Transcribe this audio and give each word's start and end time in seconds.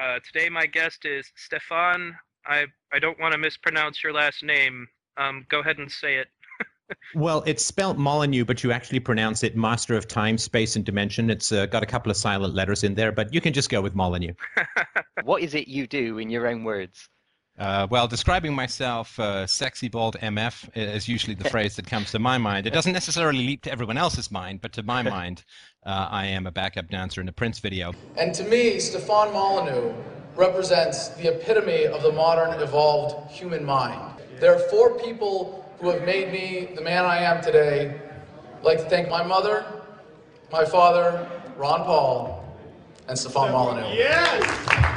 Uh, 0.00 0.18
today, 0.26 0.48
my 0.48 0.66
guest 0.66 1.04
is 1.04 1.30
Stefan. 1.36 2.16
I 2.46 2.66
I 2.92 2.98
don't 2.98 3.18
want 3.20 3.32
to 3.32 3.38
mispronounce 3.38 4.02
your 4.02 4.12
last 4.12 4.42
name. 4.42 4.86
Um, 5.16 5.46
go 5.48 5.60
ahead 5.60 5.78
and 5.78 5.90
say 5.90 6.16
it. 6.16 6.28
well, 7.14 7.42
it's 7.46 7.64
spelled 7.64 7.98
Molyneux, 7.98 8.44
but 8.44 8.62
you 8.64 8.72
actually 8.72 9.00
pronounce 9.00 9.42
it 9.42 9.56
Master 9.56 9.94
of 9.94 10.08
Time, 10.08 10.36
Space, 10.36 10.76
and 10.76 10.84
Dimension. 10.84 11.30
It's 11.30 11.52
uh, 11.52 11.66
got 11.66 11.82
a 11.82 11.86
couple 11.86 12.10
of 12.10 12.16
silent 12.16 12.54
letters 12.54 12.84
in 12.84 12.94
there, 12.94 13.12
but 13.12 13.32
you 13.32 13.40
can 13.40 13.52
just 13.52 13.70
go 13.70 13.80
with 13.80 13.94
Molyneux. 13.94 14.34
what 15.24 15.42
is 15.42 15.54
it 15.54 15.68
you 15.68 15.86
do 15.86 16.18
in 16.18 16.28
your 16.28 16.48
own 16.48 16.64
words? 16.64 17.08
Uh, 17.56 17.86
well, 17.88 18.08
describing 18.08 18.52
myself, 18.52 19.18
uh, 19.20 19.46
sexy 19.46 19.88
bald 19.88 20.16
MF 20.20 20.70
is 20.74 21.08
usually 21.08 21.34
the 21.34 21.48
phrase 21.50 21.76
that 21.76 21.86
comes 21.86 22.10
to 22.10 22.18
my 22.18 22.36
mind. 22.36 22.66
It 22.66 22.72
doesn't 22.72 22.92
necessarily 22.92 23.46
leap 23.46 23.62
to 23.62 23.70
everyone 23.70 23.96
else's 23.96 24.30
mind, 24.30 24.60
but 24.60 24.72
to 24.72 24.82
my 24.82 25.02
mind, 25.18 25.44
uh, 25.86 26.08
I 26.10 26.26
am 26.26 26.46
a 26.46 26.50
backup 26.50 26.88
dancer 26.88 27.20
in 27.20 27.28
a 27.28 27.32
Prince 27.32 27.60
video. 27.60 27.92
And 28.16 28.34
to 28.34 28.44
me, 28.44 28.80
Stefan 28.80 29.32
Molyneux 29.32 29.94
represents 30.34 31.08
the 31.10 31.32
epitome 31.32 31.86
of 31.86 32.02
the 32.02 32.10
modern, 32.10 32.60
evolved 32.60 33.30
human 33.30 33.64
mind. 33.64 34.20
There 34.40 34.52
are 34.52 34.68
four 34.68 34.98
people 34.98 35.64
who 35.78 35.90
have 35.90 36.02
made 36.04 36.32
me 36.32 36.74
the 36.74 36.80
man 36.80 37.04
I 37.04 37.18
am 37.18 37.40
today. 37.42 38.00
I'd 38.58 38.64
like 38.64 38.78
to 38.78 38.84
thank 38.84 39.08
my 39.08 39.22
mother, 39.22 39.64
my 40.50 40.64
father, 40.64 41.28
Ron 41.56 41.84
Paul, 41.84 42.44
and 43.06 43.16
Stefan 43.16 43.52
Molyneux. 43.52 43.94
Yes! 43.94 44.93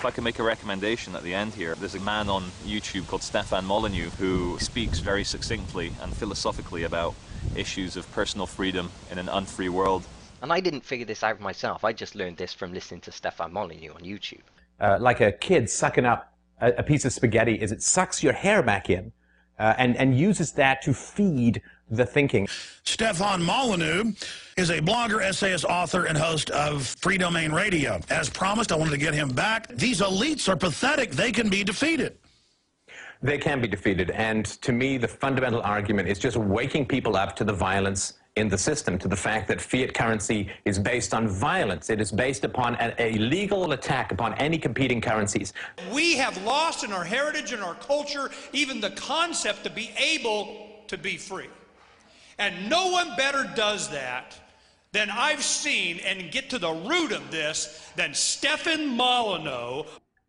If 0.00 0.06
I 0.06 0.10
can 0.10 0.24
make 0.24 0.38
a 0.38 0.42
recommendation 0.42 1.14
at 1.14 1.22
the 1.22 1.34
end 1.34 1.52
here, 1.52 1.74
there's 1.74 1.94
a 1.94 2.00
man 2.00 2.30
on 2.30 2.44
YouTube 2.64 3.06
called 3.06 3.22
Stefan 3.22 3.66
Molyneux 3.66 4.08
who 4.18 4.58
speaks 4.58 4.98
very 4.98 5.24
succinctly 5.24 5.92
and 6.00 6.16
philosophically 6.16 6.84
about 6.84 7.14
issues 7.54 7.98
of 7.98 8.10
personal 8.12 8.46
freedom 8.46 8.90
in 9.10 9.18
an 9.18 9.28
unfree 9.28 9.68
world. 9.68 10.06
And 10.40 10.54
I 10.54 10.60
didn't 10.60 10.86
figure 10.86 11.04
this 11.04 11.22
out 11.22 11.38
myself. 11.38 11.84
I 11.84 11.92
just 11.92 12.14
learned 12.14 12.38
this 12.38 12.54
from 12.54 12.72
listening 12.72 13.02
to 13.02 13.12
Stefan 13.12 13.52
Molyneux 13.52 13.92
on 13.92 14.00
YouTube. 14.00 14.40
Uh, 14.80 14.96
like 14.98 15.20
a 15.20 15.32
kid 15.32 15.68
sucking 15.68 16.06
up 16.06 16.32
a, 16.62 16.72
a, 16.78 16.82
piece 16.82 17.04
of 17.04 17.12
spaghetti 17.12 17.56
is 17.56 17.70
it 17.70 17.82
sucks 17.82 18.22
your 18.22 18.32
hair 18.32 18.62
back 18.62 18.88
in 18.88 19.12
uh, 19.58 19.74
and, 19.76 19.98
and 19.98 20.18
uses 20.18 20.52
that 20.52 20.80
to 20.80 20.94
feed 20.94 21.60
the 21.90 22.06
thinking. 22.06 22.48
Stefan 22.84 23.42
Molyneux 23.42 24.12
is 24.56 24.70
a 24.70 24.80
blogger, 24.80 25.22
essayist, 25.22 25.64
author, 25.64 26.04
and 26.04 26.16
host 26.16 26.50
of 26.50 26.82
Freedomain 27.00 27.52
Radio. 27.52 28.00
As 28.10 28.30
promised, 28.30 28.72
I 28.72 28.76
wanted 28.76 28.92
to 28.92 28.98
get 28.98 29.14
him 29.14 29.30
back. 29.30 29.68
These 29.68 30.00
elites 30.00 30.48
are 30.48 30.56
pathetic. 30.56 31.10
They 31.10 31.32
can 31.32 31.48
be 31.48 31.64
defeated. 31.64 32.16
They 33.22 33.36
can 33.36 33.60
be 33.60 33.68
defeated. 33.68 34.10
And 34.12 34.46
to 34.62 34.72
me, 34.72 34.96
the 34.96 35.08
fundamental 35.08 35.60
argument 35.62 36.08
is 36.08 36.18
just 36.18 36.36
waking 36.36 36.86
people 36.86 37.16
up 37.16 37.36
to 37.36 37.44
the 37.44 37.52
violence 37.52 38.14
in 38.36 38.48
the 38.48 38.56
system, 38.56 38.96
to 38.98 39.08
the 39.08 39.16
fact 39.16 39.48
that 39.48 39.60
fiat 39.60 39.92
currency 39.92 40.48
is 40.64 40.78
based 40.78 41.12
on 41.12 41.28
violence. 41.28 41.90
It 41.90 42.00
is 42.00 42.12
based 42.12 42.44
upon 42.44 42.76
a, 42.76 42.94
a, 42.98 43.12
legal 43.14 43.72
attack 43.72 44.12
upon 44.12 44.34
any 44.34 44.56
competing 44.56 45.00
currencies. 45.00 45.52
We 45.92 46.16
have 46.16 46.42
lost 46.44 46.84
in 46.84 46.92
our 46.92 47.04
heritage 47.04 47.52
and 47.52 47.62
our 47.62 47.74
culture 47.74 48.30
even 48.52 48.80
the 48.80 48.90
concept 48.90 49.64
to 49.64 49.70
be 49.70 49.90
able 49.98 50.68
to 50.86 50.96
be 50.96 51.16
free. 51.16 51.48
And 52.40 52.70
no 52.70 52.90
one 52.90 53.14
better 53.16 53.48
does 53.54 53.90
that 53.90 54.34
than 54.92 55.10
I've 55.10 55.42
seen 55.42 56.00
and 56.00 56.32
get 56.32 56.48
to 56.50 56.58
the 56.58 56.72
root 56.72 57.12
of 57.12 57.30
this 57.30 57.92
than 57.96 58.14
Stefan 58.14 58.96
Molyneux. 58.96 59.82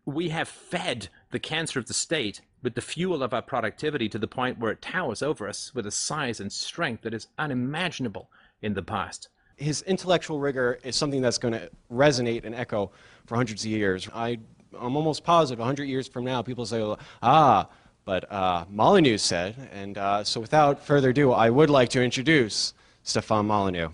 We 0.06 0.28
have 0.28 0.50
fed 0.50 1.08
the 1.32 1.39
cancer 1.39 1.80
of 1.80 1.86
the 1.86 1.94
state 1.94 2.42
with 2.62 2.76
the 2.76 2.82
fuel 2.82 3.23
of 3.23 3.34
our 3.34 3.42
productivity 3.42 4.09
to 4.09 4.20
the 4.20 4.28
point 4.28 4.59
where 4.59 4.73
it 4.73 4.82
towers 4.82 5.23
over 5.23 5.48
us 5.48 5.73
with 5.73 5.88
a 5.88 5.92
size 5.92 6.42
and 6.42 6.52
strength 6.52 7.04
that 7.04 7.14
is 7.14 7.28
unimaginable 7.39 8.30
in 8.62 8.73
the 8.73 8.84
past. 8.84 9.30
His 9.56 9.82
intellectual 9.84 10.38
rigor 10.38 10.80
is 10.84 10.98
something 10.98 11.22
that's 11.22 11.38
going 11.38 11.54
to 11.54 11.70
resonate 11.89 12.44
and 12.44 12.54
echo 12.54 12.92
for 13.26 13.38
hundreds 13.38 13.64
of 13.64 13.72
years. 13.72 14.09
I, 14.14 14.38
I'm 14.78 14.98
almost 14.98 15.23
positive 15.23 15.59
100 15.59 15.86
years 15.86 16.09
from 16.09 16.26
now, 16.26 16.42
people 16.42 16.66
say, 16.66 16.84
ah, 17.23 17.70
but 18.06 18.32
uh, 18.32 18.66
Molyneux 18.70 19.18
said, 19.18 19.70
and 19.72 19.98
uh, 19.98 20.24
so 20.24 20.40
without 20.40 20.84
further 20.84 21.10
ado, 21.10 21.32
I 21.32 21.50
would 21.50 21.70
like 21.70 21.89
to 21.89 22.04
introduce 22.04 22.73
Stefan 23.04 23.45
Molyneux. 23.48 23.89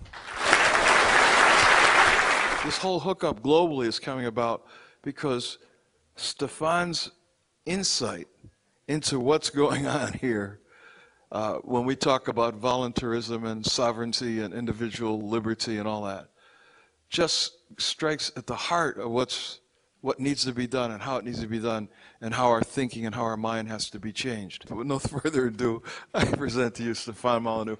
This 2.65 2.77
whole 2.77 2.99
hookup 2.99 3.41
globally 3.41 3.87
is 3.87 3.99
coming 3.99 4.25
about 4.25 4.65
because 5.01 5.57
Stefan's 6.15 7.11
insight 7.65 8.27
into 8.87 9.19
what's 9.19 9.49
going 9.49 9.85
on 9.87 10.13
here 10.13 10.59
uh, 11.31 11.55
when 11.63 11.85
we 11.85 11.95
talk 11.95 12.27
about 12.27 12.55
voluntarism 12.55 13.45
and 13.45 13.65
sovereignty 13.65 14.41
and 14.41 14.53
individual 14.53 15.27
liberty 15.27 15.77
and 15.77 15.87
all 15.87 16.03
that 16.03 16.29
just 17.09 17.57
strikes 17.77 18.31
at 18.35 18.47
the 18.47 18.55
heart 18.55 18.97
of 18.97 19.11
what's 19.11 19.59
what 20.01 20.19
needs 20.19 20.45
to 20.45 20.51
be 20.51 20.67
done 20.67 20.91
and 20.91 21.01
how 21.01 21.17
it 21.17 21.25
needs 21.25 21.41
to 21.41 21.47
be 21.47 21.59
done 21.59 21.89
and 22.21 22.33
how 22.33 22.47
our 22.49 22.61
thinking 22.61 23.05
and 23.05 23.15
how 23.15 23.23
our 23.23 23.37
mind 23.37 23.67
has 23.67 23.89
to 23.89 23.99
be 23.99 24.11
changed. 24.11 24.65
But 24.67 24.77
with 24.77 24.87
no 24.87 24.99
further 25.23 25.47
ado, 25.47 25.81
I 26.13 26.25
present 26.25 26.75
to 26.75 26.83
you 26.83 26.93
Stefan 26.93 27.43
Molyneux. 27.43 27.77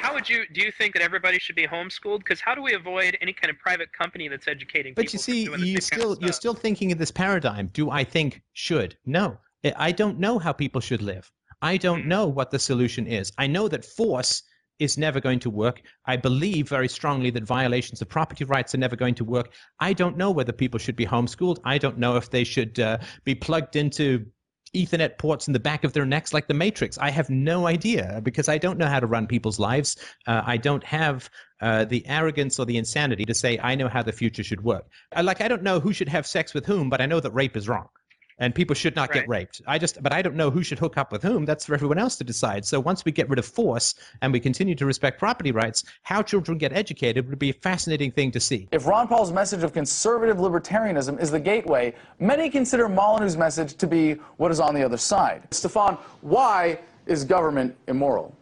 How 0.00 0.14
would 0.14 0.28
you 0.28 0.44
do 0.52 0.60
you 0.60 0.72
think 0.72 0.94
that 0.94 1.02
everybody 1.02 1.38
should 1.38 1.56
be 1.56 1.66
homeschooled 1.66 2.18
because 2.18 2.40
how 2.40 2.54
do 2.54 2.62
we 2.62 2.74
avoid 2.74 3.18
any 3.20 3.32
kind 3.32 3.50
of 3.50 3.58
private 3.58 3.92
company 3.92 4.28
that's 4.28 4.48
educating 4.48 4.94
people? 4.94 5.04
but 5.04 5.12
you 5.12 5.18
see 5.18 5.48
you 5.58 5.80
still 5.80 6.16
you're 6.20 6.32
still 6.32 6.54
thinking 6.54 6.90
in 6.90 6.98
this 6.98 7.10
paradigm 7.10 7.68
do 7.72 7.90
i 7.90 8.02
think 8.02 8.42
should 8.52 8.96
no 9.06 9.38
i 9.76 9.92
don't 9.92 10.18
know 10.18 10.38
how 10.38 10.52
people 10.52 10.80
should 10.80 11.02
live 11.02 11.30
i 11.62 11.76
don't 11.76 12.00
mm-hmm. 12.00 12.08
know 12.08 12.26
what 12.26 12.50
the 12.50 12.58
solution 12.58 13.06
is 13.06 13.32
i 13.38 13.46
know 13.46 13.68
that 13.68 13.84
force 13.84 14.42
is 14.78 14.98
never 14.98 15.20
going 15.20 15.40
to 15.40 15.50
work. 15.50 15.82
I 16.06 16.16
believe 16.16 16.68
very 16.68 16.88
strongly 16.88 17.30
that 17.30 17.44
violations 17.44 18.00
of 18.00 18.08
property 18.08 18.44
rights 18.44 18.74
are 18.74 18.78
never 18.78 18.96
going 18.96 19.14
to 19.16 19.24
work. 19.24 19.52
I 19.80 19.92
don't 19.92 20.16
know 20.16 20.30
whether 20.30 20.52
people 20.52 20.78
should 20.78 20.96
be 20.96 21.06
homeschooled. 21.06 21.58
I 21.64 21.78
don't 21.78 21.98
know 21.98 22.16
if 22.16 22.30
they 22.30 22.44
should 22.44 22.78
uh, 22.78 22.98
be 23.24 23.34
plugged 23.34 23.76
into 23.76 24.26
Ethernet 24.74 25.18
ports 25.18 25.46
in 25.46 25.52
the 25.52 25.60
back 25.60 25.84
of 25.84 25.92
their 25.94 26.04
necks 26.04 26.34
like 26.34 26.46
the 26.46 26.54
Matrix. 26.54 26.98
I 26.98 27.10
have 27.10 27.30
no 27.30 27.66
idea 27.66 28.20
because 28.22 28.48
I 28.48 28.58
don't 28.58 28.78
know 28.78 28.86
how 28.86 29.00
to 29.00 29.06
run 29.06 29.26
people's 29.26 29.58
lives. 29.58 29.96
Uh, 30.26 30.42
I 30.44 30.58
don't 30.58 30.84
have 30.84 31.30
uh, 31.60 31.84
the 31.86 32.06
arrogance 32.06 32.58
or 32.58 32.66
the 32.66 32.76
insanity 32.76 33.24
to 33.24 33.34
say 33.34 33.58
I 33.62 33.74
know 33.74 33.88
how 33.88 34.02
the 34.02 34.12
future 34.12 34.44
should 34.44 34.62
work. 34.62 34.86
I, 35.12 35.22
like 35.22 35.40
I 35.40 35.48
don't 35.48 35.62
know 35.62 35.80
who 35.80 35.92
should 35.92 36.08
have 36.08 36.26
sex 36.26 36.54
with 36.54 36.66
whom, 36.66 36.90
but 36.90 37.00
I 37.00 37.06
know 37.06 37.20
that 37.20 37.30
rape 37.30 37.56
is 37.56 37.68
wrong 37.68 37.88
and 38.38 38.54
people 38.54 38.74
should 38.74 38.96
not 38.96 39.10
right. 39.10 39.20
get 39.20 39.28
raped. 39.28 39.62
I 39.66 39.78
just, 39.78 40.02
but 40.02 40.12
I 40.12 40.22
don't 40.22 40.36
know 40.36 40.50
who 40.50 40.62
should 40.62 40.78
hook 40.78 40.96
up 40.96 41.12
with 41.12 41.22
whom. 41.22 41.44
That's 41.44 41.66
for 41.66 41.74
everyone 41.74 41.98
else 41.98 42.16
to 42.16 42.24
decide. 42.24 42.64
So 42.64 42.80
once 42.80 43.04
we 43.04 43.12
get 43.12 43.28
rid 43.28 43.38
of 43.38 43.46
force 43.46 43.94
and 44.22 44.32
we 44.32 44.40
continue 44.40 44.74
to 44.76 44.86
respect 44.86 45.18
property 45.18 45.52
rights, 45.52 45.84
how 46.02 46.22
children 46.22 46.58
get 46.58 46.72
educated 46.72 47.28
would 47.28 47.38
be 47.38 47.50
a 47.50 47.54
fascinating 47.54 48.10
thing 48.10 48.30
to 48.32 48.40
see. 48.40 48.68
If 48.72 48.86
Ron 48.86 49.08
Paul's 49.08 49.32
message 49.32 49.62
of 49.62 49.72
conservative 49.72 50.38
libertarianism 50.38 51.20
is 51.20 51.30
the 51.30 51.40
gateway, 51.40 51.94
many 52.18 52.50
consider 52.50 52.88
Molyneux's 52.88 53.36
message 53.36 53.74
to 53.74 53.86
be 53.86 54.14
what 54.36 54.50
is 54.50 54.60
on 54.60 54.74
the 54.74 54.82
other 54.82 54.96
side. 54.96 55.42
Stefan, 55.50 55.96
why 56.20 56.78
is 57.06 57.24
government 57.24 57.76
immoral? 57.88 58.37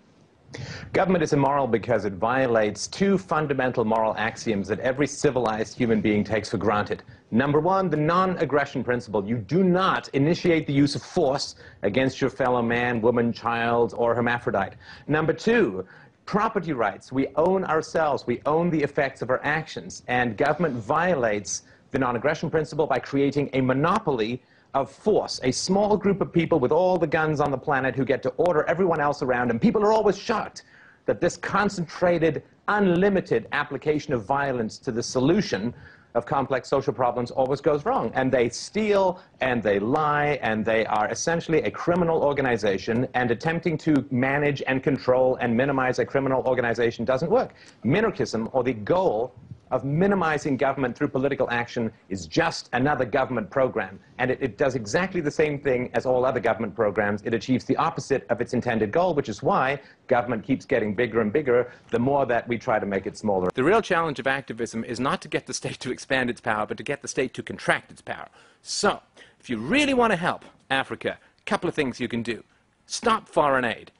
Government 0.92 1.22
is 1.22 1.32
immoral 1.32 1.66
because 1.66 2.04
it 2.04 2.14
violates 2.14 2.86
two 2.86 3.18
fundamental 3.18 3.84
moral 3.84 4.14
axioms 4.16 4.68
that 4.68 4.80
every 4.80 5.06
civilized 5.06 5.76
human 5.76 6.00
being 6.00 6.24
takes 6.24 6.50
for 6.50 6.58
granted. 6.58 7.02
Number 7.30 7.60
one, 7.60 7.90
the 7.90 7.96
non-aggression 7.96 8.84
principle. 8.84 9.26
You 9.26 9.36
do 9.36 9.64
not 9.64 10.08
initiate 10.14 10.66
the 10.66 10.72
use 10.72 10.94
of 10.94 11.02
force 11.02 11.56
against 11.82 12.20
your 12.20 12.30
fellow 12.30 12.62
man, 12.62 13.00
woman, 13.00 13.32
child, 13.32 13.94
or 13.96 14.14
hermaphrodite. 14.14 14.76
Number 15.08 15.32
two, 15.32 15.84
property 16.24 16.72
rights. 16.72 17.12
We 17.12 17.28
own 17.36 17.64
ourselves. 17.64 18.26
We 18.26 18.40
own 18.46 18.70
the 18.70 18.82
effects 18.82 19.22
of 19.22 19.30
our 19.30 19.40
actions. 19.44 20.02
And 20.08 20.36
government 20.36 20.74
violates 20.74 21.62
the 21.90 21.98
non-aggression 21.98 22.50
principle 22.50 22.86
by 22.86 22.98
creating 22.98 23.50
a 23.52 23.60
monopoly 23.60 24.42
of 24.76 24.90
force, 24.90 25.40
a 25.42 25.50
small 25.50 25.96
group 25.96 26.20
of 26.20 26.30
people 26.30 26.60
with 26.60 26.70
all 26.70 26.98
the 26.98 27.06
guns 27.06 27.40
on 27.40 27.50
the 27.50 27.56
planet 27.56 27.96
who 27.96 28.04
get 28.04 28.22
to 28.22 28.28
order 28.36 28.62
everyone 28.64 29.00
else 29.00 29.22
around, 29.22 29.50
and 29.50 29.58
people 29.60 29.82
are 29.82 29.90
always 29.90 30.18
shocked 30.18 30.64
that 31.06 31.18
this 31.18 31.36
concentrated, 31.38 32.42
unlimited 32.68 33.48
application 33.52 34.12
of 34.12 34.24
violence 34.24 34.76
to 34.76 34.92
the 34.92 35.02
solution 35.02 35.72
of 36.14 36.26
complex 36.26 36.68
social 36.68 36.92
problems 36.92 37.30
always 37.30 37.60
goes 37.60 37.86
wrong. 37.86 38.10
And 38.14 38.30
they 38.30 38.48
steal 38.50 39.20
and 39.40 39.62
they 39.62 39.78
lie 39.78 40.38
and 40.42 40.64
they 40.64 40.84
are 40.86 41.08
essentially 41.10 41.62
a 41.62 41.70
criminal 41.70 42.22
organization 42.22 43.08
and 43.14 43.30
attempting 43.30 43.78
to 43.78 44.04
manage 44.10 44.62
and 44.66 44.82
control 44.82 45.36
and 45.36 45.56
minimize 45.56 45.98
a 45.98 46.04
criminal 46.04 46.42
organization 46.46 47.04
doesn't 47.04 47.30
work. 47.30 47.54
Minarchism, 47.84 48.50
or 48.52 48.62
the 48.62 48.72
goal 48.74 49.34
of 49.70 49.84
minimizing 49.84 50.56
government 50.56 50.96
through 50.96 51.08
political 51.08 51.50
action 51.50 51.90
is 52.08 52.26
just 52.26 52.68
another 52.72 53.04
government 53.04 53.50
program. 53.50 53.98
And 54.18 54.30
it, 54.30 54.38
it, 54.40 54.56
does 54.56 54.74
exactly 54.74 55.20
the 55.20 55.30
same 55.30 55.58
thing 55.58 55.90
as 55.92 56.06
all 56.06 56.24
other 56.24 56.40
government 56.40 56.74
programs. 56.74 57.22
It 57.24 57.34
achieves 57.34 57.64
the 57.64 57.76
opposite 57.76 58.26
of 58.30 58.40
its 58.40 58.54
intended 58.54 58.92
goal, 58.92 59.14
which 59.14 59.28
is 59.28 59.42
why 59.42 59.80
government 60.06 60.44
keeps 60.44 60.64
getting 60.64 60.94
bigger 60.94 61.20
and 61.20 61.32
bigger 61.32 61.72
the 61.90 61.98
more 61.98 62.26
that 62.26 62.46
we 62.48 62.58
try 62.58 62.78
to 62.78 62.86
make 62.86 63.06
it 63.06 63.16
smaller. 63.16 63.48
The 63.54 63.64
real 63.64 63.82
challenge 63.82 64.18
of 64.18 64.26
activism 64.26 64.84
is 64.84 65.00
not 65.00 65.20
to 65.22 65.28
get 65.28 65.46
the 65.46 65.54
state 65.54 65.80
to 65.80 65.90
expand 65.90 66.30
its 66.30 66.40
power, 66.40 66.66
but 66.66 66.76
to 66.76 66.82
get 66.82 67.02
the 67.02 67.08
state 67.08 67.34
to 67.34 67.42
contract 67.42 67.90
its 67.90 68.02
power. 68.02 68.28
So, 68.62 69.00
if 69.40 69.50
you 69.50 69.58
really 69.58 69.94
want 69.94 70.12
to 70.12 70.16
help 70.16 70.44
Africa, 70.70 71.18
a 71.38 71.44
couple 71.44 71.68
of 71.68 71.74
things 71.74 72.00
you 72.00 72.08
can 72.08 72.22
do. 72.22 72.42
Stop 72.86 73.28
foreign 73.28 73.64
aid. 73.64 73.90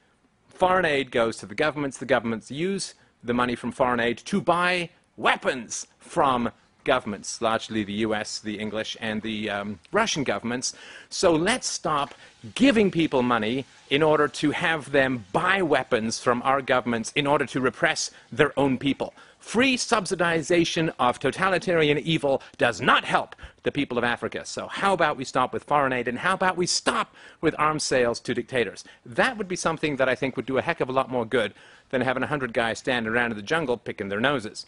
foreign 0.49 0.85
aid 0.85 1.11
goes 1.11 1.37
to 1.39 1.47
the 1.47 1.55
governments. 1.55 1.99
The 1.99 2.07
governments 2.07 2.51
use 2.51 2.95
the 3.23 3.35
money 3.35 3.55
from 3.55 3.73
foreign 3.73 4.01
aid 4.01 4.19
to 4.19 4.41
buy 4.41 4.91
weapons 5.17 5.87
from 5.99 6.51
governments, 6.87 7.43
largely 7.43 7.85
the 7.85 7.93
US, 8.07 8.39
the 8.39 8.59
English, 8.59 8.97
and 9.01 9.21
the 9.21 9.51
um, 9.51 9.79
Russian 9.93 10.25
governments. 10.25 10.75
So 11.11 11.33
let's 11.33 11.67
stop 11.67 12.15
giving 12.55 12.91
people 12.91 13.23
money 13.23 13.67
in 13.91 14.03
order 14.03 14.29
to 14.29 14.53
have 14.53 14.93
them 14.93 15.25
buy 15.33 15.61
weapons 15.63 16.19
from 16.21 16.41
our 16.43 16.63
governments 16.63 17.13
in 17.15 17.27
order 17.27 17.45
to 17.47 17.61
repress 17.61 18.11
their 18.33 18.59
own 18.59 18.79
people. 18.79 19.13
Free 19.41 19.77
subsidization 19.77 20.93
of 20.99 21.19
totalitarian 21.19 21.99
evil 21.99 22.43
does 22.57 22.81
not 22.81 23.05
help 23.05 23.37
the 23.63 23.71
people 23.71 23.99
of 23.99 24.05
Africa. 24.05 24.45
So 24.45 24.67
how 24.69 24.93
about 24.93 25.17
we 25.17 25.25
stop 25.25 25.53
with 25.53 25.65
foreign 25.65 25.93
aid 25.93 26.09
and 26.09 26.19
how 26.19 26.35
about 26.35 26.57
we 26.57 26.67
stop 26.67 27.15
with 27.41 27.55
arms 27.59 27.83
sales 27.83 28.19
to 28.21 28.35
dictators? 28.35 28.85
That 29.05 29.37
would 29.37 29.49
be 29.49 29.57
something 29.57 29.97
that 29.97 30.09
I 30.09 30.15
think 30.15 30.37
would 30.37 30.47
do 30.47 30.59
a 30.59 30.63
heck 30.63 30.81
of 30.81 30.89
a 30.89 30.93
lot 30.93 31.11
more 31.11 31.25
good 31.25 31.53
than 31.91 32.01
having 32.01 32.23
a 32.23 32.29
hundred 32.29 32.53
guys 32.53 32.79
standing 32.79 33.13
around 33.13 33.33
in 33.33 33.37
the 33.37 33.43
jungle 33.43 33.77
picking 33.77 34.09
their 34.09 34.21
noses. 34.21 34.67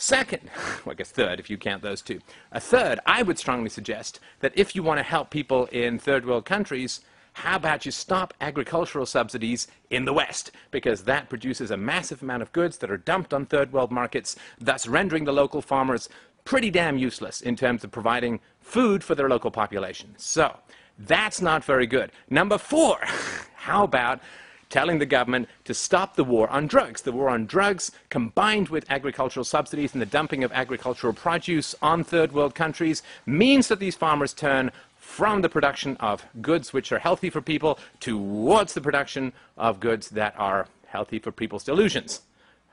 Second, 0.00 0.48
well, 0.84 0.92
I 0.92 0.94
guess 0.94 1.10
third, 1.10 1.40
if 1.40 1.50
you 1.50 1.58
count 1.58 1.82
those 1.82 2.02
two. 2.02 2.20
A 2.52 2.60
third, 2.60 3.00
I 3.04 3.24
would 3.24 3.36
strongly 3.36 3.68
suggest 3.68 4.20
that 4.38 4.52
if 4.54 4.76
you 4.76 4.82
want 4.84 4.98
to 4.98 5.02
help 5.02 5.28
people 5.28 5.66
in 5.66 5.98
third 5.98 6.24
world 6.24 6.44
countries, 6.44 7.00
how 7.32 7.56
about 7.56 7.84
you 7.84 7.90
stop 7.90 8.32
agricultural 8.40 9.06
subsidies 9.06 9.66
in 9.90 10.04
the 10.04 10.12
West? 10.12 10.52
Because 10.70 11.02
that 11.02 11.28
produces 11.28 11.72
a 11.72 11.76
massive 11.76 12.22
amount 12.22 12.42
of 12.42 12.52
goods 12.52 12.78
that 12.78 12.92
are 12.92 12.96
dumped 12.96 13.34
on 13.34 13.44
third 13.44 13.72
world 13.72 13.90
markets, 13.90 14.36
thus 14.60 14.86
rendering 14.86 15.24
the 15.24 15.32
local 15.32 15.60
farmers 15.60 16.08
pretty 16.44 16.70
damn 16.70 16.96
useless 16.96 17.40
in 17.40 17.56
terms 17.56 17.82
of 17.82 17.90
providing 17.90 18.38
food 18.60 19.02
for 19.02 19.16
their 19.16 19.28
local 19.28 19.50
population. 19.50 20.14
So, 20.16 20.54
that's 20.96 21.40
not 21.40 21.64
very 21.64 21.88
good. 21.88 22.12
Number 22.30 22.56
four, 22.56 22.98
how 23.56 23.82
about 23.82 24.20
telling 24.70 24.98
the 24.98 25.06
government 25.06 25.48
to 25.64 25.74
stop 25.74 26.16
the 26.16 26.24
war 26.24 26.48
on 26.50 26.66
drugs. 26.66 27.02
The 27.02 27.12
war 27.12 27.28
on 27.28 27.46
drugs, 27.46 27.90
combined 28.10 28.68
with 28.68 28.90
agricultural 28.90 29.44
subsidies 29.44 29.92
and 29.92 30.02
the 30.02 30.06
dumping 30.06 30.44
of 30.44 30.52
agricultural 30.52 31.12
produce 31.12 31.74
on 31.80 32.04
third 32.04 32.32
world 32.32 32.54
countries, 32.54 33.02
means 33.26 33.68
that 33.68 33.80
these 33.80 33.96
farmers 33.96 34.34
turn 34.34 34.70
from 34.98 35.42
the 35.42 35.48
production 35.48 35.96
of 35.98 36.24
goods 36.42 36.72
which 36.72 36.92
are 36.92 36.98
healthy 36.98 37.30
for 37.30 37.40
people 37.40 37.78
towards 37.98 38.74
the 38.74 38.80
production 38.80 39.32
of 39.56 39.80
goods 39.80 40.10
that 40.10 40.34
are 40.38 40.68
healthy 40.86 41.18
for 41.18 41.32
people's 41.32 41.64
delusions, 41.64 42.22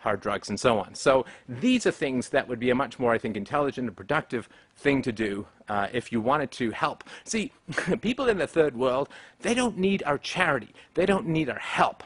hard 0.05 0.21
drugs 0.21 0.49
and 0.49 0.59
so 0.59 0.77
on. 0.79 0.93
So 0.93 1.25
these 1.49 1.85
are 1.85 1.91
things 1.91 2.29
that 2.29 2.47
would 2.47 2.59
be 2.59 2.69
a 2.69 2.75
much 2.75 2.99
more, 2.99 3.11
I 3.11 3.17
think, 3.17 3.35
intelligent 3.35 3.87
and 3.87 3.97
productive 3.97 4.47
thing 4.77 5.01
to 5.01 5.11
do 5.11 5.47
uh, 5.67 5.87
if 5.91 6.11
you 6.11 6.21
wanted 6.21 6.51
to 6.51 6.71
help. 6.71 7.03
See, 7.23 7.51
people 8.01 8.29
in 8.29 8.37
the 8.37 8.47
third 8.47 8.77
world, 8.77 9.09
they 9.41 9.55
don't 9.55 9.77
need 9.77 10.03
our 10.05 10.19
charity. 10.19 10.69
They 10.93 11.07
don't 11.07 11.27
need 11.27 11.49
our 11.49 11.59
help. 11.59 12.03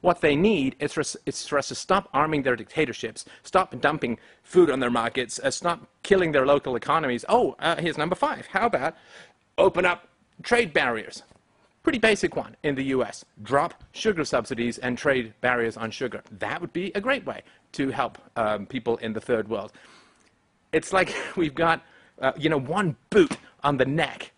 What 0.00 0.20
they 0.20 0.36
need 0.36 0.76
is 0.78 0.92
for, 0.92 1.02
is 1.26 1.46
for 1.46 1.58
us 1.58 1.68
to 1.68 1.74
stop 1.74 2.08
arming 2.14 2.42
their 2.42 2.56
dictatorships, 2.56 3.24
stop 3.42 3.68
dumping 3.80 4.18
food 4.42 4.70
on 4.70 4.80
their 4.80 4.90
markets, 4.90 5.40
uh, 5.42 5.50
stop 5.50 5.88
killing 6.02 6.32
their 6.32 6.46
local 6.46 6.76
economies. 6.76 7.24
Oh, 7.28 7.56
uh, 7.58 7.76
here's 7.76 7.98
number 7.98 8.16
five. 8.16 8.46
How 8.46 8.66
about 8.66 8.96
open 9.58 9.84
up 9.84 10.08
trade 10.42 10.72
barriers? 10.72 11.22
Pretty 11.82 11.98
basic 11.98 12.36
one 12.36 12.56
in 12.62 12.76
the 12.76 12.84
US. 12.84 13.24
Drop 13.42 13.82
sugar 13.92 14.24
subsidies 14.24 14.78
and 14.78 14.96
trade 14.96 15.34
barriers 15.40 15.76
on 15.76 15.90
sugar. 15.90 16.22
That 16.38 16.60
would 16.60 16.72
be 16.72 16.92
a 16.94 17.00
great 17.00 17.26
way 17.26 17.42
to 17.72 17.90
help 17.90 18.18
um, 18.36 18.66
people 18.66 18.98
in 18.98 19.12
the 19.12 19.20
third 19.20 19.48
world. 19.48 19.72
It's 20.72 20.92
like 20.92 21.14
we've 21.36 21.54
got, 21.54 21.82
uh, 22.20 22.32
you 22.36 22.48
know, 22.48 22.58
one 22.58 22.96
boot 23.10 23.36
on 23.64 23.78
the 23.78 23.84
neck 23.84 24.32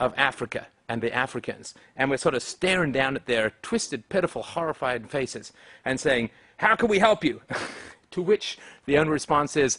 of 0.00 0.12
Africa 0.18 0.66
and 0.88 1.00
the 1.00 1.12
Africans. 1.14 1.74
And 1.96 2.10
we're 2.10 2.18
sort 2.18 2.34
of 2.34 2.42
staring 2.42 2.92
down 2.92 3.16
at 3.16 3.24
their 3.24 3.50
twisted, 3.62 4.08
pitiful, 4.10 4.42
horrified 4.42 5.10
faces 5.10 5.52
and 5.86 5.98
saying, 5.98 6.28
How 6.58 6.76
can 6.76 6.88
we 6.88 6.98
help 6.98 7.24
you? 7.24 7.40
to 8.10 8.20
which 8.20 8.58
the 8.84 8.98
only 8.98 9.12
response 9.12 9.56
is, 9.56 9.78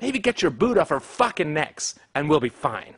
Maybe 0.00 0.18
get 0.18 0.42
your 0.42 0.50
boot 0.50 0.78
off 0.78 0.90
our 0.90 1.00
fucking 1.00 1.52
necks 1.52 1.98
and 2.14 2.28
we'll 2.28 2.40
be 2.40 2.48
fine. 2.48 2.94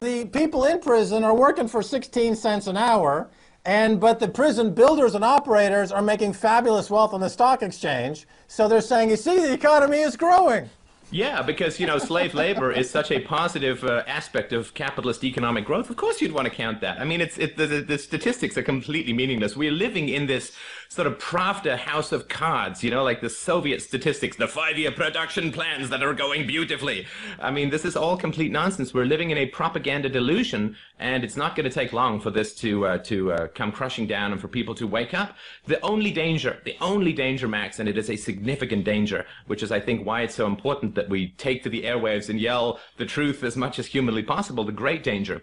The 0.00 0.26
people 0.26 0.64
in 0.64 0.78
prison 0.78 1.24
are 1.24 1.34
working 1.34 1.66
for 1.66 1.82
16 1.82 2.36
cents 2.36 2.68
an 2.68 2.76
hour, 2.76 3.28
and 3.64 3.98
but 3.98 4.20
the 4.20 4.28
prison 4.28 4.72
builders 4.72 5.16
and 5.16 5.24
operators 5.24 5.90
are 5.90 6.02
making 6.02 6.34
fabulous 6.34 6.88
wealth 6.88 7.12
on 7.12 7.20
the 7.20 7.28
stock 7.28 7.64
exchange. 7.64 8.28
So 8.46 8.68
they're 8.68 8.80
saying, 8.80 9.10
you 9.10 9.16
see, 9.16 9.40
the 9.40 9.52
economy 9.52 9.98
is 9.98 10.16
growing. 10.16 10.70
Yeah, 11.10 11.42
because 11.42 11.80
you 11.80 11.86
know 11.86 11.98
slave 11.98 12.34
labor 12.34 12.70
is 12.70 12.88
such 12.88 13.10
a 13.10 13.18
positive 13.18 13.82
uh, 13.82 14.04
aspect 14.06 14.52
of 14.52 14.74
capitalist 14.74 15.24
economic 15.24 15.64
growth. 15.64 15.90
Of 15.90 15.96
course, 15.96 16.20
you'd 16.20 16.32
want 16.32 16.46
to 16.46 16.54
count 16.54 16.80
that. 16.82 17.00
I 17.00 17.04
mean, 17.04 17.20
it's 17.20 17.36
it, 17.38 17.56
the, 17.56 17.66
the 17.66 17.98
statistics 17.98 18.56
are 18.56 18.62
completely 18.62 19.14
meaningless. 19.14 19.56
We're 19.56 19.72
living 19.72 20.10
in 20.10 20.26
this 20.26 20.52
sort 20.88 21.06
of 21.06 21.18
Pravda 21.18 21.76
house 21.76 22.12
of 22.12 22.28
cards, 22.28 22.82
you 22.82 22.90
know, 22.90 23.04
like 23.04 23.20
the 23.20 23.28
Soviet 23.28 23.82
statistics, 23.82 24.36
the 24.36 24.48
five-year 24.48 24.90
production 24.90 25.52
plans 25.52 25.90
that 25.90 26.02
are 26.02 26.14
going 26.14 26.46
beautifully. 26.46 27.06
I 27.38 27.50
mean, 27.50 27.68
this 27.68 27.84
is 27.84 27.94
all 27.94 28.16
complete 28.16 28.50
nonsense. 28.50 28.94
We're 28.94 29.04
living 29.04 29.30
in 29.30 29.38
a 29.38 29.46
propaganda 29.46 30.08
delusion, 30.08 30.76
and 30.98 31.24
it's 31.24 31.36
not 31.36 31.54
going 31.54 31.64
to 31.64 31.70
take 31.70 31.92
long 31.92 32.20
for 32.20 32.30
this 32.30 32.54
to 32.56 32.86
uh, 32.86 32.98
to 32.98 33.32
uh, 33.32 33.48
come 33.48 33.70
crushing 33.70 34.06
down 34.06 34.32
and 34.32 34.40
for 34.40 34.48
people 34.48 34.74
to 34.76 34.86
wake 34.86 35.12
up. 35.12 35.36
The 35.66 35.80
only 35.82 36.10
danger, 36.10 36.60
the 36.64 36.76
only 36.80 37.12
danger, 37.12 37.48
Max, 37.48 37.78
and 37.78 37.88
it 37.88 37.98
is 37.98 38.08
a 38.08 38.16
significant 38.16 38.84
danger, 38.84 39.26
which 39.46 39.62
is 39.62 39.70
I 39.70 39.80
think 39.80 40.06
why 40.06 40.22
it's 40.22 40.34
so 40.34 40.46
important 40.46 40.94
that 40.94 41.10
we 41.10 41.34
take 41.36 41.62
to 41.64 41.68
the 41.68 41.82
airwaves 41.82 42.30
and 42.30 42.40
yell 42.40 42.80
the 42.96 43.06
truth 43.06 43.44
as 43.44 43.56
much 43.56 43.78
as 43.78 43.86
humanly 43.86 44.22
possible. 44.22 44.64
The 44.64 44.72
great 44.72 45.04
danger 45.04 45.42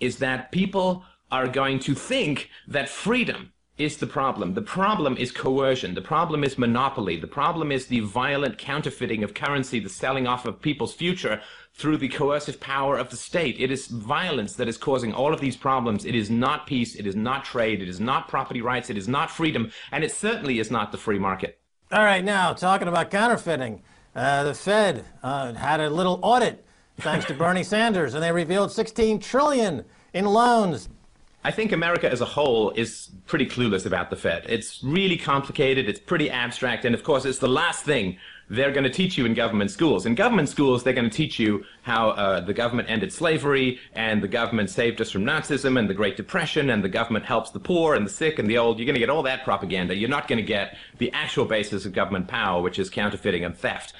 is 0.00 0.18
that 0.18 0.52
people 0.52 1.04
are 1.30 1.48
going 1.48 1.78
to 1.80 1.94
think 1.94 2.48
that 2.68 2.88
freedom 2.88 3.52
is 3.78 3.98
the 3.98 4.06
problem. 4.06 4.54
The 4.54 4.62
problem 4.62 5.16
is 5.16 5.30
coercion. 5.30 5.94
The 5.94 6.00
problem 6.00 6.42
is 6.44 6.56
monopoly. 6.56 7.16
The 7.18 7.26
problem 7.26 7.70
is 7.70 7.86
the 7.86 8.00
violent 8.00 8.56
counterfeiting 8.56 9.22
of 9.22 9.34
currency, 9.34 9.80
the 9.80 9.88
selling 9.88 10.26
off 10.26 10.46
of 10.46 10.62
people's 10.62 10.94
future 10.94 11.42
through 11.74 11.98
the 11.98 12.08
coercive 12.08 12.58
power 12.58 12.96
of 12.96 13.10
the 13.10 13.16
state. 13.16 13.60
It 13.60 13.70
is 13.70 13.88
violence 13.88 14.54
that 14.54 14.68
is 14.68 14.78
causing 14.78 15.12
all 15.12 15.34
of 15.34 15.40
these 15.40 15.56
problems. 15.56 16.06
It 16.06 16.14
is 16.14 16.30
not 16.30 16.66
peace. 16.66 16.94
It 16.94 17.06
is 17.06 17.14
not 17.14 17.44
trade. 17.44 17.82
It 17.82 17.88
is 17.88 18.00
not 18.00 18.28
property 18.28 18.62
rights. 18.62 18.88
It 18.88 18.96
is 18.96 19.08
not 19.08 19.30
freedom. 19.30 19.70
And 19.92 20.02
it 20.02 20.10
certainly 20.10 20.58
is 20.58 20.70
not 20.70 20.90
the 20.90 20.98
free 20.98 21.18
market. 21.18 21.60
All 21.92 22.02
right, 22.02 22.24
now 22.24 22.54
talking 22.54 22.88
about 22.88 23.10
counterfeiting, 23.10 23.82
uh, 24.14 24.44
the 24.44 24.54
Fed 24.54 25.04
uh, 25.22 25.52
had 25.52 25.80
a 25.80 25.90
little 25.90 26.18
audit 26.22 26.64
thanks 26.96 27.26
to 27.26 27.34
Bernie 27.38 27.62
Sanders, 27.62 28.14
and 28.14 28.22
they 28.22 28.32
revealed 28.32 28.72
16 28.72 29.20
trillion 29.20 29.84
in 30.14 30.24
loans 30.24 30.88
I 31.46 31.52
think 31.52 31.70
America 31.70 32.10
as 32.10 32.20
a 32.20 32.24
whole 32.24 32.72
is 32.72 33.08
pretty 33.26 33.46
clueless 33.46 33.86
about 33.86 34.10
the 34.10 34.16
Fed. 34.16 34.46
It's 34.48 34.82
really 34.82 35.16
complicated, 35.16 35.88
it's 35.88 36.00
pretty 36.00 36.28
abstract, 36.28 36.84
and 36.84 36.92
of 36.92 37.04
course, 37.04 37.24
it's 37.24 37.38
the 37.38 37.46
last 37.46 37.84
thing 37.84 38.18
they're 38.50 38.72
going 38.72 38.82
to 38.82 38.90
teach 38.90 39.16
you 39.16 39.26
in 39.26 39.34
government 39.34 39.70
schools. 39.70 40.06
In 40.06 40.16
government 40.16 40.48
schools, 40.48 40.82
they're 40.82 40.92
going 40.92 41.08
to 41.08 41.16
teach 41.16 41.38
you 41.38 41.64
how 41.82 42.10
uh, 42.10 42.40
the 42.40 42.52
government 42.52 42.90
ended 42.90 43.12
slavery, 43.12 43.78
and 43.92 44.20
the 44.24 44.26
government 44.26 44.70
saved 44.70 45.00
us 45.00 45.12
from 45.12 45.24
Nazism 45.24 45.78
and 45.78 45.88
the 45.88 45.94
Great 45.94 46.16
Depression, 46.16 46.68
and 46.68 46.82
the 46.82 46.88
government 46.88 47.24
helps 47.24 47.50
the 47.50 47.60
poor 47.60 47.94
and 47.94 48.04
the 48.04 48.10
sick 48.10 48.40
and 48.40 48.50
the 48.50 48.58
old. 48.58 48.80
You're 48.80 48.86
going 48.86 48.94
to 48.94 49.06
get 49.06 49.08
all 49.08 49.22
that 49.22 49.44
propaganda. 49.44 49.94
You're 49.94 50.08
not 50.08 50.26
going 50.26 50.38
to 50.38 50.42
get 50.44 50.76
the 50.98 51.12
actual 51.12 51.44
basis 51.44 51.86
of 51.86 51.92
government 51.92 52.26
power, 52.26 52.60
which 52.60 52.80
is 52.80 52.90
counterfeiting 52.90 53.44
and 53.44 53.56
theft. 53.56 53.92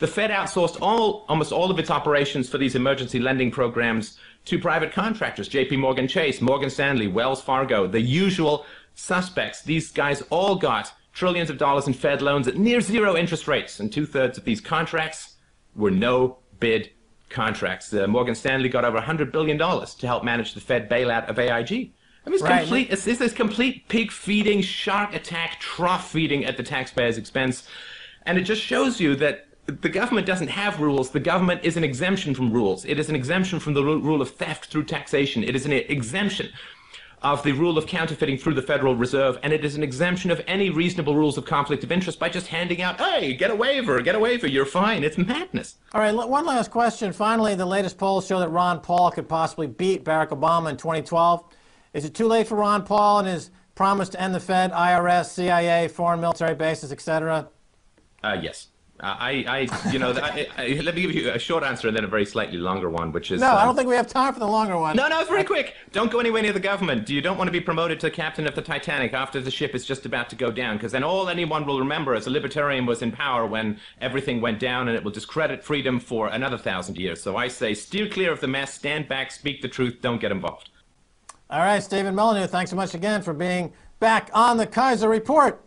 The 0.00 0.06
Fed 0.06 0.30
outsourced 0.30 0.78
all, 0.82 1.26
almost 1.30 1.50
all 1.50 1.70
of 1.70 1.78
its 1.78 1.90
operations 1.90 2.48
for 2.48 2.58
these 2.58 2.74
emergency 2.74 3.20
lending 3.20 3.50
programs 3.50 4.18
to 4.46 4.58
private 4.58 4.92
contractors, 4.92 5.48
JP 5.48 5.78
Morgan 5.78 6.08
Chase, 6.08 6.40
Morgan 6.40 6.70
Stanley, 6.70 7.06
Wells 7.06 7.42
Fargo, 7.42 7.86
the 7.86 8.00
usual 8.00 8.66
suspects. 8.94 9.62
These 9.62 9.92
guys 9.92 10.22
all 10.30 10.56
got 10.56 10.92
trillions 11.12 11.50
of 11.50 11.58
dollars 11.58 11.86
in 11.86 11.92
Fed 11.92 12.22
loans 12.22 12.48
at 12.48 12.56
near 12.56 12.80
zero 12.80 13.16
interest 13.16 13.46
rates, 13.48 13.80
and 13.80 13.92
two 13.92 14.06
thirds 14.06 14.38
of 14.38 14.44
these 14.44 14.60
contracts 14.60 15.36
were 15.74 15.90
no 15.90 16.38
bid 16.58 16.90
contracts. 17.28 17.92
Uh, 17.92 18.06
Morgan 18.06 18.34
Stanley 18.34 18.68
got 18.68 18.84
over 18.84 19.00
$100 19.00 19.32
billion 19.32 19.58
to 19.58 20.06
help 20.06 20.24
manage 20.24 20.54
the 20.54 20.60
Fed 20.60 20.88
bailout 20.90 21.28
of 21.28 21.38
AIG. 21.38 21.92
I 22.26 22.28
mean, 22.28 22.34
it's 22.34 22.42
right. 22.42 22.60
complete. 22.60 22.90
It's, 22.90 23.06
it's 23.06 23.18
this 23.18 23.32
complete 23.32 23.88
pig 23.88 24.12
feeding, 24.12 24.60
shark 24.60 25.14
attack, 25.14 25.58
trough 25.60 26.10
feeding 26.10 26.44
at 26.44 26.56
the 26.56 26.62
taxpayer's 26.62 27.16
expense, 27.16 27.66
and 28.26 28.36
it 28.36 28.42
just 28.42 28.60
shows 28.60 29.00
you 29.00 29.16
that 29.16 29.46
the 29.70 29.88
government 29.88 30.26
doesn't 30.26 30.48
have 30.48 30.80
rules. 30.80 31.10
The 31.10 31.20
government 31.20 31.62
is 31.64 31.76
an 31.76 31.84
exemption 31.84 32.34
from 32.34 32.52
rules. 32.52 32.84
It 32.84 32.98
is 32.98 33.08
an 33.08 33.16
exemption 33.16 33.60
from 33.60 33.74
the 33.74 33.82
rule 33.82 34.22
of 34.22 34.30
theft 34.30 34.66
through 34.66 34.84
taxation. 34.84 35.42
It 35.44 35.54
is 35.56 35.66
an 35.66 35.72
exemption 35.72 36.50
of 37.22 37.42
the 37.42 37.52
rule 37.52 37.76
of 37.76 37.86
counterfeiting 37.86 38.38
through 38.38 38.54
the 38.54 38.62
Federal 38.62 38.96
Reserve, 38.96 39.38
and 39.42 39.52
it 39.52 39.64
is 39.64 39.76
an 39.76 39.82
exemption 39.82 40.30
of 40.30 40.40
any 40.46 40.70
reasonable 40.70 41.14
rules 41.14 41.36
of 41.36 41.44
conflict 41.44 41.84
of 41.84 41.92
interest 41.92 42.18
by 42.18 42.28
just 42.28 42.46
handing 42.46 42.80
out, 42.80 42.98
hey, 42.98 43.34
get 43.34 43.50
a 43.50 43.54
waiver, 43.54 44.00
get 44.00 44.14
a 44.14 44.18
waiver, 44.18 44.46
you're 44.46 44.64
fine. 44.64 45.04
It's 45.04 45.18
madness. 45.18 45.76
All 45.92 46.00
right, 46.00 46.14
one 46.14 46.46
last 46.46 46.70
question. 46.70 47.12
Finally, 47.12 47.56
the 47.56 47.66
latest 47.66 47.98
polls 47.98 48.26
show 48.26 48.38
that 48.40 48.48
Ron 48.48 48.80
Paul 48.80 49.10
could 49.10 49.28
possibly 49.28 49.66
beat 49.66 50.04
Barack 50.04 50.28
Obama 50.28 50.70
in 50.70 50.76
2012. 50.76 51.44
Is 51.92 52.04
it 52.04 52.14
too 52.14 52.26
late 52.26 52.46
for 52.46 52.56
Ron 52.56 52.84
Paul 52.84 53.20
and 53.20 53.28
his 53.28 53.50
promise 53.74 54.08
to 54.10 54.20
end 54.20 54.34
the 54.34 54.40
Fed, 54.40 54.72
IRS, 54.72 55.26
CIA, 55.26 55.88
foreign 55.88 56.20
military 56.20 56.54
bases, 56.54 56.90
etc.? 56.90 57.48
Uh, 58.22 58.36
yes. 58.40 58.68
I, 59.02 59.44
I, 59.72 59.90
you 59.90 59.98
know, 59.98 60.12
I, 60.12 60.46
I, 60.58 60.80
let 60.82 60.94
me 60.94 61.02
give 61.02 61.12
you 61.12 61.30
a 61.30 61.38
short 61.38 61.64
answer 61.64 61.88
and 61.88 61.96
then 61.96 62.04
a 62.04 62.08
very 62.08 62.26
slightly 62.26 62.58
longer 62.58 62.90
one, 62.90 63.12
which 63.12 63.30
is. 63.30 63.40
No, 63.40 63.48
I 63.48 63.62
um, 63.62 63.68
don't 63.68 63.76
think 63.76 63.88
we 63.88 63.96
have 63.96 64.06
time 64.06 64.34
for 64.34 64.40
the 64.40 64.46
longer 64.46 64.76
one. 64.78 64.96
No, 64.96 65.08
no, 65.08 65.20
it's 65.20 65.30
very 65.30 65.44
quick. 65.44 65.74
Don't 65.92 66.10
go 66.10 66.20
anywhere 66.20 66.42
near 66.42 66.52
the 66.52 66.60
government. 66.60 67.08
You 67.08 67.20
don't 67.20 67.38
want 67.38 67.48
to 67.48 67.52
be 67.52 67.60
promoted 67.60 67.98
to 68.00 68.10
captain 68.10 68.46
of 68.46 68.54
the 68.54 68.62
Titanic 68.62 69.14
after 69.14 69.40
the 69.40 69.50
ship 69.50 69.74
is 69.74 69.86
just 69.86 70.04
about 70.04 70.28
to 70.30 70.36
go 70.36 70.50
down, 70.50 70.76
because 70.76 70.92
then 70.92 71.02
all 71.02 71.28
anyone 71.28 71.66
will 71.66 71.78
remember 71.78 72.14
is 72.14 72.26
a 72.26 72.30
libertarian 72.30 72.84
was 72.84 73.00
in 73.02 73.10
power 73.10 73.46
when 73.46 73.80
everything 74.00 74.40
went 74.40 74.60
down, 74.60 74.88
and 74.88 74.96
it 74.96 75.02
will 75.02 75.10
discredit 75.10 75.64
freedom 75.64 75.98
for 75.98 76.28
another 76.28 76.58
thousand 76.58 76.98
years. 76.98 77.22
So 77.22 77.36
I 77.36 77.48
say, 77.48 77.74
steer 77.74 78.08
clear 78.08 78.32
of 78.32 78.40
the 78.40 78.48
mess, 78.48 78.74
stand 78.74 79.08
back, 79.08 79.30
speak 79.30 79.62
the 79.62 79.68
truth, 79.68 79.98
don't 80.02 80.20
get 80.20 80.30
involved. 80.30 80.70
All 81.48 81.60
right, 81.60 81.82
Stephen 81.82 82.14
Molyneux, 82.14 82.46
thanks 82.46 82.70
so 82.70 82.76
much 82.76 82.94
again 82.94 83.22
for 83.22 83.32
being 83.32 83.72
back 83.98 84.30
on 84.34 84.56
the 84.56 84.66
Keiser 84.66 85.08
Report. 85.08 85.64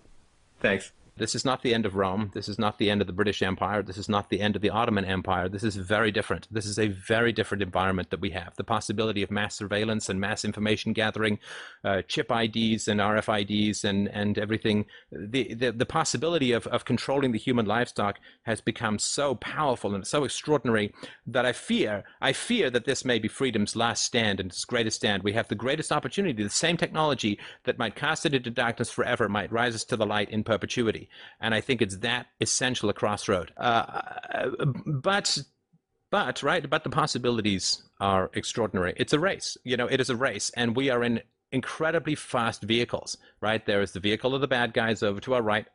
Thanks. 0.59 0.91
This 1.15 1.35
is 1.35 1.45
not 1.45 1.61
the 1.61 1.75
end 1.75 1.85
of 1.85 1.95
Rome. 1.95 2.31
This 2.33 2.49
is 2.49 2.57
not 2.57 2.79
the 2.79 2.89
end 2.89 2.99
of 2.99 3.05
the 3.05 3.13
British 3.13 3.43
Empire. 3.43 3.83
This 3.83 3.99
is 3.99 4.09
not 4.09 4.29
the 4.29 4.41
end 4.41 4.55
of 4.55 4.63
the 4.63 4.71
Ottoman 4.71 5.05
Empire. 5.05 5.47
This 5.47 5.63
is 5.63 5.75
very 5.75 6.11
different. 6.11 6.47
This 6.49 6.65
is 6.65 6.79
a 6.79 6.87
very 6.87 7.31
different 7.31 7.61
environment 7.61 8.09
that 8.09 8.19
we 8.19 8.31
have. 8.31 8.55
The 8.55 8.63
possibility 8.63 9.21
of 9.21 9.29
mass 9.29 9.55
surveillance 9.55 10.09
and 10.09 10.19
mass 10.19 10.43
information 10.43 10.91
gathering, 10.91 11.37
uh, 11.83 12.01
chip 12.07 12.31
IDs 12.31 12.87
and 12.87 12.99
RFIDs 12.99 13.83
and, 13.83 14.07
and 14.09 14.39
everything. 14.39 14.85
The, 15.11 15.53
the, 15.53 15.71
the 15.71 15.85
possibility 15.85 16.51
of, 16.51 16.65
of 16.67 16.85
controlling 16.85 17.31
the 17.31 17.37
human 17.37 17.67
livestock 17.67 18.19
has 18.43 18.59
become 18.59 18.97
so 18.97 19.35
powerful 19.35 19.93
and 19.93 20.07
so 20.07 20.23
extraordinary 20.23 20.93
that 21.27 21.45
I 21.45 21.51
fear, 21.51 22.05
I 22.21 22.33
fear 22.33 22.71
that 22.71 22.85
this 22.85 23.05
may 23.05 23.19
be 23.19 23.27
freedom's 23.27 23.75
last 23.75 24.03
stand 24.03 24.39
and 24.39 24.49
its 24.49 24.65
greatest 24.65 24.97
stand. 24.97 25.21
We 25.21 25.33
have 25.33 25.47
the 25.47 25.53
greatest 25.53 25.91
opportunity. 25.91 26.41
The 26.41 26.49
same 26.49 26.75
technology 26.75 27.37
that 27.65 27.77
might 27.77 27.95
cast 27.95 28.25
it 28.25 28.33
into 28.33 28.49
darkness 28.49 28.89
forever 28.89 29.29
might 29.29 29.51
rise 29.51 29.75
us 29.75 29.83
to 29.85 29.95
the 29.95 30.07
light 30.07 30.31
in 30.31 30.43
perpetuity. 30.43 31.02
And 31.39 31.53
I 31.53 31.61
think 31.61 31.81
it's 31.81 31.97
that 31.97 32.27
essential 32.41 32.89
a 32.89 32.93
crossroad. 32.93 33.51
Uh, 33.57 34.01
but 34.85 35.37
but 36.11 36.43
right 36.43 36.69
but 36.69 36.83
the 36.83 36.89
possibilities 36.89 37.81
are 37.99 38.29
extraordinary. 38.33 38.93
It's 38.97 39.13
a 39.13 39.19
race 39.19 39.57
you 39.63 39.77
know 39.77 39.87
it 39.87 39.99
is 39.99 40.09
a 40.09 40.15
race 40.15 40.51
and 40.55 40.75
we 40.75 40.89
are 40.89 41.03
in 41.03 41.21
incredibly 41.51 42.15
fast 42.15 42.63
vehicles 42.63 43.17
right? 43.41 43.65
There 43.65 43.81
is 43.81 43.91
the 43.91 43.99
vehicle 43.99 44.35
of 44.35 44.41
the 44.41 44.47
bad 44.47 44.73
guys 44.73 45.03
over 45.03 45.19
to 45.21 45.33
our 45.33 45.41
right 45.41 45.67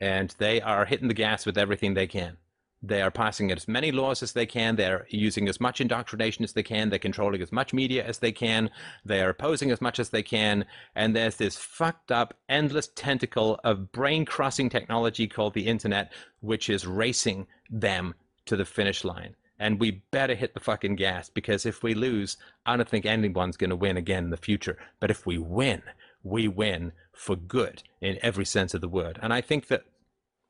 and 0.00 0.34
they 0.38 0.60
are 0.60 0.84
hitting 0.84 1.08
the 1.08 1.14
gas 1.14 1.46
with 1.46 1.58
everything 1.58 1.94
they 1.94 2.06
can 2.06 2.36
they 2.82 3.02
are 3.02 3.10
passing 3.10 3.52
as 3.52 3.68
many 3.68 3.92
laws 3.92 4.22
as 4.22 4.32
they 4.32 4.46
can. 4.46 4.76
They're 4.76 5.06
using 5.10 5.48
as 5.48 5.60
much 5.60 5.80
indoctrination 5.80 6.44
as 6.44 6.54
they 6.54 6.62
can. 6.62 6.88
They're 6.88 6.98
controlling 6.98 7.42
as 7.42 7.52
much 7.52 7.74
media 7.74 8.04
as 8.04 8.18
they 8.18 8.32
can. 8.32 8.70
They 9.04 9.20
are 9.20 9.30
opposing 9.30 9.70
as 9.70 9.82
much 9.82 9.98
as 9.98 10.08
they 10.08 10.22
can. 10.22 10.64
And 10.94 11.14
there's 11.14 11.36
this 11.36 11.56
fucked 11.56 12.10
up, 12.10 12.34
endless 12.48 12.88
tentacle 12.94 13.60
of 13.64 13.92
brain 13.92 14.24
crossing 14.24 14.70
technology 14.70 15.26
called 15.26 15.52
the 15.52 15.66
internet, 15.66 16.12
which 16.40 16.70
is 16.70 16.86
racing 16.86 17.46
them 17.68 18.14
to 18.46 18.56
the 18.56 18.64
finish 18.64 19.04
line. 19.04 19.36
And 19.58 19.78
we 19.78 20.02
better 20.10 20.34
hit 20.34 20.54
the 20.54 20.60
fucking 20.60 20.96
gas 20.96 21.28
because 21.28 21.66
if 21.66 21.82
we 21.82 21.92
lose, 21.92 22.38
I 22.64 22.76
don't 22.76 22.88
think 22.88 23.04
anyone's 23.04 23.58
going 23.58 23.70
to 23.70 23.76
win 23.76 23.98
again 23.98 24.24
in 24.24 24.30
the 24.30 24.38
future. 24.38 24.78
But 25.00 25.10
if 25.10 25.26
we 25.26 25.36
win, 25.36 25.82
we 26.22 26.48
win 26.48 26.92
for 27.12 27.36
good 27.36 27.82
in 28.00 28.18
every 28.22 28.46
sense 28.46 28.72
of 28.72 28.80
the 28.80 28.88
word. 28.88 29.18
And 29.20 29.34
I 29.34 29.42
think 29.42 29.68
that 29.68 29.84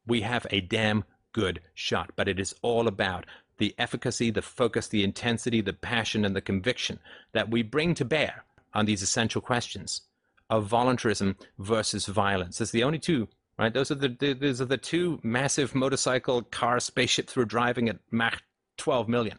we 0.06 0.20
have 0.20 0.46
a 0.50 0.60
damn 0.60 1.02
good 1.32 1.60
shot. 1.74 2.10
But 2.16 2.28
it 2.28 2.40
is 2.40 2.54
all 2.62 2.88
about 2.88 3.26
the 3.58 3.74
efficacy, 3.78 4.30
the 4.30 4.42
focus, 4.42 4.88
the 4.88 5.04
intensity, 5.04 5.60
the 5.60 5.72
passion, 5.72 6.24
and 6.24 6.34
the 6.34 6.40
conviction 6.40 6.98
that 7.32 7.50
we 7.50 7.62
bring 7.62 7.94
to 7.94 8.04
bear 8.04 8.44
on 8.72 8.86
these 8.86 9.02
essential 9.02 9.40
questions 9.40 10.02
of 10.48 10.66
voluntarism 10.66 11.36
versus 11.58 12.06
violence. 12.06 12.60
It's 12.60 12.70
the 12.70 12.82
only 12.82 12.98
two, 12.98 13.28
right? 13.58 13.72
Those 13.72 13.90
are 13.90 13.96
the, 13.96 14.08
the 14.08 14.32
those 14.32 14.60
are 14.60 14.66
the 14.66 14.76
two 14.76 15.20
massive 15.22 15.74
motorcycle, 15.74 16.42
car, 16.42 16.80
spaceships 16.80 17.36
we're 17.36 17.44
driving 17.44 17.88
at 17.88 17.98
Mach 18.10 18.42
12 18.78 19.08
million. 19.08 19.38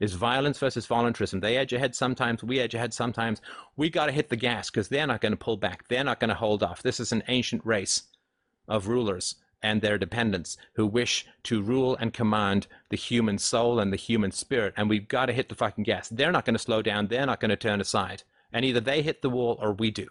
Is 0.00 0.14
violence 0.14 0.58
versus 0.60 0.86
voluntarism. 0.86 1.40
They 1.40 1.56
edge 1.56 1.72
ahead 1.72 1.94
sometimes, 1.94 2.44
we 2.44 2.60
edge 2.60 2.74
ahead 2.74 2.94
sometimes. 2.94 3.40
We 3.76 3.90
got 3.90 4.06
to 4.06 4.12
hit 4.12 4.28
the 4.28 4.36
gas 4.36 4.70
because 4.70 4.88
they're 4.88 5.08
not 5.08 5.20
going 5.20 5.32
to 5.32 5.36
pull 5.36 5.56
back. 5.56 5.88
They're 5.88 6.04
not 6.04 6.20
going 6.20 6.28
to 6.28 6.36
hold 6.36 6.62
off. 6.62 6.84
This 6.84 7.00
is 7.00 7.10
an 7.10 7.24
ancient 7.26 7.66
race 7.66 8.04
of 8.68 8.86
rulers 8.86 9.34
and 9.62 9.80
their 9.80 9.98
dependents 9.98 10.56
who 10.74 10.86
wish 10.86 11.26
to 11.44 11.62
rule 11.62 11.96
and 11.96 12.12
command 12.12 12.66
the 12.90 12.96
human 12.96 13.38
soul 13.38 13.80
and 13.80 13.92
the 13.92 13.96
human 13.96 14.30
spirit. 14.30 14.74
And 14.76 14.88
we've 14.88 15.08
got 15.08 15.26
to 15.26 15.32
hit 15.32 15.48
the 15.48 15.54
fucking 15.54 15.84
gas. 15.84 16.08
They're 16.08 16.32
not 16.32 16.44
going 16.44 16.54
to 16.54 16.60
slow 16.60 16.82
down. 16.82 17.08
They're 17.08 17.26
not 17.26 17.40
going 17.40 17.50
to 17.50 17.56
turn 17.56 17.80
aside. 17.80 18.22
And 18.52 18.64
either 18.64 18.80
they 18.80 19.02
hit 19.02 19.22
the 19.22 19.30
wall 19.30 19.58
or 19.60 19.72
we 19.72 19.90
do, 19.90 20.06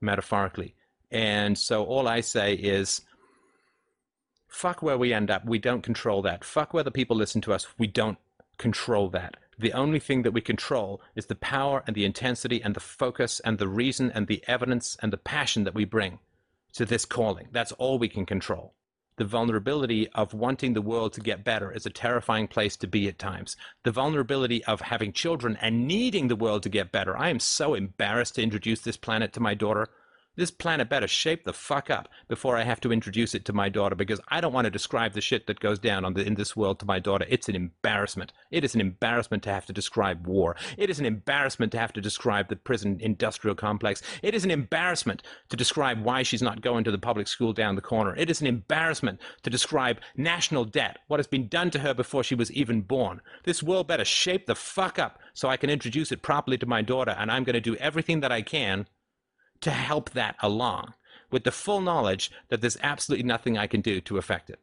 metaphorically. 0.00 0.74
And 1.10 1.56
so 1.56 1.84
all 1.84 2.08
I 2.08 2.20
say 2.20 2.54
is 2.54 3.02
fuck 4.48 4.82
where 4.82 4.98
we 4.98 5.12
end 5.12 5.30
up. 5.30 5.44
We 5.44 5.58
don't 5.58 5.82
control 5.82 6.22
that. 6.22 6.44
Fuck 6.44 6.72
whether 6.74 6.90
people 6.90 7.16
listen 7.16 7.40
to 7.42 7.52
us. 7.52 7.66
We 7.78 7.86
don't 7.86 8.18
control 8.58 9.08
that. 9.10 9.36
The 9.58 9.72
only 9.72 10.00
thing 10.00 10.22
that 10.22 10.32
we 10.32 10.40
control 10.40 11.00
is 11.14 11.26
the 11.26 11.34
power 11.34 11.82
and 11.86 11.96
the 11.96 12.04
intensity 12.04 12.62
and 12.62 12.74
the 12.74 12.80
focus 12.80 13.40
and 13.40 13.58
the 13.58 13.68
reason 13.68 14.10
and 14.10 14.26
the 14.26 14.42
evidence 14.46 14.96
and 15.00 15.12
the 15.12 15.18
passion 15.18 15.64
that 15.64 15.74
we 15.74 15.84
bring 15.84 16.18
to 16.74 16.84
this 16.84 17.06
calling. 17.06 17.48
That's 17.52 17.72
all 17.72 17.98
we 17.98 18.08
can 18.08 18.26
control. 18.26 18.74
The 19.16 19.24
vulnerability 19.24 20.08
of 20.08 20.34
wanting 20.34 20.74
the 20.74 20.82
world 20.82 21.14
to 21.14 21.22
get 21.22 21.42
better 21.42 21.72
is 21.72 21.86
a 21.86 21.90
terrifying 21.90 22.48
place 22.48 22.76
to 22.76 22.86
be 22.86 23.08
at 23.08 23.18
times. 23.18 23.56
The 23.82 23.90
vulnerability 23.90 24.62
of 24.64 24.82
having 24.82 25.14
children 25.14 25.56
and 25.62 25.86
needing 25.86 26.28
the 26.28 26.36
world 26.36 26.62
to 26.64 26.68
get 26.68 26.92
better. 26.92 27.16
I 27.16 27.30
am 27.30 27.40
so 27.40 27.72
embarrassed 27.74 28.34
to 28.34 28.42
introduce 28.42 28.80
this 28.80 28.98
planet 28.98 29.32
to 29.32 29.40
my 29.40 29.54
daughter. 29.54 29.88
This 30.36 30.50
planet 30.50 30.90
better 30.90 31.08
shape 31.08 31.44
the 31.44 31.52
fuck 31.52 31.88
up 31.88 32.08
before 32.28 32.56
I 32.56 32.64
have 32.64 32.80
to 32.82 32.92
introduce 32.92 33.34
it 33.34 33.46
to 33.46 33.54
my 33.54 33.70
daughter 33.70 33.94
because 33.94 34.20
I 34.28 34.42
don't 34.42 34.52
want 34.52 34.66
to 34.66 34.70
describe 34.70 35.14
the 35.14 35.22
shit 35.22 35.46
that 35.46 35.60
goes 35.60 35.78
down 35.78 36.12
the, 36.12 36.26
in 36.26 36.34
this 36.34 36.54
world 36.54 36.78
to 36.80 36.86
my 36.86 36.98
daughter. 36.98 37.24
It's 37.28 37.48
an 37.48 37.56
embarrassment. 37.56 38.34
It 38.50 38.62
is 38.62 38.74
an 38.74 38.82
embarrassment 38.82 39.42
to 39.44 39.50
have 39.50 39.64
to 39.66 39.72
describe 39.72 40.26
war. 40.26 40.54
It 40.76 40.90
is 40.90 40.98
an 40.98 41.06
embarrassment 41.06 41.72
to 41.72 41.78
have 41.78 41.92
to 41.94 42.02
describe 42.02 42.48
the 42.48 42.56
prison 42.56 42.98
industrial 43.00 43.56
complex. 43.56 44.02
It 44.22 44.34
is 44.34 44.44
an 44.44 44.50
embarrassment 44.50 45.22
to 45.48 45.56
describe 45.56 46.02
why 46.02 46.22
she's 46.22 46.42
not 46.42 46.60
going 46.60 46.84
to 46.84 46.90
the 46.90 46.98
public 46.98 47.28
school 47.28 47.54
down 47.54 47.74
the 47.74 47.80
corner. 47.80 48.14
It 48.14 48.28
is 48.28 48.42
an 48.42 48.46
embarrassment 48.46 49.20
to 49.42 49.48
describe 49.48 50.00
national 50.16 50.66
debt, 50.66 50.98
what 51.08 51.18
has 51.18 51.26
been 51.26 51.48
done 51.48 51.70
to 51.70 51.78
her 51.78 51.94
before 51.94 52.22
she 52.22 52.34
was 52.34 52.52
even 52.52 52.82
born. 52.82 53.22
This 53.44 53.62
world 53.62 53.88
better 53.88 54.04
shape 54.04 54.46
the 54.46 54.54
fuck 54.54 54.98
up 54.98 55.18
so 55.32 55.48
I 55.48 55.56
can 55.56 55.70
introduce 55.70 56.12
it 56.12 56.20
properly 56.20 56.58
to 56.58 56.66
my 56.66 56.82
daughter, 56.82 57.16
and 57.18 57.30
I'm 57.30 57.44
going 57.44 57.54
to 57.54 57.60
do 57.60 57.76
everything 57.76 58.20
that 58.20 58.32
I 58.32 58.42
can 58.42 58.86
to 59.60 59.70
help 59.70 60.10
that 60.10 60.36
along 60.42 60.94
with 61.30 61.44
the 61.44 61.50
full 61.50 61.80
knowledge 61.80 62.30
that 62.48 62.60
there's 62.60 62.78
absolutely 62.82 63.26
nothing 63.26 63.58
I 63.58 63.66
can 63.66 63.80
do 63.80 64.00
to 64.02 64.18
affect 64.18 64.50
it. 64.50 64.60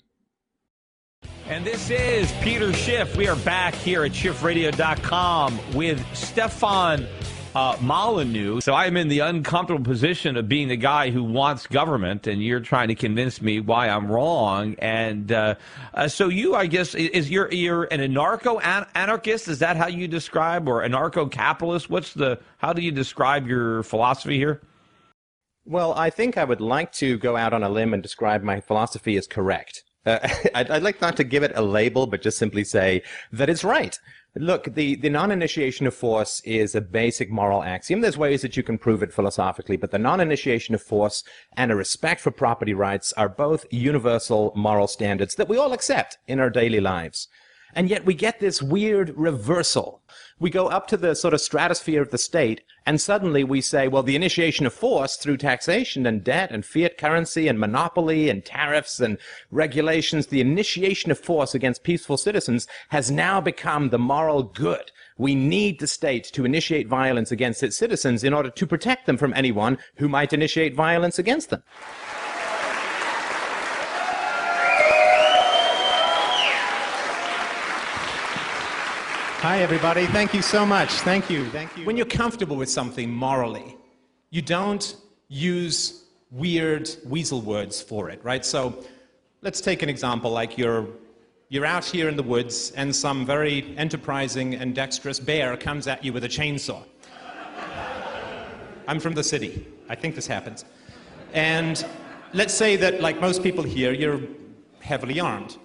And 1.47 1.65
this 1.65 1.89
is 1.89 2.31
Peter 2.41 2.73
Schiff. 2.73 3.15
We 3.17 3.27
are 3.27 3.35
back 3.37 3.73
here 3.75 4.03
at 4.05 4.11
schiffradio.com 4.11 5.59
with 5.73 6.03
Stefan 6.15 7.05
uh, 7.55 7.77
Molyneux. 7.81 8.61
So 8.61 8.73
I'm 8.73 8.97
in 8.97 9.07
the 9.09 9.19
uncomfortable 9.19 9.83
position 9.83 10.37
of 10.37 10.47
being 10.47 10.67
the 10.67 10.77
guy 10.77 11.11
who 11.11 11.23
wants 11.23 11.67
government, 11.67 12.27
and 12.27 12.43
you're 12.43 12.59
trying 12.59 12.87
to 12.87 12.95
convince 12.95 13.41
me 13.41 13.59
why 13.59 13.89
I'm 13.89 14.11
wrong. 14.11 14.75
And 14.79 15.31
uh, 15.31 15.55
uh, 15.93 16.07
so 16.07 16.29
you, 16.29 16.55
I 16.55 16.65
guess, 16.65 16.95
is 16.95 17.29
you're 17.29 17.51
you're 17.51 17.83
an 17.85 17.99
anarcho 17.99 18.59
anarchist? 18.95 19.47
Is 19.47 19.59
that 19.59 19.77
how 19.77 19.87
you 19.87 20.07
describe, 20.07 20.67
or 20.67 20.81
anarcho 20.81 21.29
capitalist? 21.29 21.89
What's 21.89 22.13
the 22.13 22.39
how 22.57 22.73
do 22.73 22.81
you 22.81 22.91
describe 22.91 23.47
your 23.47 23.83
philosophy 23.83 24.37
here? 24.37 24.61
Well, 25.65 25.93
I 25.93 26.09
think 26.09 26.37
I 26.37 26.43
would 26.43 26.61
like 26.61 26.91
to 26.93 27.17
go 27.17 27.37
out 27.37 27.53
on 27.53 27.63
a 27.63 27.69
limb 27.69 27.93
and 27.93 28.03
describe 28.03 28.43
my 28.43 28.59
philosophy 28.59 29.15
as 29.15 29.27
correct. 29.27 29.83
Uh, 30.05 30.19
I'd, 30.55 30.69
I'd, 30.69 30.83
like 30.83 30.99
not 31.01 31.15
to 31.17 31.23
give 31.23 31.43
it 31.43 31.53
a 31.55 31.61
label, 31.61 32.05
but 32.05 32.21
just 32.21 32.37
simply 32.37 32.63
say 32.63 33.01
that 33.31 33.49
it's 33.49 33.63
right. 33.63 33.97
Look, 34.35 34.73
the, 34.73 34.95
the 34.95 35.09
non-initiation 35.09 35.85
of 35.85 35.93
force 35.93 36.41
is 36.41 36.73
a 36.73 36.81
basic 36.81 37.29
moral 37.29 37.63
axiom. 37.63 38.01
There's 38.01 38.17
ways 38.17 38.41
that 38.41 38.57
you 38.57 38.63
can 38.63 38.79
prove 38.79 39.03
it 39.03 39.13
philosophically, 39.13 39.77
but 39.77 39.91
the 39.91 39.99
non-initiation 39.99 40.73
of 40.73 40.81
force 40.81 41.23
and 41.55 41.71
a 41.71 41.75
respect 41.75 42.19
for 42.19 42.31
property 42.31 42.73
rights 42.73 43.13
are 43.13 43.29
both 43.29 43.65
universal 43.71 44.51
moral 44.55 44.87
standards 44.87 45.35
that 45.35 45.47
we 45.47 45.57
all 45.57 45.71
accept 45.71 46.17
in 46.27 46.39
our 46.39 46.49
daily 46.49 46.79
lives. 46.79 47.27
And 47.75 47.89
yet 47.89 48.05
we 48.05 48.15
get 48.15 48.39
this 48.39 48.61
weird 48.61 49.13
reversal. 49.15 50.01
We 50.39 50.49
go 50.49 50.67
up 50.67 50.87
to 50.87 50.97
the 50.97 51.15
sort 51.15 51.33
of 51.33 51.41
stratosphere 51.41 52.01
of 52.01 52.09
the 52.09 52.17
state, 52.17 52.61
and 52.85 52.99
suddenly 52.99 53.43
we 53.43 53.61
say, 53.61 53.87
well, 53.87 54.03
the 54.03 54.15
initiation 54.15 54.65
of 54.65 54.73
force 54.73 55.15
through 55.15 55.37
taxation 55.37 56.05
and 56.05 56.23
debt 56.23 56.51
and 56.51 56.65
fiat 56.65 56.97
currency 56.97 57.47
and 57.47 57.59
monopoly 57.59 58.29
and 58.29 58.43
tariffs 58.43 58.99
and 58.99 59.17
regulations, 59.51 60.27
the 60.27 60.41
initiation 60.41 61.11
of 61.11 61.19
force 61.19 61.53
against 61.53 61.83
peaceful 61.83 62.17
citizens 62.17 62.67
has 62.89 63.11
now 63.11 63.39
become 63.39 63.89
the 63.89 63.99
moral 63.99 64.43
good. 64.43 64.91
We 65.17 65.35
need 65.35 65.79
the 65.79 65.87
state 65.87 66.25
to 66.33 66.45
initiate 66.45 66.87
violence 66.87 67.31
against 67.31 67.61
its 67.61 67.77
citizens 67.77 68.23
in 68.23 68.33
order 68.33 68.49
to 68.49 68.67
protect 68.67 69.05
them 69.05 69.17
from 69.17 69.33
anyone 69.35 69.77
who 69.97 70.09
might 70.09 70.33
initiate 70.33 70.75
violence 70.75 71.19
against 71.19 71.51
them. 71.51 71.63
Hi, 79.43 79.59
everybody. 79.59 80.05
Thank 80.05 80.33
you 80.33 80.41
so 80.41 80.65
much. 80.65 80.89
Thank 81.01 81.29
you. 81.29 81.49
Thank 81.49 81.75
you. 81.75 81.83
When 81.83 81.97
you're 81.97 82.05
comfortable 82.05 82.55
with 82.55 82.69
something 82.69 83.11
morally, 83.11 83.75
you 84.29 84.41
don't 84.41 84.95
use 85.27 86.05
weird 86.31 86.89
weasel 87.03 87.41
words 87.41 87.81
for 87.81 88.09
it, 88.09 88.23
right? 88.23 88.45
So 88.45 88.85
let's 89.41 89.59
take 89.59 89.83
an 89.83 89.89
example 89.89 90.31
like 90.31 90.57
you're 90.57 90.87
you're 91.49 91.65
out 91.65 91.83
here 91.83 92.07
in 92.07 92.15
the 92.15 92.23
woods, 92.23 92.71
and 92.77 92.95
some 92.95 93.25
very 93.25 93.75
enterprising 93.77 94.55
and 94.55 94.73
dexterous 94.73 95.19
bear 95.19 95.57
comes 95.57 95.87
at 95.87 96.05
you 96.05 96.13
with 96.13 96.23
a 96.23 96.29
chainsaw. 96.29 96.81
I'm 98.87 99.01
from 99.01 99.13
the 99.13 99.25
city. 99.25 99.67
I 99.89 99.95
think 99.95 100.15
this 100.15 100.25
happens. 100.25 100.63
And 101.33 101.85
let's 102.31 102.53
say 102.53 102.77
that, 102.77 103.01
like 103.01 103.19
most 103.19 103.43
people 103.43 103.63
here, 103.65 103.91
you're 103.91 104.21
heavily 104.79 105.19
armed. 105.19 105.57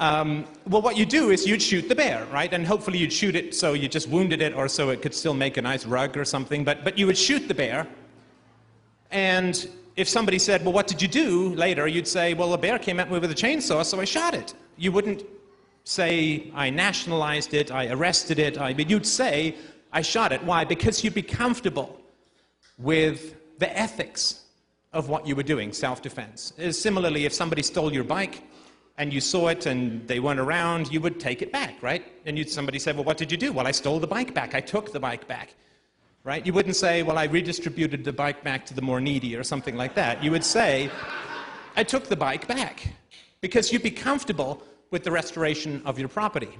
Um, 0.00 0.46
well, 0.66 0.80
what 0.80 0.96
you 0.96 1.04
do 1.04 1.28
is 1.28 1.46
you'd 1.46 1.60
shoot 1.60 1.86
the 1.86 1.94
bear, 1.94 2.24
right? 2.32 2.50
And 2.52 2.66
hopefully 2.66 2.96
you'd 2.98 3.12
shoot 3.12 3.36
it 3.36 3.54
so 3.54 3.74
you 3.74 3.86
just 3.86 4.08
wounded 4.08 4.40
it 4.40 4.54
or 4.54 4.66
so 4.66 4.88
it 4.88 5.02
could 5.02 5.14
still 5.14 5.34
make 5.34 5.58
a 5.58 5.62
nice 5.62 5.84
rug 5.84 6.16
or 6.16 6.24
something. 6.24 6.64
But, 6.64 6.84
but 6.84 6.96
you 6.96 7.06
would 7.06 7.18
shoot 7.18 7.46
the 7.46 7.54
bear. 7.54 7.86
And 9.10 9.68
if 9.96 10.08
somebody 10.08 10.38
said, 10.38 10.64
well, 10.64 10.72
what 10.72 10.86
did 10.86 11.02
you 11.02 11.08
do 11.08 11.54
later? 11.54 11.86
You'd 11.86 12.08
say, 12.08 12.32
well, 12.32 12.54
a 12.54 12.58
bear 12.58 12.78
came 12.78 12.98
at 12.98 13.10
me 13.10 13.18
with 13.18 13.30
a 13.30 13.34
chainsaw, 13.34 13.84
so 13.84 14.00
I 14.00 14.06
shot 14.06 14.32
it. 14.32 14.54
You 14.78 14.90
wouldn't 14.90 15.22
say, 15.84 16.50
I 16.54 16.70
nationalized 16.70 17.52
it, 17.52 17.70
I 17.70 17.88
arrested 17.88 18.38
it. 18.38 18.56
I, 18.56 18.72
but 18.72 18.88
you'd 18.88 19.06
say, 19.06 19.54
I 19.92 20.00
shot 20.00 20.32
it. 20.32 20.42
Why? 20.44 20.64
Because 20.64 21.04
you'd 21.04 21.14
be 21.14 21.22
comfortable 21.22 22.00
with 22.78 23.36
the 23.58 23.76
ethics 23.78 24.44
of 24.94 25.10
what 25.10 25.26
you 25.26 25.36
were 25.36 25.42
doing, 25.42 25.74
self-defense. 25.74 26.54
Similarly, 26.70 27.26
if 27.26 27.34
somebody 27.34 27.62
stole 27.62 27.92
your 27.92 28.04
bike, 28.04 28.42
and 29.00 29.14
you 29.14 29.20
saw 29.20 29.48
it 29.48 29.64
and 29.64 30.06
they 30.06 30.20
weren't 30.20 30.38
around, 30.38 30.92
you 30.92 31.00
would 31.00 31.18
take 31.18 31.40
it 31.40 31.50
back, 31.50 31.74
right? 31.80 32.04
And 32.26 32.46
somebody 32.50 32.78
said, 32.78 32.96
well, 32.96 33.04
what 33.04 33.16
did 33.16 33.32
you 33.32 33.38
do? 33.38 33.50
Well, 33.50 33.66
I 33.66 33.70
stole 33.70 33.98
the 33.98 34.06
bike 34.06 34.34
back. 34.34 34.54
I 34.54 34.60
took 34.60 34.92
the 34.92 35.00
bike 35.00 35.26
back, 35.26 35.54
right? 36.22 36.44
You 36.44 36.52
wouldn't 36.52 36.76
say, 36.76 37.02
well, 37.02 37.16
I 37.16 37.24
redistributed 37.24 38.04
the 38.04 38.12
bike 38.12 38.44
back 38.44 38.66
to 38.66 38.74
the 38.74 38.82
more 38.82 39.00
needy 39.00 39.34
or 39.34 39.42
something 39.42 39.74
like 39.74 39.94
that. 39.94 40.22
You 40.22 40.30
would 40.32 40.44
say, 40.44 40.90
I 41.76 41.82
took 41.82 42.08
the 42.08 42.16
bike 42.16 42.46
back 42.46 42.88
because 43.40 43.72
you'd 43.72 43.82
be 43.82 43.90
comfortable 43.90 44.62
with 44.90 45.02
the 45.02 45.10
restoration 45.10 45.80
of 45.86 45.98
your 45.98 46.10
property. 46.10 46.54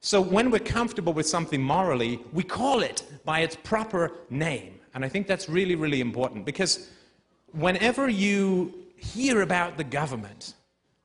So 0.00 0.20
when 0.20 0.50
we're 0.50 0.68
comfortable 0.78 1.12
with 1.12 1.28
something 1.28 1.62
morally, 1.62 2.18
we 2.32 2.42
call 2.42 2.80
it 2.80 3.04
by 3.24 3.38
its 3.46 3.54
proper 3.62 4.10
name. 4.30 4.80
And 4.94 5.04
I 5.04 5.08
think 5.08 5.28
that's 5.28 5.48
really, 5.48 5.76
really 5.76 6.00
important 6.00 6.44
because 6.44 6.90
whenever 7.52 8.08
you 8.08 8.74
hear 8.96 9.42
about 9.42 9.76
the 9.76 9.84
government, 9.84 10.54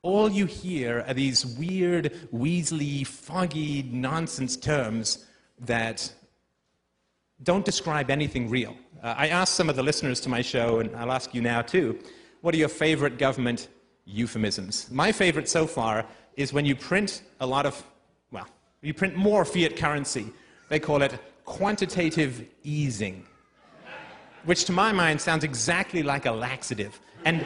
all 0.01 0.29
you 0.29 0.45
hear 0.45 1.03
are 1.07 1.13
these 1.13 1.45
weird, 1.45 2.13
weaselly, 2.33 3.05
foggy 3.05 3.83
nonsense 3.83 4.55
terms 4.55 5.25
that 5.59 6.11
don't 7.43 7.65
describe 7.65 8.09
anything 8.09 8.49
real. 8.49 8.75
Uh, 9.03 9.15
I 9.17 9.27
asked 9.27 9.55
some 9.55 9.69
of 9.69 9.75
the 9.75 9.83
listeners 9.83 10.19
to 10.21 10.29
my 10.29 10.41
show, 10.41 10.79
and 10.79 10.95
I'll 10.95 11.11
ask 11.11 11.33
you 11.33 11.41
now 11.41 11.61
too, 11.61 11.99
what 12.41 12.53
are 12.53 12.57
your 12.57 12.69
favorite 12.69 13.17
government 13.17 13.67
euphemisms? 14.05 14.89
My 14.91 15.11
favorite 15.11 15.49
so 15.49 15.67
far 15.67 16.05
is 16.37 16.53
when 16.53 16.65
you 16.65 16.75
print 16.75 17.23
a 17.41 17.45
lot 17.45 17.65
of, 17.65 17.83
well, 18.31 18.47
you 18.81 18.93
print 18.93 19.15
more 19.15 19.43
fiat 19.43 19.75
currency. 19.75 20.27
They 20.69 20.79
call 20.79 21.01
it 21.01 21.19
quantitative 21.43 22.45
easing, 22.63 23.25
which 24.45 24.63
to 24.65 24.71
my 24.71 24.93
mind 24.93 25.19
sounds 25.19 25.43
exactly 25.43 26.03
like 26.03 26.25
a 26.25 26.31
laxative. 26.31 26.99
And 27.25 27.45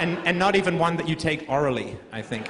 and, 0.00 0.18
and 0.26 0.38
not 0.38 0.56
even 0.56 0.78
one 0.78 0.96
that 0.96 1.08
you 1.08 1.14
take 1.14 1.48
orally, 1.48 1.96
I 2.12 2.22
think. 2.22 2.48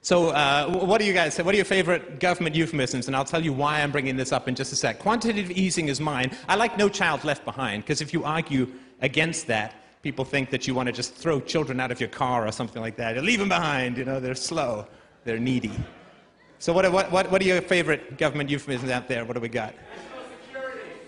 So, 0.00 0.28
uh, 0.30 0.68
what 0.68 1.00
do 1.00 1.06
you 1.06 1.14
guys 1.14 1.32
say? 1.32 1.42
What 1.42 1.54
are 1.54 1.56
your 1.56 1.64
favorite 1.64 2.20
government 2.20 2.54
euphemisms? 2.54 3.06
And 3.06 3.16
I'll 3.16 3.24
tell 3.24 3.42
you 3.42 3.54
why 3.54 3.80
I'm 3.80 3.90
bringing 3.90 4.16
this 4.16 4.32
up 4.32 4.48
in 4.48 4.54
just 4.54 4.70
a 4.70 4.76
sec. 4.76 4.98
Quantitative 4.98 5.50
easing 5.50 5.88
is 5.88 5.98
mine. 5.98 6.30
I 6.46 6.56
like 6.56 6.76
No 6.76 6.90
Child 6.90 7.24
Left 7.24 7.42
Behind, 7.44 7.82
because 7.82 8.02
if 8.02 8.12
you 8.12 8.22
argue 8.22 8.70
against 9.00 9.46
that, 9.46 9.74
people 10.02 10.26
think 10.26 10.50
that 10.50 10.66
you 10.66 10.74
want 10.74 10.88
to 10.88 10.92
just 10.92 11.14
throw 11.14 11.40
children 11.40 11.80
out 11.80 11.90
of 11.90 12.00
your 12.00 12.10
car 12.10 12.46
or 12.46 12.52
something 12.52 12.82
like 12.82 12.96
that. 12.96 13.16
leave 13.24 13.38
them 13.38 13.48
behind, 13.48 13.96
you 13.96 14.04
know, 14.04 14.20
they're 14.20 14.34
slow, 14.34 14.86
they're 15.24 15.38
needy. 15.38 15.72
So, 16.58 16.74
what, 16.74 16.90
what, 16.92 17.10
what 17.10 17.40
are 17.40 17.44
your 17.44 17.62
favorite 17.62 18.18
government 18.18 18.50
euphemisms 18.50 18.90
out 18.90 19.08
there? 19.08 19.24
What 19.24 19.34
do 19.34 19.40
we 19.40 19.48
got? 19.48 19.74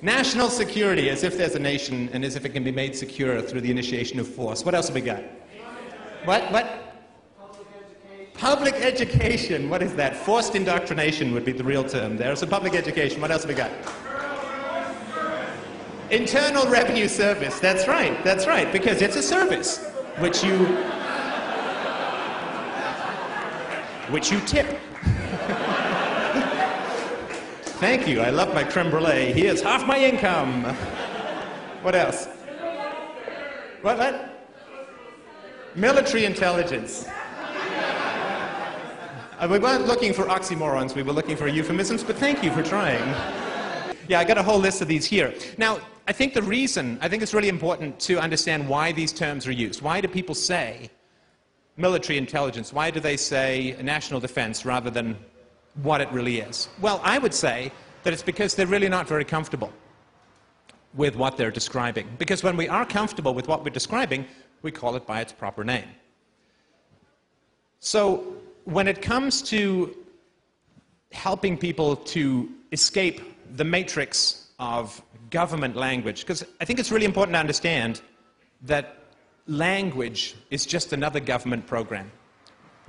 National 0.07 0.49
security, 0.49 1.11
as 1.11 1.25
if 1.25 1.37
there's 1.37 1.57
a 1.57 1.59
nation 1.59 2.09
and 2.13 2.25
as 2.25 2.37
if 2.37 2.45
it 2.45 2.51
can 2.51 2.63
be 2.63 2.71
made 2.71 2.95
secure 2.95 3.43
through 3.43 3.61
the 3.61 3.73
initiation 3.73 4.21
of 4.21 4.29
force. 4.29 4.65
What 4.65 4.73
else 4.73 4.87
have 4.87 4.95
we 4.95 5.01
got? 5.01 5.21
What? 6.25 6.45
What? 6.53 6.95
Public 8.35 8.75
education. 8.75 9.69
What 9.69 9.83
is 9.83 9.97
that? 9.97 10.15
Forced 10.15 10.55
indoctrination 10.55 11.33
would 11.33 11.45
be 11.45 11.51
the 11.51 11.65
real 11.65 11.83
term 11.83 12.17
there. 12.17 12.37
So 12.37 12.47
public 12.47 12.77
education. 12.77 13.21
What 13.21 13.33
else 13.33 13.43
have 13.43 13.49
we 13.49 13.57
got? 13.57 13.73
Internal 16.13 16.69
Revenue 16.69 17.09
Service. 17.09 17.59
That's 17.59 17.89
right. 17.89 18.23
That's 18.23 18.47
right. 18.47 18.73
Because 18.73 19.03
it's 19.03 19.17
a 19.17 19.23
service 19.23 19.91
which 20.21 20.45
you 20.45 20.67
which 24.13 24.31
you 24.31 24.39
tip. 24.43 24.79
Thank 27.79 28.09
you. 28.09 28.23
I 28.23 28.31
love 28.31 28.55
my 28.55 28.65
creme 28.65 28.89
brulee. 28.89 29.35
Here's 29.35 29.61
half 29.61 29.87
my 29.87 29.99
income. 29.99 30.65
What 31.83 31.95
else? 31.95 32.25
What? 33.83 33.99
What? 33.99 34.49
Military 35.75 36.25
intelligence. 36.25 37.07
Uh, 39.39 39.47
we 39.51 39.59
weren't 39.59 39.87
looking 39.87 40.15
for 40.15 40.25
oxymorons, 40.25 40.95
we 40.95 41.03
were 41.03 41.13
looking 41.13 41.37
for 41.37 41.49
euphemisms, 41.49 42.03
but 42.03 42.17
thank 42.17 42.43
you 42.43 42.51
for 42.51 42.63
trying. 42.63 43.05
Yeah, 44.09 44.21
I 44.21 44.25
got 44.25 44.39
a 44.39 44.43
whole 44.43 44.59
list 44.59 44.81
of 44.81 44.89
these 44.89 45.05
here. 45.05 45.35
Now, 45.59 45.79
I 46.09 46.13
think 46.13 46.33
the 46.33 46.41
reason, 46.41 46.99
I 47.03 47.11
think 47.11 47.23
it's 47.23 47.35
really 47.35 47.51
important 47.51 48.01
to 48.01 48.19
understand 48.19 48.67
why 48.67 48.93
these 48.93 49.13
terms 49.13 49.47
are 49.47 49.53
used. 49.53 49.83
Why 49.83 50.01
do 50.01 50.09
people 50.09 50.35
say 50.35 50.89
military 51.77 52.17
intelligence? 52.17 52.73
Why 52.73 52.91
do 52.91 53.01
they 53.01 53.19
say 53.19 53.77
national 53.83 54.21
defense 54.21 54.65
rather 54.65 54.89
than 54.89 55.19
what 55.83 56.01
it 56.01 56.11
really 56.13 56.41
is? 56.41 56.69
Well, 56.81 57.01
I 57.05 57.19
would 57.19 57.35
say 57.35 57.73
that 58.03 58.13
it's 58.13 58.23
because 58.23 58.55
they're 58.55 58.67
really 58.67 58.89
not 58.89 59.09
very 59.09 59.25
comfortable 59.25 59.73
with 60.95 61.17
what 61.17 61.37
they're 61.37 61.51
describing. 61.51 62.09
Because 62.19 62.43
when 62.43 62.57
we 62.57 62.69
are 62.69 62.87
comfortable 62.87 63.35
with 63.35 63.49
what 63.49 63.65
we're 63.65 63.71
describing, 63.71 64.25
we 64.63 64.71
call 64.71 64.97
it 64.97 65.07
by 65.07 65.21
its 65.21 65.33
proper 65.33 65.65
name. 65.65 65.89
So 67.81 68.35
when 68.65 68.89
it 68.89 69.03
comes 69.03 69.43
to 69.43 69.97
helping 71.13 71.57
people 71.59 71.97
to 71.97 72.49
escape 72.73 73.21
the 73.57 73.65
matrix 73.65 74.49
of 74.59 75.03
government 75.31 75.77
language, 75.77 76.23
because 76.23 76.45
I 76.61 76.65
think 76.65 76.79
it's 76.79 76.91
really 76.91 77.05
important 77.05 77.35
to 77.35 77.41
understand 77.41 78.01
that 78.63 78.97
language 79.47 80.35
is 80.51 80.67
just 80.67 80.93
another 80.93 81.21
government 81.21 81.67
program 81.67 82.11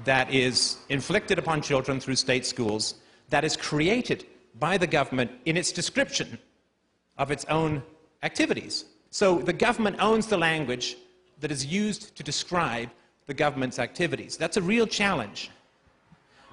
that 0.03 0.33
is 0.33 0.77
inflicted 0.89 1.39
upon 1.39 1.61
children 1.61 1.99
through 1.99 2.15
state 2.15 2.45
schools, 2.45 2.95
that 3.29 3.43
is 3.43 3.57
created 3.57 4.25
by 4.59 4.77
the 4.77 4.87
government 4.87 5.31
in 5.45 5.57
its 5.57 5.71
description 5.71 6.37
of 7.17 7.31
its 7.31 7.45
own 7.45 7.83
activities. 8.23 8.85
So 9.09 9.39
the 9.39 9.53
government 9.53 9.97
owns 9.99 10.27
the 10.27 10.37
language 10.37 10.97
that 11.39 11.51
is 11.51 11.65
used 11.65 12.15
to 12.15 12.23
describe 12.23 12.89
the 13.25 13.33
government's 13.33 13.79
activities. 13.79 14.37
That's 14.37 14.57
a 14.57 14.61
real 14.61 14.87
challenge. 14.87 15.51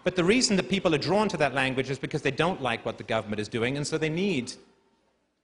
But 0.02 0.16
the 0.16 0.24
reason 0.24 0.56
that 0.56 0.68
people 0.68 0.94
are 0.94 0.98
drawn 0.98 1.28
to 1.28 1.36
that 1.38 1.54
language 1.54 1.90
is 1.90 1.98
because 1.98 2.20
they 2.20 2.30
don't 2.30 2.60
like 2.60 2.84
what 2.84 2.98
the 2.98 3.04
government 3.04 3.40
is 3.40 3.48
doing, 3.48 3.76
and 3.76 3.86
so 3.86 3.96
they 3.96 4.10
need 4.10 4.52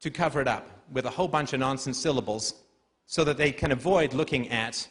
to 0.00 0.10
cover 0.10 0.40
it 0.40 0.48
up 0.48 0.68
with 0.92 1.06
a 1.06 1.10
whole 1.10 1.28
bunch 1.28 1.52
of 1.52 1.60
nonsense 1.60 1.98
syllables 1.98 2.54
so 3.06 3.24
that 3.24 3.36
they 3.36 3.52
can 3.52 3.72
avoid 3.72 4.12
looking 4.12 4.48
at 4.50 4.86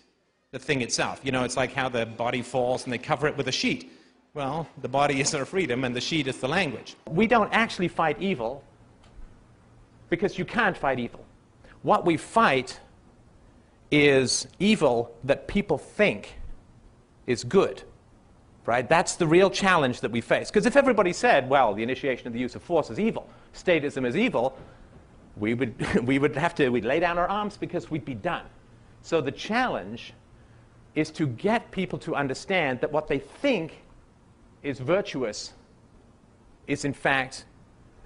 the 0.51 0.59
thing 0.59 0.81
itself. 0.81 1.21
You 1.23 1.31
know, 1.31 1.43
it's 1.43 1.57
like 1.57 1.73
how 1.73 1.89
the 1.89 2.05
body 2.05 2.41
falls 2.41 2.83
and 2.83 2.93
they 2.93 2.97
cover 2.97 3.27
it 3.27 3.37
with 3.37 3.47
a 3.47 3.51
sheet. 3.51 3.91
Well, 4.33 4.67
the 4.81 4.87
body 4.87 5.21
is 5.21 5.35
our 5.35 5.45
freedom 5.45 5.83
and 5.83 5.95
the 5.95 6.01
sheet 6.01 6.27
is 6.27 6.37
the 6.37 6.47
language. 6.47 6.95
We 7.07 7.27
don't 7.27 7.51
actually 7.53 7.87
fight 7.87 8.19
evil 8.19 8.63
because 10.09 10.37
you 10.37 10.45
can't 10.45 10.75
fight 10.75 10.99
evil. 10.99 11.23
What 11.83 12.05
we 12.05 12.17
fight 12.17 12.79
is 13.91 14.47
evil 14.59 15.15
that 15.23 15.47
people 15.47 15.77
think 15.77 16.35
is 17.27 17.43
good. 17.43 17.83
Right? 18.65 18.87
That's 18.87 19.15
the 19.15 19.25
real 19.25 19.49
challenge 19.49 20.01
that 20.01 20.11
we 20.11 20.21
face. 20.21 20.49
Because 20.49 20.65
if 20.67 20.75
everybody 20.75 21.13
said, 21.13 21.49
well, 21.49 21.73
the 21.73 21.81
initiation 21.81 22.27
of 22.27 22.33
the 22.33 22.39
use 22.39 22.55
of 22.55 22.61
force 22.61 22.89
is 22.89 22.99
evil, 22.99 23.27
statism 23.53 24.05
is 24.05 24.15
evil, 24.15 24.57
we 25.37 25.53
would, 25.53 26.03
we 26.07 26.19
would 26.19 26.35
have 26.35 26.53
to 26.55 26.69
we'd 26.69 26.85
lay 26.85 26.99
down 26.99 27.17
our 27.17 27.27
arms 27.27 27.55
because 27.55 27.89
we'd 27.89 28.05
be 28.05 28.15
done. 28.15 28.45
So 29.01 29.21
the 29.21 29.31
challenge 29.31 30.13
is 30.99 31.11
to 31.11 31.27
get 31.27 31.71
people 31.71 31.97
to 31.99 32.15
understand 32.15 32.81
that 32.81 32.91
what 32.91 33.07
they 33.07 33.19
think 33.19 33.79
is 34.63 34.79
virtuous 34.79 35.53
is 36.67 36.85
in 36.85 36.93
fact 36.93 37.45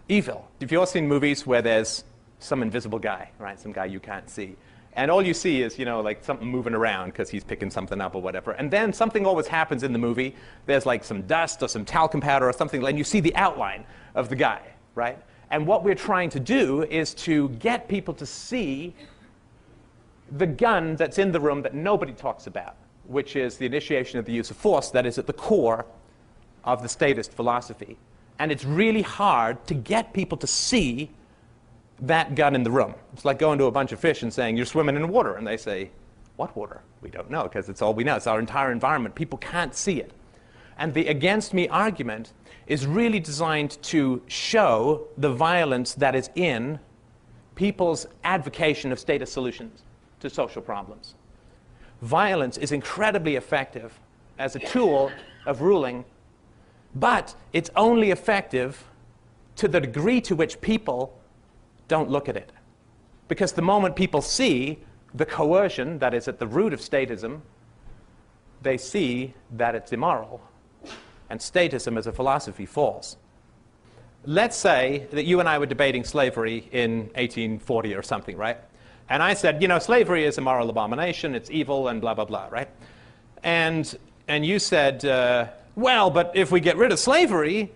evil. 0.08 0.48
If 0.60 0.72
you 0.72 0.80
all 0.80 0.86
seen 0.86 1.08
movies 1.08 1.46
where 1.46 1.62
there's 1.62 2.04
some 2.40 2.62
invisible 2.62 3.00
guy, 3.00 3.32
right? 3.40 3.60
Some 3.60 3.72
guy 3.72 3.86
you 3.86 4.00
can't 4.00 4.30
see. 4.30 4.56
And 4.96 5.10
all 5.10 5.24
you 5.24 5.34
see 5.34 5.64
is, 5.64 5.80
you 5.80 5.86
know, 5.86 6.02
like 6.02 6.24
something 6.24 6.48
moving 6.48 6.76
around 6.76 7.08
because 7.08 7.30
he's 7.30 7.44
picking 7.44 7.72
something 7.72 8.00
up 8.00 8.14
or 8.14 8.22
whatever. 8.22 8.52
And 8.52 8.70
then 8.70 8.94
something 8.94 9.26
always 9.26 9.48
happens 9.48 9.82
in 9.82 9.92
the 9.92 10.00
movie. 10.00 10.36
There's 10.68 10.86
like 10.86 11.04
some 11.04 11.24
dust 11.24 11.64
or 11.64 11.68
some 11.68 11.84
talcum 11.84 12.22
powder 12.22 12.48
or 12.48 12.54
something, 12.54 12.86
and 12.86 12.98
you 12.98 13.04
see 13.04 13.20
the 13.20 13.36
outline 13.36 13.86
of 14.14 14.30
the 14.30 14.36
guy, 14.36 14.62
right? 14.94 15.18
And 15.50 15.66
what 15.66 15.84
we're 15.84 15.96
trying 15.96 16.30
to 16.32 16.40
do 16.40 16.84
is 16.84 17.14
to 17.16 17.50
get 17.50 17.88
people 17.88 18.14
to 18.16 18.26
see 18.26 18.94
the 20.32 20.48
gun 20.48 20.96
that's 20.96 21.18
in 21.18 21.32
the 21.32 21.40
room 21.40 21.62
that 21.64 21.74
nobody 21.74 22.14
talks 22.14 22.48
about, 22.48 22.76
which 23.06 23.36
is 23.36 23.58
the 23.58 23.66
initiation 23.66 24.20
of 24.20 24.26
the 24.26 24.32
use 24.32 24.50
of 24.52 24.58
force 24.58 24.90
that 24.92 25.06
is 25.06 25.18
at 25.18 25.28
the 25.28 25.34
core 25.34 25.86
of 26.64 26.82
the 26.82 26.90
statist 26.90 27.32
philosophy. 27.32 27.98
And 28.40 28.52
it's 28.52 28.66
really 28.66 29.02
hard 29.02 29.66
to 29.68 29.74
get 29.74 30.14
people 30.14 30.38
to 30.40 30.48
see 30.48 31.12
that 32.02 32.36
gun 32.36 32.56
in 32.56 32.64
the 32.64 32.72
room. 32.72 32.96
It's 33.14 33.26
like 33.26 33.40
going 33.40 33.60
to 33.60 33.66
a 33.66 33.72
bunch 33.72 33.92
of 33.92 34.00
fish 34.00 34.24
and 34.24 34.34
saying, 34.34 34.58
You're 34.58 34.66
swimming 34.66 34.96
in 34.96 35.08
water. 35.08 35.36
And 35.36 35.46
they 35.46 35.58
say, 35.58 35.92
What 36.36 36.56
water? 36.56 36.82
We 37.02 37.10
don't 37.10 37.30
know 37.30 37.44
because 37.44 37.70
it's 37.70 37.82
all 37.82 37.94
we 37.94 38.04
know. 38.04 38.16
It's 38.16 38.28
our 38.28 38.40
entire 38.40 38.72
environment. 38.72 39.16
People 39.16 39.38
can't 39.38 39.76
see 39.76 40.00
it. 40.00 40.12
And 40.78 40.94
the 40.94 41.08
against 41.08 41.54
me 41.54 41.68
argument 41.68 42.34
is 42.66 42.88
really 42.88 43.20
designed 43.20 43.82
to 43.84 44.22
show 44.28 45.08
the 45.18 45.32
violence 45.32 45.94
that 45.96 46.16
is 46.16 46.30
in 46.36 46.80
people's 47.56 48.08
advocation 48.24 48.92
of 48.92 49.00
statist 49.00 49.34
solutions 49.34 49.84
to 50.22 50.30
social 50.30 50.62
problems. 50.62 51.16
Violence 52.04 52.58
is 52.58 52.74
incredibly 52.74 53.38
effective 53.38 53.98
as 54.38 54.58
a 54.58 54.60
tool 54.60 55.10
of 55.46 55.62
ruling, 55.62 56.04
but 56.96 57.34
it's 57.54 57.70
only 57.78 58.12
effective 58.12 58.84
to 59.56 59.70
the 59.70 59.80
degree 59.80 60.20
to 60.20 60.36
which 60.36 60.60
people 60.60 61.18
don't 61.88 62.10
look 62.10 62.28
at 62.28 62.36
it. 62.36 62.52
Because 63.30 63.54
the 63.54 63.62
moment 63.62 63.96
people 63.96 64.22
see 64.22 64.80
the 65.14 65.26
coercion 65.26 65.98
that 66.00 66.14
is 66.14 66.28
at 66.28 66.40
the 66.40 66.48
root 66.48 66.74
of 66.74 66.82
statism, 66.82 67.40
they 68.62 68.78
see 68.78 69.34
that 69.52 69.74
it's 69.74 69.94
immoral. 69.94 70.42
And 71.30 71.40
statism 71.40 71.98
as 71.98 72.06
a 72.06 72.12
philosophy 72.12 72.66
falls. 72.66 73.16
Let's 74.26 74.58
say 74.58 75.08
that 75.12 75.24
you 75.24 75.40
and 75.40 75.48
I 75.48 75.58
were 75.58 75.68
debating 75.68 76.04
slavery 76.04 76.68
in 76.74 77.04
1840 77.16 77.96
or 77.96 78.04
something, 78.04 78.36
right? 78.36 78.58
And 79.10 79.22
I 79.22 79.34
said, 79.34 79.62
you 79.62 79.68
know, 79.68 79.80
slavery 79.80 80.26
is 80.26 80.38
a 80.38 80.42
moral 80.42 80.70
abomination, 80.70 81.36
it's 81.36 81.52
evil, 81.52 81.88
and 81.88 82.00
blah, 82.02 82.14
blah, 82.14 82.26
blah, 82.26 82.48
right? 82.50 82.70
And, 83.44 83.98
and 84.28 84.46
you 84.46 84.60
said, 84.60 85.04
uh, 85.06 85.48
well, 85.76 86.10
but 86.10 86.32
if 86.36 86.52
we 86.52 86.60
get 86.60 86.78
rid 86.78 86.92
of 86.92 87.00
slavery, 87.00 87.72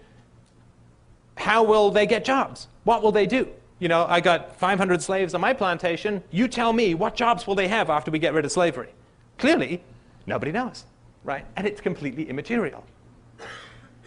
how 1.35 1.63
will 1.63 1.91
they 1.91 2.05
get 2.05 2.23
jobs? 2.25 2.67
What 2.83 3.03
will 3.03 3.11
they 3.11 3.25
do? 3.25 3.47
You 3.79 3.89
know, 3.89 4.05
I 4.07 4.21
got 4.21 4.55
500 4.55 5.01
slaves 5.01 5.33
on 5.33 5.41
my 5.41 5.53
plantation. 5.53 6.23
You 6.31 6.47
tell 6.47 6.73
me, 6.73 6.95
what 6.95 7.15
jobs 7.15 7.45
will 7.45 7.55
they 7.55 7.67
have 7.67 7.89
after 7.89 8.09
we 8.09 8.19
get 8.19 8.33
rid 8.33 8.43
of 8.43 8.51
slavery? 8.51 8.89
Clearly, 9.37 9.83
nobody 10.25 10.51
knows, 10.51 10.85
right? 11.23 11.45
And 11.55 11.67
it's 11.67 11.79
completely 11.79 12.27
immaterial, 12.27 12.83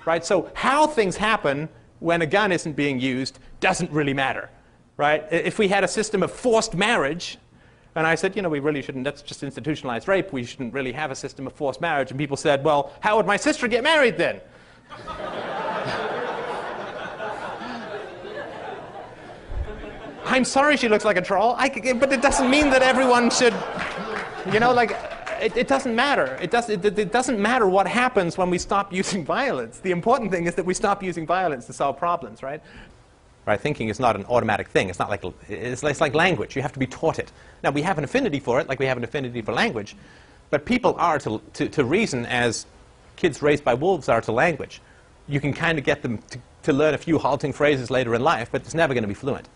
right? 0.04 0.24
So 0.24 0.50
how 0.54 0.86
things 0.88 1.16
happen 1.16 1.68
when 2.00 2.22
a 2.22 2.26
gun 2.26 2.50
isn't 2.50 2.72
being 2.72 2.98
used 2.98 3.38
doesn't 3.60 3.90
really 3.92 4.14
matter, 4.14 4.50
right? 5.00 5.24
If 5.32 5.58
we 5.58 5.66
had 5.66 5.82
a 5.82 5.88
system 5.88 6.22
of 6.22 6.30
forced 6.30 6.74
marriage, 6.74 7.38
and 7.94 8.06
I 8.06 8.14
said, 8.14 8.36
you 8.36 8.42
know, 8.42 8.50
we 8.50 8.60
really 8.60 8.82
shouldn't, 8.82 9.04
that's 9.04 9.22
just 9.22 9.42
institutionalized 9.42 10.06
rape, 10.06 10.30
we 10.30 10.44
shouldn't 10.44 10.74
really 10.74 10.92
have 10.92 11.10
a 11.10 11.14
system 11.14 11.46
of 11.46 11.54
forced 11.54 11.80
marriage. 11.80 12.10
And 12.10 12.18
people 12.20 12.36
said, 12.36 12.62
well, 12.62 12.92
how 13.00 13.16
would 13.16 13.26
my 13.26 13.38
sister 13.38 13.66
get 13.66 13.82
married 13.82 14.18
then? 14.18 14.42
I'm 20.26 20.44
sorry 20.44 20.76
she 20.76 20.88
looks 20.88 21.06
like 21.06 21.16
a 21.16 21.22
troll, 21.22 21.54
I, 21.56 21.70
but 21.94 22.12
it 22.12 22.20
doesn't 22.20 22.50
mean 22.50 22.68
that 22.68 22.82
everyone 22.82 23.30
should, 23.30 23.54
you 24.52 24.60
know, 24.60 24.72
like, 24.72 24.90
it, 25.40 25.56
it 25.56 25.66
doesn't 25.66 25.96
matter. 25.96 26.38
It, 26.42 26.50
does, 26.50 26.68
it, 26.68 26.84
it 26.84 27.10
doesn't 27.10 27.40
matter 27.40 27.66
what 27.66 27.88
happens 27.88 28.36
when 28.36 28.50
we 28.50 28.58
stop 28.58 28.92
using 28.92 29.24
violence. 29.38 29.78
The 29.78 29.92
important 29.92 30.30
thing 30.30 30.44
is 30.46 30.54
that 30.56 30.66
we 30.66 30.74
stop 30.74 31.02
using 31.02 31.26
violence 31.26 31.64
to 31.66 31.72
solve 31.72 31.96
problems, 31.96 32.42
right? 32.42 32.62
Right, 33.50 33.60
thinking 33.60 33.88
is 33.88 33.98
not 33.98 34.14
an 34.14 34.24
automatic 34.26 34.68
thing. 34.68 34.90
It's 34.90 35.00
not 35.00 35.10
like 35.10 35.24
it's, 35.48 35.82
it's 35.82 36.00
like 36.00 36.14
language. 36.14 36.54
You 36.54 36.62
have 36.62 36.72
to 36.72 36.78
be 36.78 36.86
taught 36.86 37.18
it. 37.18 37.32
Now 37.64 37.72
we 37.72 37.82
have 37.82 37.98
an 37.98 38.04
affinity 38.04 38.38
for 38.38 38.60
it, 38.60 38.68
like 38.68 38.78
we 38.78 38.86
have 38.86 38.96
an 38.96 39.02
affinity 39.02 39.42
for 39.42 39.52
language, 39.52 39.96
but 40.50 40.64
people 40.64 40.94
are 40.98 41.18
to, 41.18 41.42
to, 41.54 41.68
to 41.68 41.84
reason 41.84 42.26
as 42.26 42.66
kids 43.16 43.42
raised 43.42 43.64
by 43.64 43.74
wolves 43.74 44.08
are 44.08 44.20
to 44.20 44.30
language. 44.30 44.80
You 45.26 45.40
can 45.40 45.52
kind 45.52 45.78
of 45.78 45.84
get 45.84 46.00
them 46.00 46.18
to, 46.30 46.38
to 46.62 46.72
learn 46.72 46.94
a 46.94 46.98
few 46.98 47.18
halting 47.18 47.52
phrases 47.52 47.90
later 47.90 48.14
in 48.14 48.22
life, 48.22 48.50
but 48.52 48.62
it's 48.62 48.72
never 48.72 48.94
going 48.94 49.02
to 49.02 49.08
be 49.08 49.14
fluent. 49.14 49.48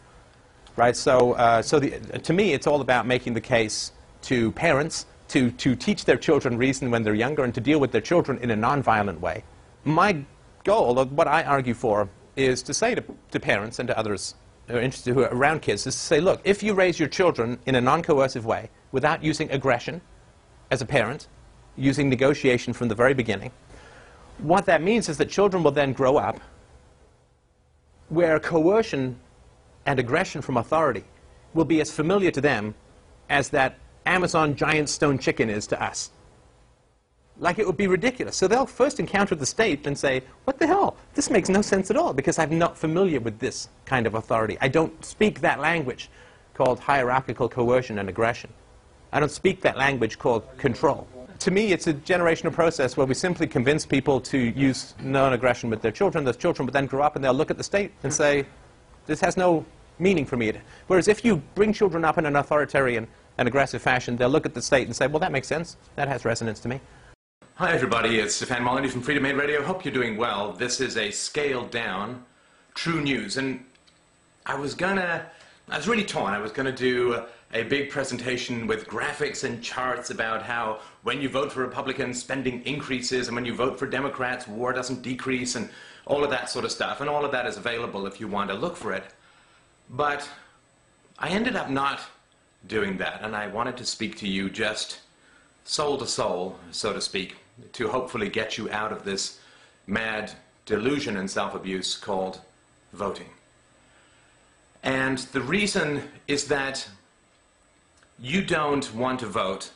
Right? 0.75 0.97
So, 0.97 1.35
uh, 1.35 1.63
so 1.63 1.79
the, 1.79 1.91
to 2.19 2.33
me, 2.33 2.53
it's 2.53 2.67
all 2.67 2.81
about 2.81 3.07
making 3.07 3.35
the 3.35 3.41
case 3.41 3.93
to 4.23 4.51
parents 4.53 5.07
to, 5.29 5.53
to 5.53 5.77
teach 5.77 6.05
their 6.05 6.17
children 6.17 6.59
reason 6.59 6.91
when 6.91 7.05
they're 7.05 7.15
younger 7.15 7.45
and 7.45 7.55
to 7.55 7.61
deal 7.61 7.79
with 7.79 7.93
their 7.93 8.01
children 8.01 8.39
in 8.39 8.51
a 8.51 8.57
nonviolent 8.57 9.21
way. 9.21 9.45
My 9.85 10.25
goal, 10.65 11.05
what 11.05 11.29
I 11.29 11.45
argue 11.45 11.75
for, 11.75 12.09
is 12.37 12.63
to 12.63 12.75
say 12.75 12.95
to, 12.95 13.05
to 13.31 13.41
parents 13.41 13.79
and 13.79 13.89
to 13.89 13.99
others 13.99 14.35
who 14.69 14.77
are 14.77 14.81
interested 14.81 15.15
who 15.15 15.23
are 15.23 15.35
around 15.35 15.61
kids, 15.61 15.87
is 15.87 15.95
to 15.95 16.01
say, 16.01 16.21
look, 16.21 16.41
if 16.45 16.63
you 16.63 16.75
raise 16.75 16.99
your 16.99 17.09
children 17.09 17.59
in 17.67 17.75
a 17.75 17.81
non-coercive 17.81 18.47
way, 18.47 18.71
without 18.93 19.23
using 19.23 19.51
aggression 19.51 20.01
as 20.71 20.81
a 20.81 20.87
parent, 20.87 21.29
using 21.77 22.09
negotiation 22.09 22.73
from 22.73 22.89
the 22.89 22.95
very 22.95 23.15
beginning, 23.15 23.51
what 24.39 24.67
that 24.67 24.83
means 24.83 25.09
is 25.09 25.19
that 25.19 25.29
children 25.29 25.63
will 25.63 25.71
then 25.71 25.93
grow 25.93 26.17
up 26.17 26.41
where 28.09 28.39
coercion 28.39 29.19
and 29.87 29.99
aggression 29.99 30.41
from 30.41 30.57
authority 30.57 31.05
will 31.53 31.65
be 31.65 31.81
as 31.81 31.91
familiar 31.91 32.31
to 32.31 32.41
them 32.41 32.75
as 33.29 33.51
that 33.51 33.79
Amazon 34.07 34.55
giant 34.55 34.89
stone 34.89 35.19
chicken 35.19 35.49
is 35.49 35.67
to 35.67 35.83
us. 35.83 36.11
Like 37.39 37.59
it 37.59 37.67
would 37.67 37.77
be 37.77 37.89
ridiculous. 37.89 38.37
So 38.37 38.47
they'll 38.47 38.67
first 38.67 39.01
encounter 39.01 39.35
the 39.35 39.47
state 39.47 39.87
and 39.87 39.99
say, 39.99 40.23
what 40.45 40.59
the 40.59 40.67
hell? 40.67 40.97
This 41.15 41.31
makes 41.31 41.49
no 41.49 41.63
sense 41.63 41.91
at 41.91 41.97
all 41.97 42.13
because 42.13 42.39
I'm 42.39 42.59
not 42.59 42.79
familiar 42.79 43.19
with 43.21 43.41
this 43.41 43.69
kind 43.87 44.07
of 44.07 44.15
authority. 44.15 44.57
I 44.61 44.69
don't 44.69 45.05
speak 45.05 45.41
that 45.41 45.59
language 45.59 46.11
called 46.55 46.79
hierarchical 46.79 47.49
coercion 47.49 47.99
and 47.99 48.09
aggression. 48.09 48.53
I 49.13 49.19
don't 49.21 49.33
speak 49.33 49.61
that 49.63 49.77
language 49.77 50.19
called 50.19 50.45
control. 50.59 51.09
To 51.41 51.51
me, 51.51 51.73
it's 51.73 51.89
a 51.89 51.95
generational 51.95 52.53
process 52.53 52.97
where 52.97 53.07
we 53.07 53.15
simply 53.15 53.49
convince 53.49 53.85
people 53.85 54.21
to 54.23 54.39
use 54.39 54.95
non-aggression 55.01 55.69
with 55.69 55.83
their 55.83 55.93
children. 55.93 56.25
Those 56.25 56.37
children 56.37 56.67
will 56.67 56.73
then 56.73 56.87
grow 56.87 57.03
up 57.03 57.17
and 57.17 57.25
they'll 57.25 57.35
look 57.35 57.51
at 57.51 57.59
the 57.59 57.65
state 57.65 57.91
and 58.05 58.15
say, 58.15 58.47
this 59.07 59.21
has 59.21 59.37
no 59.37 59.67
meaning 59.99 60.25
for 60.25 60.37
me. 60.37 60.53
Whereas 60.87 61.09
if 61.09 61.25
you 61.25 61.43
bring 61.55 61.73
children 61.73 62.05
up 62.05 62.17
in 62.19 62.27
an 62.27 62.37
authoritarian 62.37 63.09
and 63.37 63.49
aggressive 63.49 63.83
fashion, 63.83 64.17
they'll 64.17 64.29
look 64.29 64.47
at 64.47 64.55
the 64.55 64.63
state 64.63 64.87
and 64.87 64.95
say, 64.95 65.09
well, 65.09 65.19
that 65.19 65.33
makes 65.33 65.49
sense. 65.49 65.77
That 65.97 66.09
has 66.09 66.25
resonance 66.25 66.61
to 66.61 66.69
me. 66.69 66.81
Hi, 67.57 67.73
everybody. 67.73 68.19
It's 68.19 68.35
Stefan 68.35 68.65
Molyneux 68.65 68.89
from 68.89 69.01
Freedomain 69.01 69.39
Radio. 69.39 69.63
Hope 69.63 69.85
you're 69.85 69.95
doing 69.95 70.17
well. 70.17 70.51
This 70.55 70.81
is 70.81 70.97
a 70.97 71.13
scaled 71.13 71.71
down 71.71 72.25
true 72.75 73.01
news. 73.01 73.37
And 73.37 73.65
I 74.45 74.57
was 74.57 74.75
gonna, 74.75 75.27
I 75.69 75.77
was 75.77 75.87
really 75.87 76.05
torn. 76.05 76.35
I 76.35 76.41
was 76.41 76.51
gonna 76.51 76.73
do 76.73 77.23
a 77.53 77.63
big 77.63 77.91
presentation 77.91 78.67
with 78.67 78.89
graphics 78.89 79.45
and 79.45 79.63
charts 79.63 80.11
about 80.11 80.43
how 80.43 80.81
when 81.05 81.21
you 81.21 81.29
vote 81.29 81.53
for 81.53 81.61
Republicans, 81.61 82.21
spending 82.21 82.61
increases, 82.65 83.29
and 83.29 83.37
when 83.37 83.45
you 83.45 83.55
vote 83.55 83.79
for 83.79 83.87
Democrats, 83.87 84.49
war 84.49 84.73
doesn't 84.73 85.03
decrease, 85.03 85.55
and 85.55 85.71
all 86.07 86.25
of 86.25 86.31
that 86.31 86.51
sort 86.51 86.65
of 86.65 86.73
stuff. 86.73 87.01
And 87.01 87.09
all 87.09 87.25
of 87.25 87.31
that 87.31 87.47
is 87.47 87.57
available 87.57 88.05
if 88.09 88.19
you 88.19 88.27
want 88.27 88.51
to 88.51 88.57
look 88.57 88.77
for 88.77 88.93
it. 88.93 89.05
But 89.91 90.29
I 91.21 91.29
ended 91.29 91.55
up 91.55 91.71
not 91.71 92.01
doing 92.67 92.97
that, 92.97 93.21
and 93.23 93.37
I 93.37 93.47
wanted 93.47 93.77
to 93.77 93.87
speak 93.87 94.17
to 94.19 94.29
you 94.29 94.51
just 94.51 94.99
soul 95.63 95.97
to 95.99 96.07
soul, 96.09 96.59
so 96.73 96.93
to 96.93 97.01
speak, 97.01 97.37
to 97.73 97.89
hopefully 97.89 98.29
get 98.29 98.59
you 98.59 98.71
out 98.71 98.93
of 98.93 99.05
this 99.05 99.39
mad 99.87 100.33
delusion 100.67 101.17
and 101.17 101.31
self-abuse 101.31 101.97
called 101.97 102.41
voting. 102.93 103.29
And 104.83 105.19
the 105.19 105.41
reason 105.41 106.03
is 106.29 106.47
that 106.49 106.87
you 108.19 108.45
don't 108.45 108.95
want 108.95 109.21
to 109.21 109.27
vote. 109.27 109.71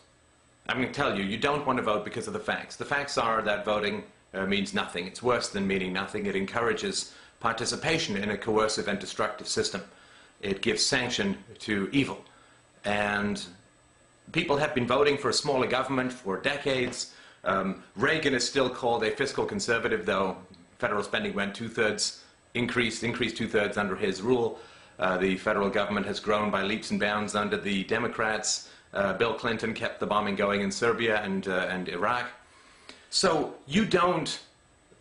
I'm 0.69 0.77
going 0.77 0.89
to 0.89 0.95
tell 0.95 1.19
you, 1.19 1.25
you 1.25 1.39
don't 1.39 1.67
want 1.67 1.79
to 1.79 1.83
vote 1.83 2.05
because 2.05 2.27
of 2.27 2.33
the 2.33 2.39
facts. 2.39 2.77
The 2.77 2.85
facts 2.85 3.19
are 3.19 3.43
that 3.43 3.65
voting 3.65 4.05
uh, 4.35 4.47
means 4.47 4.75
nothing. 4.75 5.07
It's 5.07 5.23
worse 5.23 5.49
than 5.49 5.67
meaning 5.67 5.93
nothing. 5.93 6.27
It 6.27 6.37
encourages 6.37 7.15
participation 7.41 8.17
in 8.17 8.31
a 8.31 8.37
coercive 8.37 8.89
and 8.89 8.99
destructive 8.99 9.49
system. 9.49 9.83
It 10.43 10.61
gives 10.61 10.85
sanction 10.85 11.39
to 11.61 11.89
evil. 11.93 12.25
And 12.85 13.43
people 14.33 14.57
have 14.59 14.75
been 14.75 14.87
voting 14.87 15.17
for 15.17 15.31
a 15.31 15.33
smaller 15.33 15.67
government 15.67 16.13
for 16.13 16.37
decades. 16.37 17.15
Um, 17.49 17.83
Reagan 17.97 18.35
is 18.35 18.47
still 18.47 18.69
called 18.69 19.03
a 19.03 19.11
fiscal 19.11 19.47
conservative, 19.47 20.05
though 20.05 20.37
federal 20.79 21.03
spending 21.03 21.33
went 21.33 21.55
two-thirds, 21.55 22.23
increased, 22.53 23.03
increased 23.03 23.39
two-thirds 23.39 23.79
under 23.79 23.97
his 23.97 24.21
rule. 24.21 24.59
Uh, 24.99 25.17
the 25.17 25.37
federal 25.39 25.71
government 25.71 26.05
has 26.05 26.21
grown 26.21 26.51
by 26.51 26.63
leaps 26.63 26.91
and 26.91 27.01
bounds 27.01 27.35
under 27.35 27.57
the 27.57 27.85
Democrats. 27.85 28.69
Uh, 28.93 29.15
Bill 29.15 29.33
Clinton 29.33 29.73
kept 29.73 29.99
the 29.99 30.07
bombing 30.07 30.37
going 30.37 30.61
in 30.61 30.71
Serbia 30.71 31.23
and, 31.23 31.49
uh, 31.49 31.69
and 31.71 31.89
Iraq. 31.89 32.27
So 33.09 33.55
you 33.67 33.87
don't 33.87 34.41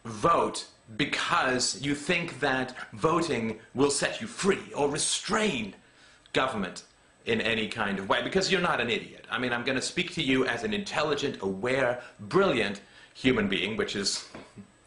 vote 0.05 0.67
because 0.95 1.81
you 1.81 1.95
think 1.95 2.39
that 2.39 2.73
voting 2.93 3.59
will 3.75 3.91
set 3.91 4.21
you 4.21 4.27
free 4.27 4.71
or 4.73 4.89
restrain 4.89 5.75
government 6.31 6.83
in 7.27 7.41
any 7.41 7.67
kind 7.67 7.99
of 7.99 8.07
way, 8.07 8.23
because 8.23 8.51
you're 8.51 8.61
not 8.61 8.79
an 8.79 8.89
idiot. 8.89 9.25
I 9.29 9.37
mean, 9.37 9.51
I'm 9.51 9.63
going 9.63 9.75
to 9.75 9.81
speak 9.81 10.13
to 10.13 10.23
you 10.23 10.45
as 10.45 10.63
an 10.63 10.73
intelligent, 10.73 11.41
aware, 11.41 12.01
brilliant 12.19 12.81
human 13.13 13.47
being, 13.49 13.75
which 13.75 13.95
is, 13.95 14.27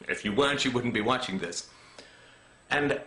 if 0.09 0.25
you 0.25 0.33
weren't, 0.33 0.65
you 0.65 0.71
wouldn't 0.71 0.95
be 0.95 1.03
watching 1.03 1.39
this. 1.39 1.69
And 2.71 2.99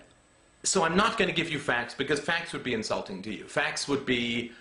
so 0.64 0.84
I'm 0.84 0.96
not 0.96 1.18
going 1.18 1.30
to 1.30 1.36
give 1.36 1.50
you 1.50 1.58
facts, 1.58 1.96
because 1.96 2.20
facts 2.20 2.54
would 2.54 2.64
be 2.64 2.74
insulting 2.74 3.22
to 3.24 3.34
you. 3.34 3.46
Facts 3.46 3.88
would 3.88 4.06
be 4.06 4.52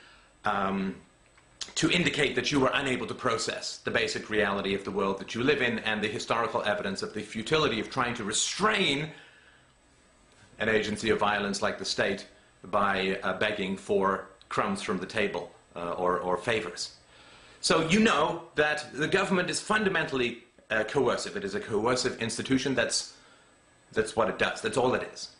um, 0.46 0.96
to 1.74 1.90
indicate 1.90 2.34
that 2.34 2.50
you 2.50 2.58
were 2.58 2.70
unable 2.72 3.06
to 3.06 3.14
process 3.14 3.76
the 3.78 3.90
basic 3.90 4.30
reality 4.30 4.74
of 4.74 4.84
the 4.84 4.90
world 4.90 5.18
that 5.18 5.34
you 5.34 5.42
live 5.42 5.60
in 5.60 5.80
and 5.80 6.02
the 6.02 6.08
historical 6.08 6.62
evidence 6.62 7.02
of 7.02 7.12
the 7.12 7.20
futility 7.20 7.78
of 7.78 7.90
trying 7.90 8.14
to 8.14 8.24
restrain 8.24 9.10
an 10.58 10.68
agency 10.68 11.10
of 11.10 11.18
violence 11.18 11.60
like 11.60 11.78
the 11.78 11.84
state 11.84 12.26
by 12.70 13.18
uh, 13.22 13.36
begging 13.38 13.76
for 13.76 14.28
crumbs 14.52 14.82
from 14.82 14.98
the 14.98 15.06
table 15.06 15.50
uh, 15.74 15.92
or, 15.92 16.18
or 16.20 16.36
favors. 16.36 16.82
So 17.60 17.88
you 17.88 18.00
know 18.00 18.42
that 18.54 18.92
the 18.92 19.08
government 19.08 19.48
is 19.48 19.60
fundamentally 19.60 20.44
uh, 20.70 20.84
coercive. 20.84 21.36
It 21.36 21.44
is 21.44 21.54
a 21.54 21.60
coercive 21.60 22.20
institution. 22.20 22.74
That's, 22.74 23.14
that's 23.92 24.14
what 24.14 24.28
it 24.28 24.38
does. 24.38 24.60
That's 24.60 24.76
all 24.76 24.94
it 24.94 25.08
is. 25.12 25.30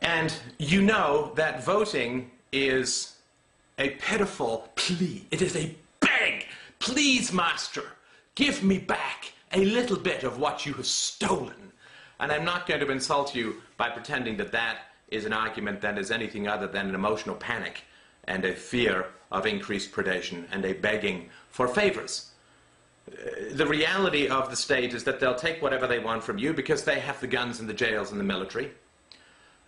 And 0.00 0.34
you 0.58 0.82
know 0.82 1.32
that 1.36 1.64
voting 1.64 2.32
is 2.50 3.16
a 3.78 3.90
pitiful 3.90 4.68
plea. 4.74 5.24
It 5.30 5.40
is 5.40 5.54
a 5.54 5.74
beg. 6.00 6.46
Please, 6.80 7.32
master, 7.32 7.84
give 8.34 8.64
me 8.64 8.78
back 8.78 9.32
a 9.52 9.64
little 9.64 9.98
bit 9.98 10.24
of 10.24 10.38
what 10.38 10.66
you 10.66 10.72
have 10.74 10.86
stolen. 10.86 11.72
And 12.18 12.32
I'm 12.32 12.44
not 12.44 12.66
going 12.66 12.80
to 12.80 12.90
insult 12.90 13.34
you 13.34 13.62
by 13.76 13.90
pretending 13.90 14.36
that 14.38 14.50
that 14.52 14.91
is 15.12 15.24
an 15.24 15.32
argument 15.32 15.80
that 15.80 15.98
is 15.98 16.10
anything 16.10 16.48
other 16.48 16.66
than 16.66 16.88
an 16.88 16.94
emotional 16.94 17.36
panic 17.36 17.84
and 18.24 18.44
a 18.44 18.54
fear 18.54 19.06
of 19.30 19.46
increased 19.46 19.92
predation 19.92 20.44
and 20.50 20.64
a 20.64 20.72
begging 20.72 21.28
for 21.48 21.68
favors. 21.68 22.30
Uh, 23.10 23.14
the 23.52 23.66
reality 23.66 24.28
of 24.28 24.48
the 24.48 24.56
state 24.56 24.94
is 24.94 25.04
that 25.04 25.18
they'll 25.18 25.34
take 25.34 25.60
whatever 25.60 25.86
they 25.86 25.98
want 25.98 26.22
from 26.22 26.38
you 26.38 26.52
because 26.52 26.84
they 26.84 27.00
have 27.00 27.20
the 27.20 27.26
guns 27.26 27.60
and 27.60 27.68
the 27.68 27.74
jails 27.74 28.10
and 28.10 28.20
the 28.20 28.24
military, 28.24 28.70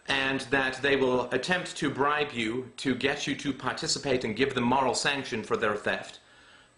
and 0.07 0.40
that 0.50 0.80
they 0.83 0.96
will 0.96 1.28
attempt 1.33 1.76
to 1.76 1.90
bribe 1.90 2.33
you 2.33 2.70
to 2.76 2.94
get 2.94 3.26
you 3.26 3.35
to 3.35 3.52
participate 3.52 4.24
and 4.24 4.37
give 4.37 4.54
them 4.54 4.64
moral 4.64 4.94
sanction 4.94 5.42
for 5.42 5.57
their 5.57 5.74
theft 5.74 6.20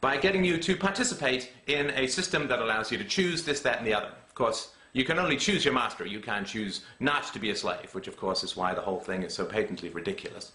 by 0.00 0.16
getting 0.16 0.44
you 0.44 0.58
to 0.58 0.76
participate 0.76 1.52
in 1.66 1.90
a 1.90 2.06
system 2.06 2.46
that 2.48 2.60
allows 2.60 2.92
you 2.92 2.98
to 2.98 3.04
choose 3.04 3.44
this, 3.44 3.60
that, 3.60 3.78
and 3.78 3.86
the 3.86 3.94
other. 3.94 4.10
Of 4.28 4.34
course, 4.34 4.70
you 4.96 5.04
can 5.04 5.18
only 5.18 5.36
choose 5.36 5.62
your 5.62 5.74
master. 5.74 6.06
You 6.06 6.20
can't 6.20 6.46
choose 6.46 6.80
not 7.00 7.24
to 7.34 7.38
be 7.38 7.50
a 7.50 7.56
slave, 7.56 7.94
which 7.94 8.08
of 8.08 8.16
course 8.16 8.42
is 8.42 8.56
why 8.56 8.72
the 8.72 8.80
whole 8.80 8.98
thing 8.98 9.24
is 9.24 9.34
so 9.34 9.44
patently 9.44 9.90
ridiculous. 9.90 10.52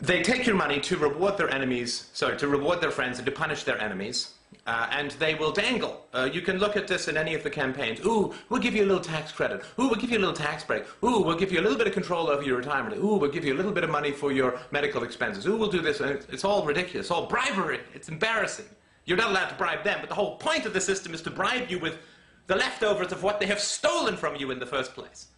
They 0.00 0.20
take 0.20 0.44
your 0.44 0.56
money 0.56 0.80
to 0.80 0.96
reward 0.96 1.36
their 1.36 1.48
enemies, 1.48 2.10
sorry, 2.12 2.36
to 2.38 2.48
reward 2.48 2.80
their 2.80 2.90
friends 2.90 3.18
and 3.18 3.26
to 3.26 3.30
punish 3.30 3.62
their 3.62 3.80
enemies. 3.80 4.32
Uh, 4.66 4.88
and 4.90 5.12
they 5.12 5.36
will 5.36 5.52
dangle. 5.52 6.06
Uh, 6.12 6.28
you 6.32 6.40
can 6.40 6.58
look 6.58 6.76
at 6.76 6.88
this 6.88 7.06
in 7.06 7.16
any 7.16 7.34
of 7.34 7.44
the 7.44 7.50
campaigns. 7.50 8.00
Ooh, 8.00 8.34
we'll 8.48 8.60
give 8.60 8.74
you 8.74 8.84
a 8.84 8.90
little 8.90 9.02
tax 9.02 9.30
credit. 9.30 9.62
Ooh, 9.78 9.86
we'll 9.86 10.00
give 10.00 10.10
you 10.10 10.18
a 10.18 10.24
little 10.24 10.34
tax 10.34 10.64
break. 10.64 10.84
Ooh, 11.04 11.20
we'll 11.20 11.36
give 11.36 11.52
you 11.52 11.60
a 11.60 11.64
little 11.64 11.78
bit 11.78 11.86
of 11.86 11.92
control 11.92 12.28
over 12.28 12.42
your 12.42 12.56
retirement. 12.56 12.96
Ooh, 12.96 13.14
we'll 13.14 13.30
give 13.30 13.44
you 13.44 13.54
a 13.54 13.58
little 13.58 13.72
bit 13.72 13.84
of 13.84 13.90
money 13.90 14.10
for 14.10 14.32
your 14.32 14.58
medical 14.72 15.04
expenses. 15.04 15.46
Ooh, 15.46 15.56
we'll 15.56 15.70
do 15.70 15.82
this. 15.82 16.00
It's, 16.00 16.26
it's 16.28 16.44
all 16.44 16.64
ridiculous. 16.64 17.06
It's 17.06 17.10
all 17.12 17.26
bribery. 17.26 17.78
It's 17.94 18.08
embarrassing. 18.08 18.66
You're 19.04 19.18
not 19.18 19.30
allowed 19.30 19.48
to 19.48 19.54
bribe 19.56 19.84
them, 19.84 19.98
but 20.00 20.08
the 20.08 20.14
whole 20.14 20.36
point 20.36 20.66
of 20.66 20.72
the 20.72 20.80
system 20.80 21.14
is 21.14 21.22
to 21.22 21.30
bribe 21.30 21.70
you 21.70 21.78
with 21.78 21.98
the 22.46 22.56
leftovers 22.56 23.12
of 23.12 23.22
what 23.22 23.40
they 23.40 23.46
have 23.46 23.60
stolen 23.60 24.16
from 24.16 24.36
you 24.36 24.50
in 24.50 24.58
the 24.58 24.66
first 24.66 24.94
place. 24.94 25.28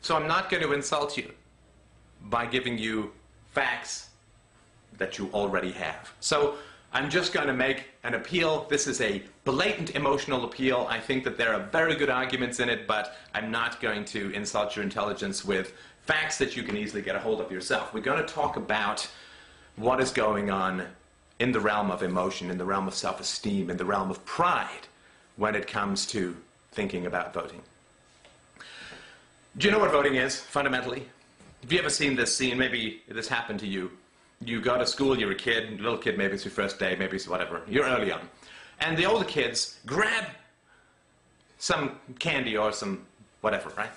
So 0.00 0.16
I'm 0.16 0.26
not 0.26 0.50
going 0.50 0.62
to 0.62 0.72
insult 0.72 1.16
you 1.16 1.30
by 2.22 2.46
giving 2.46 2.78
you 2.78 3.12
facts 3.52 4.10
that 4.98 5.18
you 5.18 5.30
already 5.32 5.72
have. 5.72 6.12
So 6.20 6.56
I'm 6.92 7.10
just 7.10 7.32
going 7.32 7.46
to 7.46 7.52
make 7.52 7.86
an 8.04 8.14
appeal. 8.14 8.66
This 8.68 8.86
is 8.86 9.00
a 9.00 9.22
blatant 9.44 9.94
emotional 9.94 10.44
appeal. 10.44 10.86
I 10.88 11.00
think 11.00 11.24
that 11.24 11.36
there 11.36 11.54
are 11.54 11.60
very 11.60 11.94
good 11.96 12.10
arguments 12.10 12.60
in 12.60 12.68
it, 12.68 12.86
but 12.86 13.16
I'm 13.34 13.50
not 13.50 13.80
going 13.80 14.04
to 14.06 14.30
insult 14.30 14.76
your 14.76 14.84
intelligence 14.84 15.44
with 15.44 15.74
facts 16.02 16.38
that 16.38 16.56
you 16.56 16.62
can 16.62 16.76
easily 16.76 17.02
get 17.02 17.16
a 17.16 17.20
hold 17.20 17.40
of 17.40 17.50
yourself. 17.50 17.92
We're 17.92 18.00
going 18.00 18.24
to 18.24 18.32
talk 18.32 18.56
about 18.56 19.08
what 19.76 20.00
is 20.00 20.10
going 20.10 20.50
on 20.50 20.86
in 21.38 21.52
the 21.52 21.60
realm 21.60 21.90
of 21.90 22.02
emotion, 22.02 22.50
in 22.50 22.58
the 22.58 22.64
realm 22.64 22.86
of 22.86 22.94
self-esteem, 22.94 23.70
in 23.70 23.76
the 23.76 23.84
realm 23.84 24.10
of 24.10 24.24
pride 24.24 24.88
when 25.40 25.54
it 25.54 25.66
comes 25.66 26.04
to 26.04 26.36
thinking 26.72 27.06
about 27.06 27.32
voting. 27.32 27.62
Do 29.56 29.66
you 29.66 29.72
know 29.72 29.78
what 29.78 29.90
voting 29.90 30.16
is, 30.16 30.38
fundamentally? 30.38 31.08
Have 31.62 31.72
you 31.72 31.78
ever 31.78 31.88
seen 31.88 32.14
this 32.14 32.36
scene? 32.36 32.58
Maybe 32.58 33.00
this 33.08 33.26
happened 33.26 33.58
to 33.60 33.66
you. 33.66 33.90
You 34.44 34.60
go 34.60 34.76
to 34.76 34.86
school, 34.86 35.18
you're 35.18 35.32
a 35.32 35.34
kid, 35.34 35.80
little 35.80 35.96
kid, 35.96 36.18
maybe 36.18 36.34
it's 36.34 36.44
your 36.44 36.52
first 36.52 36.78
day, 36.78 36.94
maybe 36.94 37.16
it's 37.16 37.26
whatever. 37.26 37.62
You're 37.66 37.86
early 37.86 38.12
on. 38.12 38.20
And 38.80 38.98
the 38.98 39.06
older 39.06 39.24
kids 39.24 39.80
grab 39.86 40.24
some 41.56 41.98
candy 42.18 42.58
or 42.58 42.70
some 42.70 43.06
whatever, 43.40 43.70
right? 43.78 43.90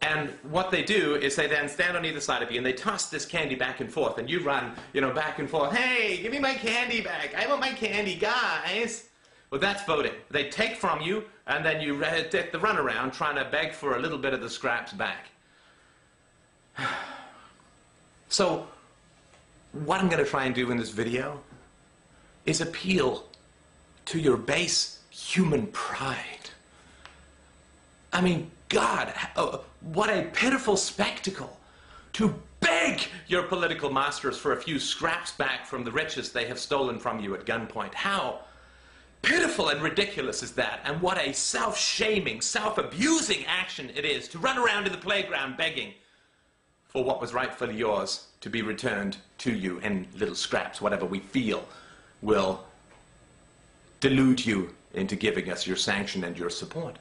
And 0.00 0.30
what 0.50 0.70
they 0.70 0.82
do 0.82 1.16
is 1.16 1.36
they 1.36 1.48
then 1.48 1.68
stand 1.68 1.98
on 1.98 2.06
either 2.06 2.20
side 2.20 2.42
of 2.42 2.50
you 2.50 2.56
and 2.56 2.64
they 2.64 2.72
toss 2.72 3.10
this 3.10 3.26
candy 3.26 3.56
back 3.56 3.80
and 3.80 3.92
forth 3.92 4.16
and 4.16 4.28
you 4.28 4.42
run, 4.42 4.72
you 4.94 5.02
know, 5.02 5.10
back 5.10 5.38
and 5.38 5.50
forth. 5.50 5.76
Hey, 5.76 6.16
give 6.22 6.32
me 6.32 6.38
my 6.38 6.54
candy 6.54 7.02
back. 7.02 7.34
I 7.34 7.46
want 7.46 7.60
my 7.60 7.72
candy, 7.72 8.14
guys. 8.14 9.10
Well, 9.50 9.60
that's 9.60 9.84
voting. 9.84 10.12
They 10.30 10.48
take 10.48 10.76
from 10.76 11.00
you, 11.00 11.24
and 11.48 11.64
then 11.64 11.80
you 11.80 12.00
take 12.30 12.52
the 12.52 12.58
runaround 12.58 13.12
trying 13.12 13.36
to 13.36 13.44
beg 13.50 13.72
for 13.72 13.96
a 13.96 13.98
little 13.98 14.18
bit 14.18 14.32
of 14.32 14.40
the 14.40 14.48
scraps 14.48 14.92
back. 14.92 15.26
so, 18.28 18.68
what 19.72 20.00
I'm 20.00 20.08
going 20.08 20.22
to 20.22 20.30
try 20.30 20.44
and 20.44 20.54
do 20.54 20.70
in 20.70 20.76
this 20.76 20.90
video 20.90 21.40
is 22.46 22.60
appeal 22.60 23.24
to 24.06 24.20
your 24.20 24.36
base 24.36 25.00
human 25.10 25.66
pride. 25.68 26.24
I 28.12 28.20
mean, 28.20 28.50
God, 28.68 29.12
oh, 29.36 29.64
what 29.80 30.10
a 30.10 30.22
pitiful 30.32 30.76
spectacle 30.76 31.58
to 32.14 32.34
beg 32.60 33.02
your 33.26 33.42
political 33.44 33.90
masters 33.90 34.36
for 34.36 34.52
a 34.52 34.56
few 34.56 34.78
scraps 34.78 35.32
back 35.32 35.66
from 35.66 35.84
the 35.84 35.90
riches 35.90 36.30
they 36.30 36.46
have 36.46 36.58
stolen 36.58 36.98
from 36.98 37.20
you 37.20 37.34
at 37.34 37.44
gunpoint. 37.44 37.94
How 37.94 38.40
pitiful 39.22 39.68
and 39.68 39.82
ridiculous 39.82 40.42
is 40.42 40.52
that? 40.52 40.80
And 40.84 41.00
what 41.00 41.18
a 41.18 41.32
self-shaming, 41.32 42.40
self-abusing 42.40 43.44
action 43.46 43.90
it 43.94 44.04
is 44.04 44.28
to 44.28 44.38
run 44.38 44.58
around 44.58 44.86
in 44.86 44.92
the 44.92 44.98
playground 44.98 45.56
begging 45.56 45.92
for 46.88 47.04
what 47.04 47.20
was 47.20 47.32
rightfully 47.32 47.76
yours 47.76 48.26
to 48.40 48.50
be 48.50 48.62
returned 48.62 49.16
to 49.38 49.52
you 49.52 49.78
in 49.78 50.06
little 50.16 50.34
scraps, 50.34 50.80
whatever 50.80 51.06
we 51.06 51.20
feel 51.20 51.64
will 52.22 52.64
delude 54.00 54.44
you 54.44 54.74
into 54.94 55.14
giving 55.14 55.50
us 55.50 55.66
your 55.66 55.76
sanction 55.76 56.24
and 56.24 56.36
your 56.36 56.50
support. 56.50 56.96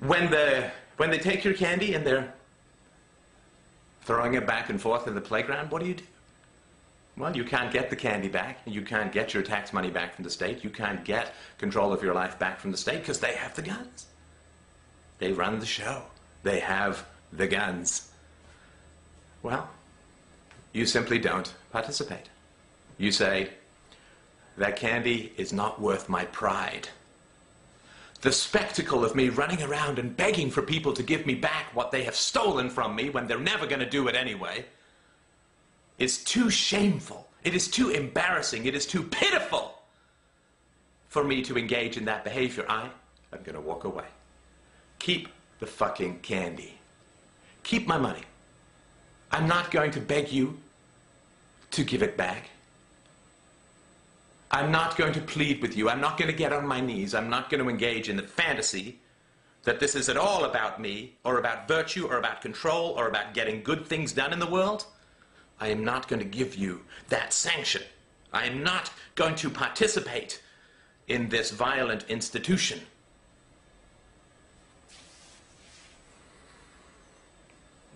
When, 0.00 0.30
the, 0.30 0.70
when 0.96 1.10
they 1.10 1.18
take 1.18 1.44
your 1.44 1.54
candy 1.54 1.94
and 1.94 2.04
they're 2.04 2.32
throwing 4.02 4.34
it 4.34 4.46
back 4.46 4.70
and 4.70 4.80
forth 4.80 5.06
in 5.06 5.14
the 5.14 5.20
playground, 5.20 5.70
what 5.70 5.82
do 5.82 5.88
you 5.88 5.94
do? 5.94 6.04
Well, 7.18 7.34
you 7.34 7.44
can't 7.44 7.72
get 7.72 7.88
the 7.88 7.96
candy 7.96 8.28
back. 8.28 8.58
You 8.66 8.82
can't 8.82 9.10
get 9.10 9.32
your 9.32 9.42
tax 9.42 9.72
money 9.72 9.90
back 9.90 10.14
from 10.14 10.24
the 10.24 10.30
state. 10.30 10.62
You 10.62 10.70
can't 10.70 11.02
get 11.02 11.32
control 11.56 11.92
of 11.92 12.02
your 12.02 12.12
life 12.12 12.38
back 12.38 12.60
from 12.60 12.72
the 12.72 12.76
state 12.76 13.00
because 13.00 13.20
they 13.20 13.34
have 13.34 13.56
the 13.56 13.62
guns. 13.62 14.06
They 15.18 15.32
run 15.32 15.58
the 15.58 15.66
show. 15.66 16.02
They 16.42 16.60
have 16.60 17.06
the 17.32 17.46
guns. 17.46 18.10
Well, 19.42 19.70
you 20.74 20.84
simply 20.84 21.18
don't 21.18 21.54
participate. 21.72 22.28
You 22.98 23.10
say, 23.10 23.50
that 24.58 24.76
candy 24.76 25.32
is 25.38 25.52
not 25.52 25.80
worth 25.80 26.08
my 26.10 26.26
pride. 26.26 26.88
The 28.20 28.32
spectacle 28.32 29.04
of 29.04 29.14
me 29.14 29.30
running 29.30 29.62
around 29.62 29.98
and 29.98 30.16
begging 30.16 30.50
for 30.50 30.62
people 30.62 30.92
to 30.94 31.02
give 31.02 31.24
me 31.24 31.34
back 31.34 31.74
what 31.74 31.92
they 31.92 32.02
have 32.04 32.14
stolen 32.14 32.68
from 32.68 32.94
me 32.94 33.08
when 33.08 33.26
they're 33.26 33.38
never 33.38 33.66
going 33.66 33.80
to 33.80 33.88
do 33.88 34.08
it 34.08 34.14
anyway 34.14 34.66
is 35.98 36.22
too 36.22 36.50
shameful. 36.50 37.28
It 37.44 37.54
is 37.54 37.68
too 37.68 37.90
embarrassing. 37.90 38.66
It 38.66 38.74
is 38.74 38.86
too 38.86 39.02
pitiful 39.02 39.78
for 41.08 41.24
me 41.24 41.42
to 41.42 41.56
engage 41.56 41.96
in 41.96 42.04
that 42.06 42.24
behavior. 42.24 42.66
I 42.68 42.90
am 43.32 43.42
going 43.42 43.54
to 43.54 43.60
walk 43.60 43.84
away. 43.84 44.06
Keep 44.98 45.28
the 45.60 45.66
fucking 45.66 46.20
candy. 46.20 46.78
Keep 47.62 47.86
my 47.86 47.98
money. 47.98 48.22
I'm 49.30 49.48
not 49.48 49.70
going 49.70 49.90
to 49.92 50.00
beg 50.00 50.30
you 50.30 50.58
to 51.72 51.84
give 51.84 52.02
it 52.02 52.16
back. 52.16 52.50
I'm 54.50 54.70
not 54.70 54.96
going 54.96 55.12
to 55.14 55.20
plead 55.20 55.60
with 55.60 55.76
you. 55.76 55.90
I'm 55.90 56.00
not 56.00 56.16
going 56.16 56.30
to 56.30 56.36
get 56.36 56.52
on 56.52 56.66
my 56.66 56.80
knees. 56.80 57.14
I'm 57.14 57.28
not 57.28 57.50
going 57.50 57.62
to 57.62 57.68
engage 57.68 58.08
in 58.08 58.16
the 58.16 58.22
fantasy 58.22 59.00
that 59.64 59.80
this 59.80 59.96
is 59.96 60.08
at 60.08 60.16
all 60.16 60.44
about 60.44 60.80
me, 60.80 61.16
or 61.24 61.38
about 61.38 61.66
virtue, 61.66 62.06
or 62.06 62.18
about 62.18 62.40
control, 62.40 62.90
or 62.96 63.08
about 63.08 63.34
getting 63.34 63.62
good 63.64 63.84
things 63.84 64.12
done 64.12 64.32
in 64.32 64.38
the 64.38 64.46
world. 64.46 64.86
I 65.60 65.68
am 65.68 65.84
not 65.84 66.08
going 66.08 66.20
to 66.20 66.28
give 66.28 66.54
you 66.56 66.82
that 67.08 67.32
sanction. 67.32 67.82
I 68.32 68.46
am 68.46 68.62
not 68.62 68.90
going 69.14 69.34
to 69.36 69.50
participate 69.50 70.42
in 71.08 71.28
this 71.28 71.50
violent 71.50 72.04
institution. 72.08 72.80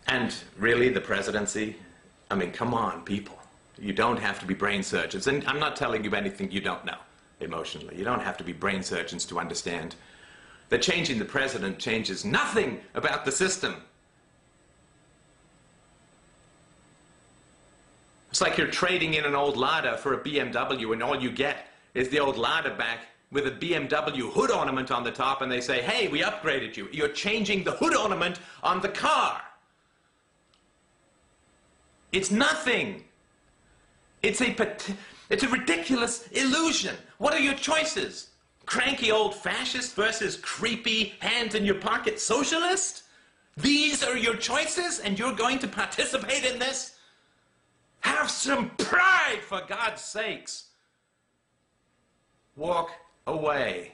And 0.07 0.35
really, 0.59 0.89
the 0.89 1.01
presidency? 1.01 1.77
I 2.31 2.35
mean, 2.35 2.51
come 2.51 2.75
on, 2.75 3.03
people. 3.03 3.39
You 3.79 3.93
don't 3.93 4.19
have 4.19 4.41
to 4.41 4.47
be 4.47 4.55
brain 4.55 4.83
surgeons. 4.83 5.27
And 5.27 5.45
I'm 5.47 5.61
not 5.61 5.77
telling 5.77 6.05
you 6.05 6.15
anything 6.15 6.51
you 6.51 6.61
don't 6.61 6.85
know 6.85 6.99
emotionally. 7.41 7.97
You 7.97 8.05
don't 8.05 8.23
have 8.23 8.37
to 8.39 8.45
be 8.45 8.53
brain 8.53 8.83
surgeons 8.83 9.25
to 9.27 9.39
understand 9.39 9.95
that 10.69 10.83
changing 10.83 11.19
the 11.19 11.25
president 11.25 11.79
changes 11.79 12.25
nothing 12.25 12.81
about 12.95 13.25
the 13.25 13.33
system. 13.33 13.77
It's 18.31 18.41
like 18.41 18.57
you're 18.57 18.69
trading 18.69 19.15
in 19.15 19.25
an 19.25 19.35
old 19.35 19.57
Lada 19.57 19.97
for 19.97 20.15
a 20.15 20.19
BMW 20.19 20.93
and 20.93 21.03
all 21.03 21.21
you 21.21 21.33
get 21.33 21.67
is 21.95 22.09
the 22.09 22.21
old 22.21 22.39
Lada 22.39 22.75
back 22.77 23.01
with 23.33 23.47
a 23.47 23.51
BMW 23.51 24.33
hood 24.33 24.51
ornament 24.51 24.91
on 24.91 25.03
the 25.03 25.11
top 25.11 25.43
and 25.43 25.51
they 25.51 25.61
say, 25.61 25.83
hey, 25.83 26.09
we 26.09 26.23
upgraded 26.23 26.77
you. 26.77 26.89
You're 26.93 27.09
changing 27.09 27.65
the 27.65 27.73
hood 27.73 27.95
ornament 27.95 28.39
on 28.63 28.81
the 28.81 28.89
car. 28.89 29.43
It's 32.13 32.31
nothing. 32.31 33.05
It's 34.23 34.41
a, 34.41 34.57
it's 35.29 35.43
a 35.43 35.49
ridiculous 35.49 36.29
illusion. 36.29 36.97
What 37.19 37.35
are 37.35 37.41
your 37.41 37.55
choices? 37.55 38.31
Cranky 38.67 39.11
old 39.11 39.35
fascist 39.35 39.97
versus 39.97 40.37
creepy 40.37 41.15
hands 41.19 41.57
in 41.57 41.65
your 41.65 41.77
pocket 41.77 42.21
socialist? 42.21 43.05
These 43.57 44.05
are 44.05 44.17
your 44.17 44.37
choices 44.37 45.01
and 45.01 45.19
you're 45.19 45.35
going 45.35 45.59
to 45.61 45.69
participate 45.69 46.45
in 46.45 46.61
this? 46.61 46.97
Have 48.01 48.31
some 48.31 48.71
pride, 48.71 49.41
for 49.43 49.63
God's 49.69 50.03
sakes. 50.03 50.69
Walk 52.57 52.91
away. 53.27 53.93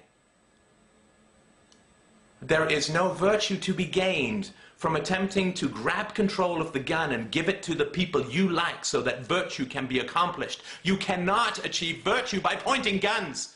There 2.42 2.66
is 2.66 2.90
no 2.90 3.11
virtue 3.11 3.57
to 3.57 3.75
be 3.75 3.87
gained 3.87 4.51
from 4.77 4.95
attempting 4.97 5.55
to 5.55 5.69
grab 5.69 6.14
control 6.14 6.61
of 6.61 6.73
the 6.73 6.81
gun 6.81 7.12
and 7.12 7.31
give 7.31 7.49
it 7.49 7.62
to 7.62 7.75
the 7.75 7.85
people 7.85 8.31
you 8.31 8.51
like 8.51 8.85
so 8.85 9.01
that 9.03 9.27
virtue 9.27 9.64
can 9.64 9.87
be 9.87 10.01
accomplished. 10.01 10.62
You 10.83 10.97
cannot 10.99 11.64
achieve 11.64 12.05
virtue 12.05 12.40
by 12.40 12.57
pointing 12.57 12.99
guns 12.99 13.55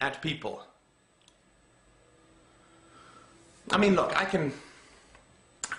at 0.00 0.22
people. 0.22 0.62
I 3.72 3.78
mean, 3.78 3.96
look, 3.96 4.16
I 4.16 4.24
can, 4.24 4.52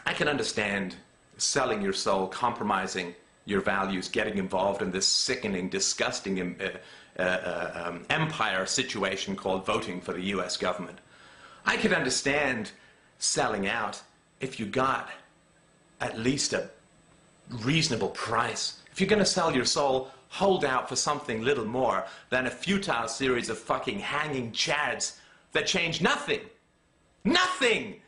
I 0.06 0.14
can 0.14 0.28
understand 0.28 0.96
selling 1.38 1.82
your 1.82 1.94
soul, 1.94 2.28
compromising 2.28 3.16
your 3.46 3.62
values, 3.62 4.10
getting 4.10 4.38
involved 4.38 4.82
in 4.82 4.92
this 4.92 5.08
sickening, 5.08 5.70
disgusting 5.70 6.42
um, 6.42 6.56
uh, 6.60 7.22
uh, 7.22 7.86
um, 7.86 8.06
empire 8.10 8.66
situation 8.66 9.36
called 9.36 9.66
voting 9.66 10.02
for 10.02 10.14
the 10.14 10.22
U.S. 10.22 10.58
government. 10.58 11.00
I 11.66 11.78
could 11.78 11.94
understand 11.94 12.72
selling 13.20 13.68
out 13.68 14.02
if 14.40 14.60
you 14.60 14.66
got 14.66 15.10
at 16.02 16.20
least 16.20 16.54
a 16.54 16.70
reasonable 17.64 18.10
price. 18.10 18.80
If 18.92 19.00
you're 19.00 19.10
going 19.10 19.20
to 19.20 19.26
sell 19.26 19.56
your 19.56 19.66
soul, 19.66 20.12
hold 20.30 20.66
out 20.66 20.90
for 20.90 20.96
something 20.96 21.42
little 21.42 21.66
more 21.66 22.06
than 22.30 22.48
a 22.48 22.52
futile 22.52 23.08
series 23.08 23.50
of 23.50 23.58
fucking 23.58 24.00
hanging 24.00 24.52
chads 24.52 25.18
that 25.54 25.68
change 25.68 26.02
nothing. 26.02 26.42
Nothing! 27.24 28.02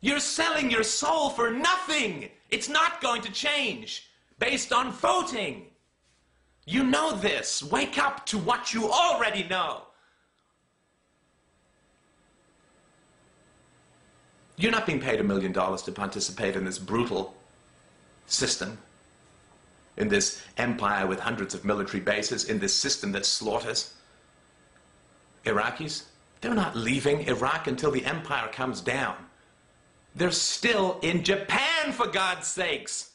You're 0.00 0.20
selling 0.20 0.70
your 0.70 0.82
soul 0.82 1.30
for 1.30 1.50
nothing! 1.50 2.30
It's 2.50 2.68
not 2.68 3.00
going 3.00 3.22
to 3.22 3.32
change 3.32 4.08
based 4.44 4.72
on 4.74 4.92
voting. 4.92 5.64
You 6.66 6.84
know 6.84 7.16
this. 7.16 7.62
Wake 7.62 7.98
up 7.98 8.26
to 8.26 8.36
what 8.36 8.74
you 8.74 8.90
already 8.90 9.44
know. 9.44 9.82
You're 14.56 14.70
not 14.70 14.86
being 14.86 15.00
paid 15.00 15.18
a 15.20 15.24
million 15.24 15.52
dollars 15.52 15.80
to 15.82 15.92
participate 15.92 16.56
in 16.56 16.64
this 16.64 16.78
brutal 16.78 17.34
system, 18.26 18.76
in 19.96 20.08
this 20.08 20.42
empire 20.58 21.06
with 21.06 21.20
hundreds 21.20 21.54
of 21.54 21.64
military 21.64 22.02
bases, 22.02 22.44
in 22.50 22.58
this 22.58 22.74
system 22.74 23.12
that 23.12 23.24
slaughters 23.24 23.94
Iraqis. 25.46 26.04
They're 26.42 26.54
not 26.54 26.76
leaving 26.76 27.22
Iraq 27.22 27.66
until 27.66 27.90
the 27.90 28.04
empire 28.04 28.48
comes 28.48 28.82
down. 28.82 29.16
They're 30.14 30.30
still 30.30 30.98
in 31.00 31.24
Japan, 31.24 31.92
for 31.92 32.06
God's 32.06 32.46
sakes. 32.46 33.13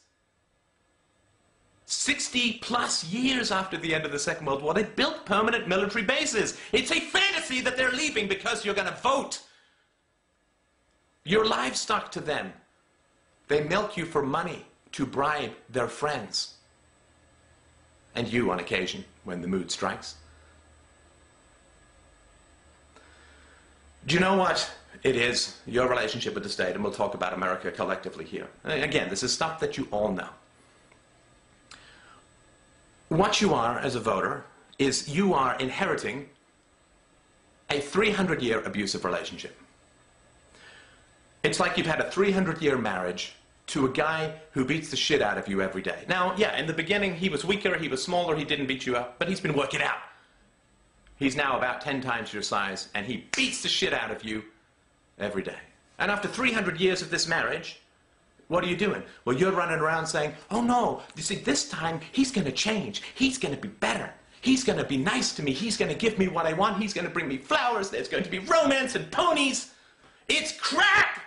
60 1.90 2.58
plus 2.62 3.04
years 3.04 3.50
after 3.50 3.76
the 3.76 3.92
end 3.92 4.04
of 4.04 4.12
the 4.12 4.18
Second 4.18 4.46
World 4.46 4.62
War, 4.62 4.72
they 4.72 4.84
built 4.84 5.26
permanent 5.26 5.66
military 5.66 6.04
bases. 6.04 6.56
It's 6.70 6.92
a 6.92 7.00
fantasy 7.00 7.60
that 7.62 7.76
they're 7.76 7.90
leaving 7.90 8.28
because 8.28 8.64
you're 8.64 8.76
going 8.76 8.86
to 8.86 9.00
vote. 9.02 9.40
You're 11.24 11.44
livestock 11.44 12.12
to 12.12 12.20
them. 12.20 12.52
They 13.48 13.64
milk 13.64 13.96
you 13.96 14.04
for 14.04 14.22
money 14.22 14.64
to 14.92 15.04
bribe 15.04 15.50
their 15.68 15.88
friends. 15.88 16.54
And 18.14 18.32
you 18.32 18.52
on 18.52 18.60
occasion, 18.60 19.04
when 19.24 19.42
the 19.42 19.48
mood 19.48 19.72
strikes. 19.72 20.14
Do 24.06 24.14
you 24.14 24.20
know 24.20 24.36
what 24.36 24.70
it 25.02 25.16
is, 25.16 25.56
your 25.66 25.88
relationship 25.88 26.34
with 26.34 26.44
the 26.44 26.48
state, 26.48 26.76
and 26.76 26.84
we'll 26.84 26.92
talk 26.92 27.14
about 27.14 27.32
America 27.32 27.72
collectively 27.72 28.24
here. 28.24 28.46
Again, 28.64 29.10
this 29.10 29.24
is 29.24 29.32
stuff 29.32 29.58
that 29.58 29.76
you 29.76 29.88
all 29.90 30.12
know. 30.12 30.28
What 33.10 33.40
you 33.40 33.54
are 33.54 33.76
as 33.80 33.96
a 33.96 34.00
voter 34.00 34.44
is 34.78 35.08
you 35.08 35.34
are 35.34 35.58
inheriting 35.58 36.28
a 37.68 37.80
300 37.80 38.40
year 38.40 38.62
abusive 38.62 39.04
relationship. 39.04 39.56
It's 41.42 41.58
like 41.58 41.76
you've 41.76 41.88
had 41.88 42.00
a 42.00 42.08
300 42.08 42.62
year 42.62 42.78
marriage 42.78 43.34
to 43.66 43.84
a 43.84 43.88
guy 43.88 44.34
who 44.52 44.64
beats 44.64 44.92
the 44.92 44.96
shit 44.96 45.22
out 45.22 45.38
of 45.38 45.48
you 45.48 45.60
every 45.60 45.82
day. 45.82 46.04
Now, 46.08 46.36
yeah, 46.36 46.56
in 46.56 46.68
the 46.68 46.72
beginning 46.72 47.16
he 47.16 47.28
was 47.28 47.44
weaker, 47.44 47.76
he 47.76 47.88
was 47.88 48.00
smaller, 48.00 48.36
he 48.36 48.44
didn't 48.44 48.66
beat 48.66 48.86
you 48.86 48.94
up, 48.94 49.18
but 49.18 49.28
he's 49.28 49.40
been 49.40 49.56
working 49.56 49.82
out. 49.82 49.98
He's 51.16 51.34
now 51.34 51.58
about 51.58 51.80
10 51.80 52.00
times 52.00 52.32
your 52.32 52.44
size, 52.44 52.90
and 52.94 53.04
he 53.04 53.26
beats 53.34 53.62
the 53.62 53.68
shit 53.68 53.92
out 53.92 54.12
of 54.12 54.22
you 54.22 54.44
every 55.18 55.42
day. 55.42 55.58
And 55.98 56.12
after 56.12 56.28
300 56.28 56.78
years 56.78 57.02
of 57.02 57.10
this 57.10 57.26
marriage, 57.26 57.79
what 58.50 58.64
are 58.64 58.66
you 58.66 58.76
doing? 58.76 59.00
Well, 59.24 59.36
you're 59.36 59.52
running 59.52 59.78
around 59.78 60.08
saying, 60.08 60.32
oh 60.50 60.60
no, 60.60 61.02
you 61.14 61.22
see, 61.22 61.36
this 61.36 61.68
time 61.68 62.00
he's 62.10 62.32
going 62.32 62.46
to 62.46 62.52
change. 62.52 63.00
He's 63.14 63.38
going 63.38 63.54
to 63.54 63.60
be 63.60 63.68
better. 63.68 64.12
He's 64.40 64.64
going 64.64 64.78
to 64.78 64.84
be 64.84 64.96
nice 64.96 65.32
to 65.34 65.42
me. 65.44 65.52
He's 65.52 65.76
going 65.76 65.90
to 65.90 65.96
give 65.96 66.18
me 66.18 66.26
what 66.26 66.46
I 66.46 66.52
want. 66.54 66.82
He's 66.82 66.92
going 66.92 67.06
to 67.06 67.12
bring 67.12 67.28
me 67.28 67.38
flowers. 67.38 67.90
There's 67.90 68.08
going 68.08 68.24
to 68.24 68.30
be 68.30 68.40
romance 68.40 68.96
and 68.96 69.08
ponies. 69.12 69.70
It's 70.28 70.50
crap! 70.50 71.20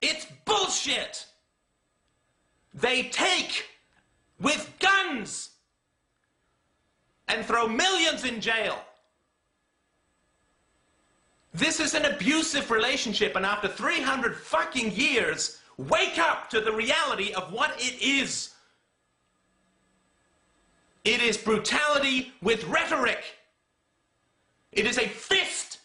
It's 0.00 0.26
bullshit! 0.44 1.26
They 2.72 3.04
take 3.04 3.66
with 4.40 4.72
guns 4.78 5.50
and 7.26 7.44
throw 7.44 7.66
millions 7.66 8.24
in 8.24 8.40
jail. 8.40 8.78
This 11.52 11.80
is 11.80 11.94
an 11.94 12.04
abusive 12.04 12.70
relationship, 12.70 13.34
and 13.34 13.46
after 13.46 13.68
300 13.68 14.36
fucking 14.36 14.92
years, 14.92 15.60
wake 15.76 16.18
up 16.18 16.50
to 16.50 16.60
the 16.60 16.72
reality 16.72 17.32
of 17.32 17.52
what 17.52 17.74
it 17.78 18.00
is. 18.02 18.50
It 21.04 21.20
is 21.20 21.36
brutality 21.36 22.32
with 22.40 22.64
rhetoric. 22.64 23.22
It 24.72 24.86
is 24.86 24.98
a 24.98 25.06
fist 25.06 25.78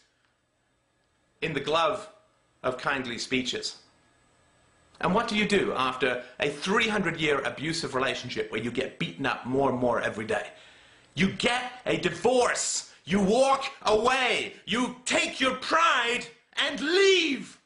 in 1.42 1.52
the 1.52 1.60
glove 1.60 2.08
of 2.62 2.78
kindly 2.78 3.18
speeches. 3.18 3.76
And 5.00 5.14
what 5.14 5.28
do 5.28 5.36
you 5.36 5.46
do 5.46 5.72
after 5.74 6.22
a 6.40 6.50
300 6.50 7.18
year 7.18 7.40
abusive 7.40 7.94
relationship 7.94 8.50
where 8.50 8.60
you 8.60 8.70
get 8.70 8.98
beaten 8.98 9.26
up 9.26 9.46
more 9.46 9.70
and 9.70 9.78
more 9.78 10.00
every 10.00 10.26
day? 10.26 10.48
You 11.14 11.32
get 11.32 11.72
a 11.86 11.96
divorce. 11.96 12.92
You 13.04 13.20
walk 13.20 13.64
away. 13.82 14.54
You 14.66 14.96
take 15.04 15.40
your 15.40 15.54
pride 15.54 16.26
and 16.56 16.80
leave. 16.80 17.59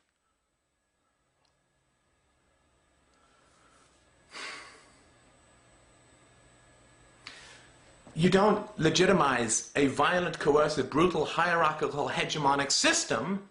You 8.16 8.30
don't 8.30 8.66
legitimize 8.78 9.70
a 9.74 9.88
violent, 9.88 10.38
coercive, 10.38 10.88
brutal, 10.88 11.24
hierarchical, 11.24 12.08
hegemonic 12.08 12.70
system 12.70 13.48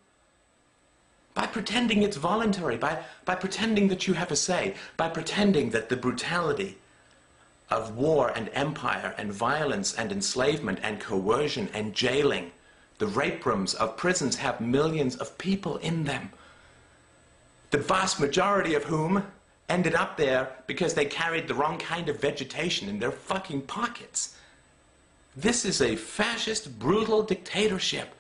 by 1.34 1.48
pretending 1.48 2.02
it's 2.04 2.16
voluntary, 2.16 2.78
by, 2.78 3.04
by 3.26 3.36
pretending 3.36 3.90
that 3.90 4.08
you 4.08 4.14
have 4.14 4.32
a 4.32 4.36
say, 4.38 4.76
by 4.96 5.10
pretending 5.10 5.72
that 5.72 5.90
the 5.90 5.98
brutality 5.98 6.78
of 7.70 7.98
war 7.98 8.32
and 8.36 8.50
empire 8.54 9.14
and 9.18 9.34
violence 9.34 9.94
and 9.96 10.12
enslavement 10.12 10.80
and 10.82 11.00
coercion 11.02 11.70
and 11.74 11.94
jailing. 11.94 12.52
The 13.00 13.08
rape 13.08 13.46
rooms 13.46 13.74
of 13.74 13.98
prisons 13.98 14.38
have 14.38 14.62
millions 14.62 15.16
of 15.18 15.38
people 15.38 15.78
in 15.78 16.06
them. 16.06 16.30
The 17.72 17.80
vast 17.80 18.20
majority 18.20 18.76
of 18.76 18.86
whom 18.86 19.26
ended 19.68 19.96
up 19.96 20.16
there 20.16 20.52
because 20.68 20.94
they 20.94 21.06
carried 21.06 21.48
the 21.48 21.56
wrong 21.56 21.80
kind 21.80 22.08
of 22.08 22.22
vegetation 22.22 22.88
in 22.88 23.00
their 23.00 23.12
fucking 23.12 23.64
pockets. 23.64 24.36
This 25.36 25.66
is 25.66 25.82
a 25.82 25.96
fascist, 25.96 26.80
brutal 26.80 27.24
dictatorship 27.24 28.14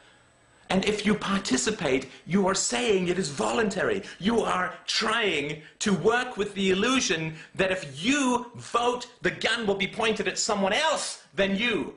and 0.74 0.86
if 0.86 1.05
you 1.05 1.14
participate, 1.14 2.09
you 2.26 2.47
are 2.47 2.55
saying 2.55 3.07
it 3.07 3.20
is 3.20 3.30
voluntary. 3.30 4.01
You 4.18 4.41
are 4.41 4.74
trying 4.88 5.61
to 5.78 5.93
work 5.93 6.36
with 6.36 6.55
the 6.55 6.72
illusion 6.72 7.36
that 7.53 7.72
if 7.72 8.03
you 8.03 8.47
vote, 8.55 9.05
the 9.22 9.30
gun 9.30 9.68
will 9.68 9.76
be 9.76 9.88
pointed 9.88 10.28
at 10.28 10.39
someone 10.39 10.74
else 10.74 11.22
than 11.36 11.55
you. 11.57 11.93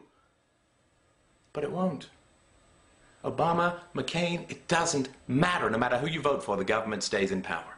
But 1.54 1.64
it 1.64 1.72
won't. 1.72 2.10
Obama, 3.24 3.78
McCain, 3.94 4.50
it 4.50 4.68
doesn't 4.68 5.08
matter. 5.26 5.70
No 5.70 5.78
matter 5.78 5.96
who 5.96 6.06
you 6.06 6.20
vote 6.20 6.42
for, 6.42 6.58
the 6.58 6.64
government 6.64 7.02
stays 7.02 7.32
in 7.32 7.40
power. 7.40 7.75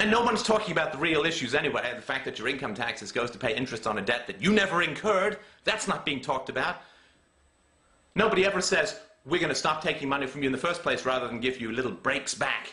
And 0.00 0.10
no 0.10 0.22
one's 0.24 0.42
talking 0.42 0.72
about 0.72 0.92
the 0.92 0.98
real 0.98 1.24
issues 1.24 1.54
anyway. 1.54 1.92
The 1.94 2.02
fact 2.02 2.24
that 2.24 2.38
your 2.38 2.48
income 2.48 2.74
taxes 2.74 3.12
goes 3.12 3.30
to 3.32 3.38
pay 3.38 3.54
interest 3.54 3.86
on 3.86 3.98
a 3.98 4.02
debt 4.02 4.26
that 4.26 4.42
you 4.42 4.52
never 4.52 4.82
incurred, 4.82 5.38
that's 5.64 5.86
not 5.86 6.06
being 6.06 6.20
talked 6.20 6.48
about. 6.48 6.76
Nobody 8.14 8.44
ever 8.44 8.60
says, 8.60 8.98
we're 9.24 9.40
going 9.40 9.50
to 9.50 9.54
stop 9.54 9.82
taking 9.82 10.08
money 10.08 10.26
from 10.26 10.42
you 10.42 10.46
in 10.46 10.52
the 10.52 10.58
first 10.58 10.82
place 10.82 11.04
rather 11.04 11.28
than 11.28 11.40
give 11.40 11.60
you 11.60 11.72
little 11.72 11.92
breaks 11.92 12.34
back. 12.34 12.70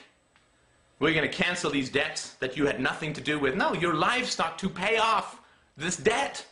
We're 0.99 1.13
going 1.13 1.29
to 1.29 1.33
cancel 1.35 1.69
these 1.69 1.89
debts 1.89 2.31
that 2.35 2.57
you 2.57 2.65
had 2.65 2.79
nothing 2.79 3.13
to 3.13 3.21
do 3.21 3.39
with. 3.39 3.55
No, 3.55 3.73
your 3.73 3.93
livestock 3.93 4.57
to 4.59 4.69
pay 4.69 4.97
off 4.97 5.39
this 5.77 5.95
debt. 5.95 6.45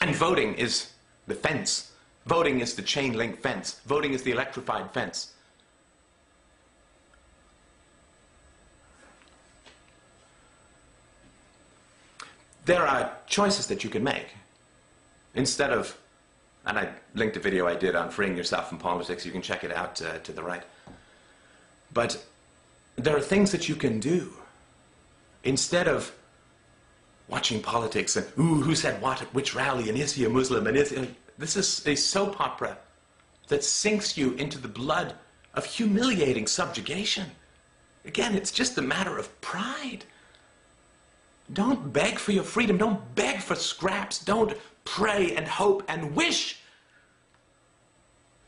And 0.00 0.14
voting 0.14 0.54
is 0.54 0.92
the 1.26 1.34
fence. 1.34 1.92
Voting 2.28 2.60
is 2.60 2.74
the 2.74 2.82
chain 2.82 3.14
link 3.14 3.40
fence. 3.40 3.80
Voting 3.86 4.12
is 4.12 4.22
the 4.22 4.30
electrified 4.30 4.90
fence. 4.90 5.32
There 12.66 12.86
are 12.86 13.10
choices 13.26 13.66
that 13.68 13.82
you 13.82 13.88
can 13.88 14.04
make. 14.04 14.28
Instead 15.36 15.70
of, 15.70 15.96
and 16.66 16.78
I 16.78 16.90
linked 17.14 17.38
a 17.38 17.40
video 17.40 17.66
I 17.66 17.74
did 17.74 17.96
on 17.96 18.10
freeing 18.10 18.36
yourself 18.36 18.68
from 18.68 18.76
politics, 18.76 19.24
you 19.24 19.32
can 19.32 19.40
check 19.40 19.64
it 19.64 19.72
out 19.72 20.02
uh, 20.02 20.18
to 20.18 20.30
the 20.30 20.42
right. 20.42 20.64
But 21.94 22.22
there 22.96 23.16
are 23.16 23.22
things 23.22 23.52
that 23.52 23.70
you 23.70 23.74
can 23.74 24.00
do. 24.00 24.34
Instead 25.44 25.88
of 25.88 26.12
watching 27.26 27.62
politics 27.62 28.16
and, 28.16 28.26
ooh, 28.38 28.60
who 28.60 28.74
said 28.74 29.00
what 29.00 29.22
at 29.22 29.32
which 29.32 29.54
rally, 29.54 29.88
and 29.88 29.96
is 29.96 30.12
he 30.12 30.26
a 30.26 30.28
Muslim, 30.28 30.66
and 30.66 30.76
is 30.76 30.90
he... 30.90 31.08
This 31.38 31.56
is 31.56 31.86
a 31.86 31.94
soap 31.94 32.40
opera 32.40 32.76
that 33.46 33.62
sinks 33.62 34.18
you 34.18 34.32
into 34.34 34.58
the 34.58 34.68
blood 34.68 35.14
of 35.54 35.64
humiliating 35.64 36.46
subjugation. 36.46 37.30
Again, 38.04 38.34
it's 38.34 38.50
just 38.50 38.76
a 38.76 38.82
matter 38.82 39.16
of 39.16 39.40
pride. 39.40 40.04
Don't 41.52 41.92
beg 41.92 42.18
for 42.18 42.32
your 42.32 42.42
freedom. 42.42 42.76
Don't 42.76 43.14
beg 43.14 43.40
for 43.40 43.54
scraps. 43.54 44.18
Don't 44.18 44.52
pray 44.84 45.34
and 45.36 45.46
hope 45.46 45.84
and 45.88 46.14
wish 46.14 46.60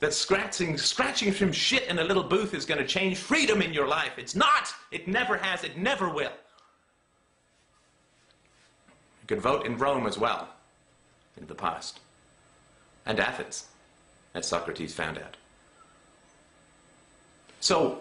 that 0.01 0.13
scratching, 0.13 0.77
scratching 0.79 1.31
from 1.31 1.53
shit 1.53 1.85
in 1.85 1.99
a 1.99 2.05
little 2.05 2.23
booth 2.23 2.55
is 2.55 2.65
going 2.65 2.81
to 2.81 2.87
change 2.87 3.19
freedom 3.19 3.63
in 3.63 3.73
your 3.73 3.87
life. 3.87 4.13
It's 4.17 4.35
not. 4.35 4.75
It 4.91 5.07
never 5.07 5.37
has. 5.37 5.63
It 5.63 5.77
never 5.77 6.09
will. 6.09 6.33
You 9.21 9.27
could 9.27 9.41
vote 9.41 9.67
in 9.67 9.77
Rome 9.77 10.07
as 10.07 10.19
well 10.19 10.49
in 11.37 11.47
the 11.47 11.55
past 11.55 12.01
and 13.07 13.19
Athens, 13.19 13.67
as 14.35 14.47
Socrates 14.47 14.95
found 14.95 15.19
out. 15.19 15.37
So, 17.61 18.01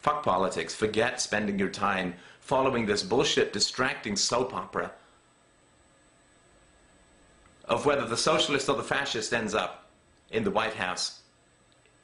fuck 0.00 0.22
politics. 0.24 0.74
Forget 0.74 1.20
spending 1.20 1.58
your 1.58 1.68
time 1.68 2.14
following 2.40 2.86
this 2.86 3.02
bullshit, 3.02 3.52
distracting 3.52 4.16
soap 4.16 4.54
opera 4.54 4.90
of 7.68 7.84
whether 7.84 8.06
the 8.06 8.16
socialist 8.16 8.68
or 8.68 8.76
the 8.76 8.82
fascist 8.82 9.34
ends 9.34 9.54
up 9.54 9.86
in 10.30 10.44
the 10.44 10.50
White 10.50 10.74
House. 10.74 11.20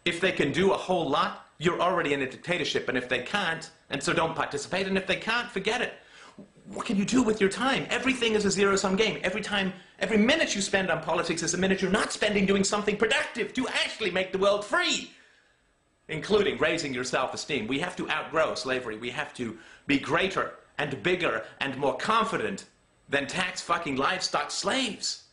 If 0.05 0.21
they 0.21 0.33
can 0.33 0.53
do 0.53 0.73
a 0.73 0.77
whole 0.77 1.09
lot, 1.09 1.47
you're 1.59 1.81
already 1.81 2.13
in 2.13 2.21
a 2.21 2.31
dictatorship, 2.31 2.89
and 2.89 2.99
if 2.99 3.09
they 3.09 3.21
can't, 3.21 3.71
and 3.89 4.03
so 4.03 4.13
don't 4.13 4.37
participate, 4.37 4.87
and 4.87 4.99
if 4.99 5.07
they 5.07 5.17
can't, 5.17 5.51
forget 5.51 5.81
it. 5.81 5.95
What 6.67 6.87
can 6.87 6.97
you 6.97 7.05
do 7.05 7.23
with 7.23 7.41
your 7.41 7.51
time? 7.51 7.87
Everything 7.91 8.35
is 8.35 8.45
a 8.45 8.51
zero-sum 8.51 8.97
game. 8.97 9.21
Every 9.23 9.43
time, 9.43 9.73
every 9.99 10.17
minute 10.17 10.55
you 10.55 10.61
spend 10.61 10.91
on 10.91 11.03
politics 11.03 11.43
is 11.43 11.55
a 11.55 11.59
minute 11.59 11.83
you're 11.83 11.91
not 11.91 12.13
spending 12.13 12.47
doing 12.47 12.65
something 12.65 12.97
productive 12.97 13.53
to 13.55 13.69
actually 13.69 14.11
make 14.11 14.33
the 14.33 14.39
world 14.39 14.65
free, 14.65 15.11
including 16.09 16.59
raising 16.59 16.95
your 16.95 17.05
self-esteem. 17.05 17.67
We 17.67 17.79
have 17.81 17.97
to 17.97 18.09
outgrow 18.11 18.55
slavery. 18.55 18.97
We 18.97 19.11
have 19.11 19.35
to 19.35 19.59
be 19.87 19.99
greater 19.99 20.55
and 20.79 21.03
bigger 21.03 21.45
and 21.61 21.77
more 21.77 21.97
confident 21.97 22.65
than 23.09 23.27
tax-fucking 23.27 23.97
livestock 23.97 24.51
slaves. 24.51 25.25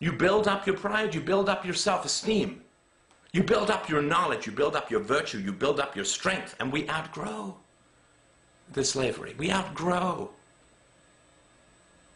You 0.00 0.12
build 0.12 0.48
up 0.48 0.66
your 0.66 0.76
pride, 0.76 1.14
you 1.14 1.20
build 1.20 1.48
up 1.48 1.64
your 1.64 1.74
self-esteem. 1.74 2.60
You 3.32 3.42
build 3.42 3.70
up 3.70 3.88
your 3.88 4.02
knowledge, 4.02 4.46
you 4.46 4.52
build 4.52 4.76
up 4.76 4.90
your 4.90 5.00
virtue, 5.00 5.38
you 5.38 5.52
build 5.52 5.80
up 5.80 5.96
your 5.96 6.04
strength, 6.04 6.56
and 6.60 6.72
we 6.72 6.88
outgrow 6.88 7.56
the 8.72 8.84
slavery. 8.84 9.34
We 9.38 9.50
outgrow 9.50 10.30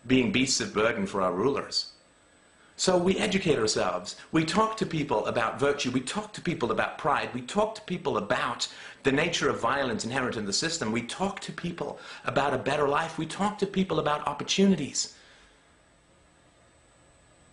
being 0.06 0.32
beasts 0.32 0.60
of 0.60 0.72
burden 0.72 1.06
for 1.06 1.20
our 1.20 1.32
rulers. 1.32 1.92
So 2.76 2.96
we 2.96 3.18
educate 3.18 3.58
ourselves. 3.58 4.14
We 4.30 4.44
talk 4.44 4.76
to 4.76 4.86
people 4.86 5.26
about 5.26 5.58
virtue. 5.58 5.90
We 5.90 6.00
talk 6.00 6.32
to 6.34 6.40
people 6.40 6.70
about 6.70 6.96
pride. 6.96 7.30
We 7.34 7.42
talk 7.42 7.74
to 7.74 7.82
people 7.82 8.18
about 8.18 8.68
the 9.02 9.10
nature 9.10 9.48
of 9.48 9.60
violence 9.60 10.04
inherent 10.04 10.36
in 10.36 10.46
the 10.46 10.52
system. 10.52 10.92
We 10.92 11.02
talk 11.02 11.40
to 11.40 11.52
people 11.52 11.98
about 12.24 12.54
a 12.54 12.58
better 12.58 12.88
life. 12.88 13.18
We 13.18 13.26
talk 13.26 13.58
to 13.58 13.66
people 13.66 13.98
about 13.98 14.26
opportunities 14.28 15.14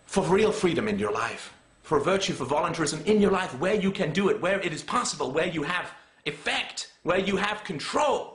for 0.06 0.24
real 0.24 0.52
freedom 0.52 0.88
in 0.88 1.00
your 1.00 1.12
life, 1.12 1.54
for 1.82 2.00
virtue, 2.00 2.34
for 2.34 2.46
voluntarism 2.46 3.02
in 3.06 3.20
your 3.20 3.32
life, 3.32 3.58
where 3.60 3.76
you 3.76 3.92
can 3.92 4.14
do 4.14 4.30
it, 4.30 4.40
where 4.42 4.60
it 4.62 4.72
is 4.72 4.84
possible, 4.84 5.32
where 5.32 5.48
you 5.48 5.64
have 5.64 5.92
effect, 6.26 6.92
where 7.02 7.20
you 7.20 7.36
have 7.36 7.64
control. 7.64 8.35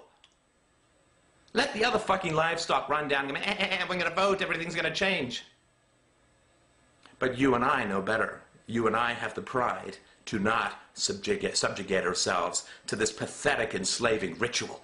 Let 1.53 1.75
the 1.75 1.85
other 1.85 1.99
fucking 1.99 2.35
livestock 2.35 2.89
run 2.89 3.09
down 3.09 3.27
and 3.27 3.37
go, 3.37 3.43
eh, 3.43 3.55
eh, 3.59 3.67
eh, 3.71 3.83
we're 3.89 3.97
going 3.97 4.09
to 4.09 4.15
vote, 4.15 4.41
everything's 4.41 4.75
going 4.75 4.85
to 4.85 4.95
change. 4.95 5.45
But 7.19 7.37
you 7.37 7.55
and 7.55 7.65
I 7.65 7.85
know 7.85 8.01
better. 8.01 8.41
You 8.67 8.87
and 8.87 8.95
I 8.95 9.13
have 9.13 9.35
the 9.35 9.43
pride 9.43 9.99
to 10.27 10.39
not 10.39 10.81
subjugate, 10.95 11.57
subjugate 11.57 12.05
ourselves 12.05 12.67
to 12.87 12.95
this 12.95 13.11
pathetic 13.11 13.75
enslaving 13.75 14.39
ritual. 14.39 14.81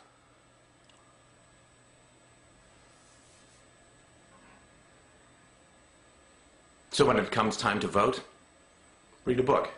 So 6.90 7.04
when 7.04 7.18
it 7.18 7.30
comes 7.30 7.56
time 7.56 7.78
to 7.80 7.88
vote, 7.88 8.22
read 9.24 9.38
a 9.38 9.42
book 9.42 9.68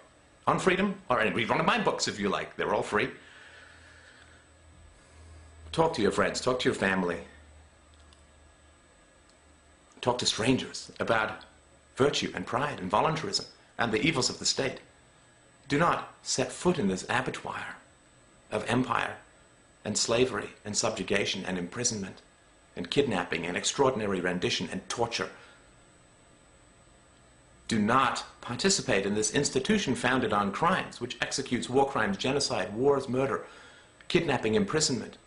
on 0.47 0.59
freedom, 0.59 0.95
or 1.11 1.19
read 1.19 1.49
one 1.49 1.61
of 1.61 1.67
my 1.67 1.79
books 1.79 2.09
if 2.09 2.19
you 2.19 2.29
like. 2.29 2.57
They're 2.57 2.75
all 2.75 2.83
free. 2.83 3.11
Talk 5.73 5.95
to 5.95 6.03
your 6.03 6.11
friends, 6.11 6.41
talk 6.41 6.61
to 6.61 6.69
your 6.69 6.75
family. 6.75 7.19
Talk 10.01 10.19
to 10.19 10.27
strangers 10.27 10.91
about 11.01 11.43
virtue 11.97 12.33
and 12.35 12.47
pride 12.47 12.79
and 12.81 12.91
voluntarism 12.91 13.47
and 13.79 13.93
the 13.93 14.01
evils 14.01 14.31
of 14.31 14.39
the 14.39 14.45
state. 14.45 14.81
Do 15.69 15.79
not 15.79 16.15
set 16.23 16.51
foot 16.51 16.79
in 16.79 16.89
this 16.89 17.05
abattoir 17.09 17.77
of 18.51 18.65
empire 18.69 19.17
and 19.85 19.97
slavery 19.97 20.51
and 20.65 20.77
subjugation 20.77 21.45
and 21.45 21.59
imprisonment 21.59 22.23
and 22.77 22.91
kidnapping 22.91 23.45
and 23.47 23.57
extraordinary 23.57 24.21
rendition 24.21 24.69
and 24.71 24.89
torture. 24.89 25.31
Do 27.67 27.79
not 27.79 28.25
participate 28.41 29.05
in 29.05 29.15
this 29.15 29.33
institution 29.33 29.95
founded 29.95 30.33
on 30.33 30.53
crimes, 30.53 31.01
which 31.01 31.19
executes 31.21 31.69
war 31.69 31.87
crimes, 31.87 32.17
genocide, 32.17 32.75
wars, 32.75 33.09
murder, 33.09 33.45
kidnapping, 34.09 34.55
imprisonment, 34.55 35.19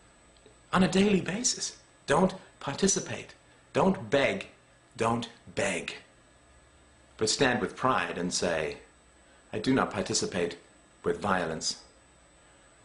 on 0.74 0.84
a 0.84 0.88
daily 0.88 1.22
basis. 1.22 1.78
Don't 2.08 2.34
participate. 2.60 3.34
Don't 3.74 4.10
beg. 4.10 4.48
Don't 4.98 5.30
beg. 5.56 5.96
But 7.18 7.30
stand 7.30 7.62
with 7.62 7.76
pride 7.76 8.18
and 8.18 8.34
say, 8.34 8.78
I 9.54 9.60
do 9.60 9.74
not 9.74 9.92
participate 9.92 10.58
with 11.04 11.22
violence. 11.22 11.82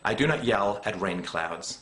I 0.04 0.14
do 0.14 0.26
not 0.26 0.44
yell 0.44 0.80
at 0.84 1.00
rain 1.00 1.22
clouds. 1.22 1.78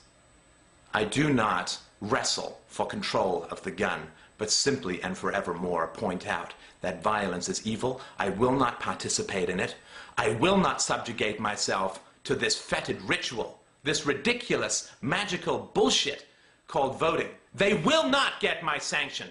I 0.93 1.05
do 1.05 1.33
not 1.33 1.79
wrestle 2.01 2.61
for 2.69 2.87
control 2.87 3.47
of 3.51 3.63
the 3.63 3.71
gun, 3.71 4.09
but 4.39 4.51
simply 4.51 5.03
and 5.03 5.17
forevermore 5.17 5.89
point 5.89 6.27
out 6.27 6.55
that 6.81 7.03
violence 7.03 7.49
is 7.49 7.67
evil. 7.67 8.01
I 8.19 8.31
will 8.31 8.53
not 8.53 8.81
participate 8.81 9.49
in 9.49 9.59
it. 9.59 9.77
I 10.17 10.31
will 10.31 10.59
not 10.59 10.83
subjugate 10.83 11.41
myself 11.41 12.01
to 12.25 12.35
this 12.35 12.59
fetid 12.59 13.01
ritual 13.03 13.61
this 13.85 14.07
ridiculous, 14.07 14.91
magical 15.03 15.71
bullshit 15.75 16.27
called 16.67 16.99
voting. 16.99 17.29
They 17.55 17.75
will 17.75 18.09
not 18.09 18.41
get 18.41 18.65
my 18.65 18.79
sanction 18.79 19.29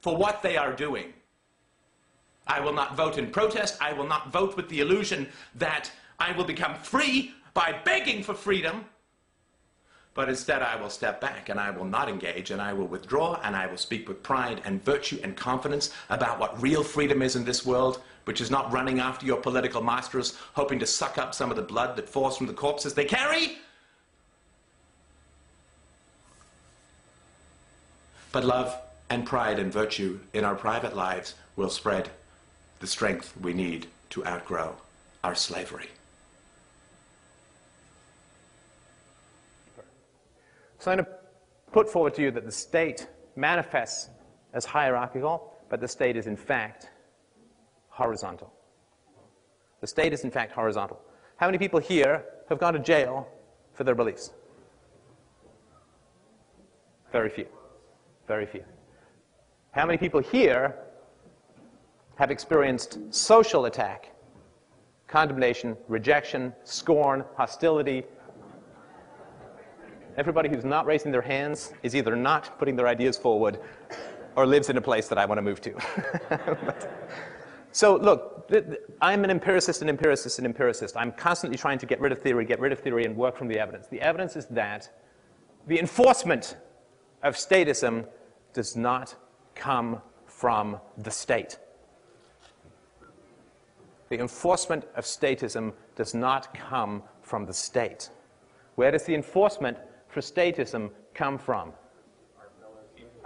for 0.00 0.16
what 0.16 0.42
they 0.42 0.56
are 0.56 0.72
doing. 0.72 1.12
I 2.46 2.60
will 2.60 2.72
not 2.72 2.96
vote 2.96 3.18
in 3.18 3.30
protest. 3.30 3.76
I 3.80 3.92
will 3.92 4.06
not 4.06 4.32
vote 4.32 4.56
with 4.56 4.68
the 4.68 4.80
illusion 4.80 5.26
that 5.56 5.90
I 6.20 6.30
will 6.32 6.44
become 6.44 6.76
free 6.76 7.34
by 7.54 7.80
begging 7.84 8.22
for 8.22 8.34
freedom. 8.34 8.84
But 10.14 10.28
instead, 10.28 10.62
I 10.62 10.80
will 10.80 10.88
step 10.88 11.20
back 11.20 11.48
and 11.48 11.58
I 11.58 11.70
will 11.70 11.84
not 11.84 12.08
engage 12.08 12.50
and 12.50 12.62
I 12.62 12.72
will 12.72 12.86
withdraw 12.86 13.40
and 13.42 13.56
I 13.56 13.66
will 13.66 13.76
speak 13.76 14.08
with 14.08 14.22
pride 14.22 14.62
and 14.64 14.82
virtue 14.82 15.18
and 15.22 15.36
confidence 15.36 15.90
about 16.08 16.38
what 16.38 16.60
real 16.62 16.82
freedom 16.82 17.20
is 17.20 17.36
in 17.36 17.44
this 17.44 17.66
world 17.66 18.00
which 18.26 18.40
is 18.40 18.50
not 18.50 18.72
running 18.72 18.98
after 18.98 19.24
your 19.24 19.36
political 19.36 19.80
masters, 19.80 20.36
hoping 20.54 20.80
to 20.80 20.86
suck 20.86 21.16
up 21.16 21.32
some 21.32 21.48
of 21.48 21.56
the 21.56 21.62
blood 21.62 21.96
that 21.96 22.08
falls 22.08 22.36
from 22.36 22.48
the 22.48 22.52
corpses 22.52 22.92
they 22.92 23.04
carry. 23.04 23.56
But 28.32 28.44
love 28.44 28.76
and 29.10 29.24
pride 29.24 29.60
and 29.60 29.72
virtue 29.72 30.18
in 30.34 30.44
our 30.44 30.56
private 30.56 30.96
lives 30.96 31.34
will 31.54 31.70
spread 31.70 32.10
the 32.80 32.86
strength 32.88 33.32
we 33.40 33.54
need 33.54 33.86
to 34.10 34.26
outgrow 34.26 34.74
our 35.22 35.36
slavery. 35.36 35.88
So 40.80 40.90
I'm 40.90 40.98
going 40.98 41.06
to 41.06 41.12
put 41.70 41.88
forward 41.88 42.14
to 42.14 42.22
you 42.22 42.32
that 42.32 42.44
the 42.44 42.52
state 42.52 43.06
manifests 43.36 44.10
as 44.52 44.64
hierarchical, 44.64 45.54
but 45.68 45.80
the 45.80 45.88
state 45.88 46.16
is 46.16 46.26
in 46.26 46.36
fact 46.36 46.90
horizontal. 47.96 48.52
The 49.80 49.86
state 49.86 50.12
is 50.12 50.22
in 50.22 50.30
fact 50.30 50.52
horizontal. 50.52 51.00
How 51.38 51.46
many 51.46 51.56
people 51.56 51.80
here 51.80 52.24
have 52.50 52.58
gone 52.58 52.74
to 52.74 52.78
jail 52.78 53.26
for 53.72 53.84
their 53.84 53.94
beliefs? 53.94 54.32
Very 57.10 57.30
few. 57.30 57.46
Very 58.28 58.44
few. 58.44 58.62
How 59.70 59.86
many 59.86 59.96
people 59.96 60.20
here 60.20 60.76
have 62.16 62.30
experienced 62.30 62.98
social 63.10 63.64
attack, 63.64 64.12
condemnation, 65.06 65.74
rejection, 65.88 66.52
scorn, 66.64 67.24
hostility? 67.34 68.04
Everybody 70.18 70.50
who's 70.50 70.64
not 70.64 70.84
raising 70.84 71.12
their 71.12 71.22
hands 71.22 71.72
is 71.82 71.96
either 71.96 72.14
not 72.14 72.58
putting 72.58 72.76
their 72.76 72.88
ideas 72.88 73.16
forward 73.16 73.58
or 74.34 74.46
lives 74.46 74.68
in 74.68 74.76
a 74.76 74.82
place 74.82 75.08
that 75.08 75.16
I 75.16 75.24
want 75.24 75.38
to 75.38 75.42
move 75.42 75.62
to. 75.62 75.74
so 77.76 77.96
look, 77.96 78.50
I'm 79.02 79.22
an 79.22 79.28
empiricist, 79.30 79.82
an 79.82 79.90
empiricist, 79.90 80.38
an 80.38 80.46
empiricist. 80.46 80.96
I'm 80.96 81.12
constantly 81.12 81.58
trying 81.58 81.78
to 81.80 81.84
get 81.84 82.00
rid 82.00 82.10
of 82.10 82.22
theory, 82.22 82.46
get 82.46 82.58
rid 82.58 82.72
of 82.72 82.78
theory, 82.78 83.04
and 83.04 83.14
work 83.14 83.36
from 83.36 83.48
the 83.48 83.58
evidence. 83.58 83.86
The 83.86 84.00
evidence 84.00 84.34
is 84.34 84.46
that 84.46 84.88
the 85.66 85.78
enforcement 85.78 86.56
of 87.22 87.34
statism 87.34 88.06
does 88.54 88.76
not 88.76 89.14
come 89.54 90.00
from 90.24 90.80
the 90.96 91.10
state. 91.10 91.58
The 94.08 94.20
enforcement 94.20 94.86
of 94.94 95.04
statism 95.04 95.74
does 95.96 96.14
not 96.14 96.54
come 96.54 97.02
from 97.20 97.44
the 97.44 97.52
state. 97.52 98.08
Where 98.76 98.90
does 98.90 99.04
the 99.04 99.14
enforcement 99.14 99.76
for 100.08 100.22
statism 100.22 100.92
come 101.12 101.36
from? 101.36 101.74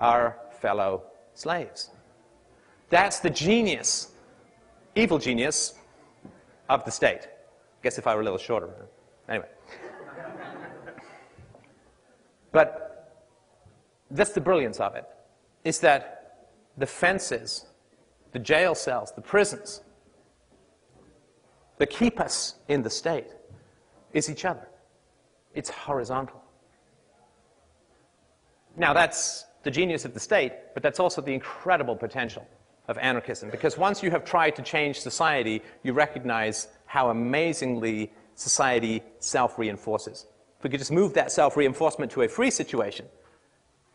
Our 0.01 0.39
fellow 0.61 1.05
slaves. 1.35 1.91
That's 2.89 3.21
the 3.21 3.31
genius, 3.31 4.10
evil 4.95 5.18
genius, 5.18 5.74
of 6.70 6.84
the 6.84 6.91
state. 6.91 7.28
Guess 7.82 7.99
if 7.99 8.07
I 8.07 8.14
were 8.14 8.20
a 8.20 8.24
little 8.24 8.38
shorter. 8.38 8.70
Anyway. 9.28 9.49
but 12.53 13.12
that's 14.11 14.30
the 14.32 14.41
brilliance 14.41 14.80
of 14.80 14.95
it, 14.95 15.05
is 15.64 15.80
that 15.80 16.49
the 16.78 16.86
fences, 16.86 17.66
the 18.32 18.38
jail 18.38 18.74
cells, 18.74 19.12
the 19.12 19.20
prisons, 19.20 19.82
that 21.78 21.91
keep 21.91 22.20
us 22.20 22.55
in 22.68 22.82
the 22.82 22.91
state 22.91 23.28
is 24.12 24.30
each 24.30 24.45
other. 24.45 24.68
It's 25.55 25.70
horizontal. 25.70 26.41
Now, 28.76 28.93
that's 28.93 29.47
the 29.64 29.70
genius 29.70 30.05
of 30.05 30.14
the 30.14 30.20
state, 30.20 30.53
but 30.74 30.82
that's 30.82 31.01
also 31.01 31.20
the 31.20 31.34
incredible 31.34 31.97
potential 31.97 32.47
of 32.91 32.99
anarchism. 32.99 33.49
Because 33.49 33.78
once 33.78 34.03
you 34.03 34.11
have 34.11 34.24
tried 34.24 34.57
to 34.57 34.62
change 34.62 35.01
society, 35.01 35.62
you 35.84 35.93
recognize 35.93 36.68
how 36.86 37.11
amazingly 37.11 38.12
society 38.34 39.03
self 39.20 39.59
reinforces. 39.59 40.26
If 40.59 40.64
we 40.64 40.70
could 40.70 40.80
just 40.80 40.93
move 40.93 41.14
that 41.14 41.30
self 41.30 41.57
reinforcement 41.57 42.11
to 42.12 42.22
a 42.22 42.28
free 42.28 42.51
situation, 42.51 43.07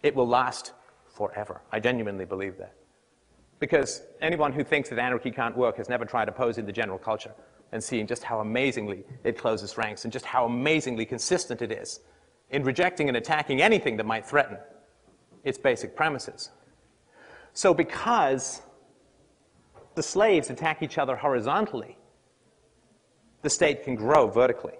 it 0.01 0.15
will 0.15 0.27
last 0.27 0.71
forever. 1.05 1.61
I 1.71 1.79
genuinely 1.79 2.25
believe 2.25 2.57
that. 2.57 2.73
Because 3.59 4.01
anyone 4.21 4.53
who 4.53 4.63
thinks 4.63 4.89
that 4.89 4.99
anarchy 4.99 5.31
can't 5.31 5.57
work 5.57 5.77
has 5.77 5.89
never 5.89 6.05
tried 6.05 6.29
opposing 6.29 6.65
the 6.65 6.71
general 6.71 6.97
culture 6.97 7.33
and 7.71 7.83
seeing 7.83 8.07
just 8.07 8.23
how 8.23 8.39
amazingly 8.39 9.03
it 9.23 9.37
closes 9.37 9.77
ranks 9.77 10.05
and 10.05 10.13
just 10.13 10.25
how 10.25 10.45
amazingly 10.45 11.05
consistent 11.05 11.61
it 11.61 11.71
is 11.71 11.99
in 12.51 12.63
rejecting 12.63 13.09
and 13.09 13.17
attacking 13.17 13.61
anything 13.61 13.97
that 13.97 14.05
might 14.05 14.25
threaten 14.25 14.57
its 15.43 15.57
basic 15.57 15.95
premises. 15.95 16.51
So 17.53 17.73
because 17.73 18.61
the 19.95 20.03
slaves 20.03 20.49
attack 20.49 20.83
each 20.83 20.97
other 20.97 21.15
horizontally, 21.15 21.97
the 23.41 23.49
state 23.49 23.83
can 23.83 23.95
grow 23.95 24.27
vertically. 24.27 24.73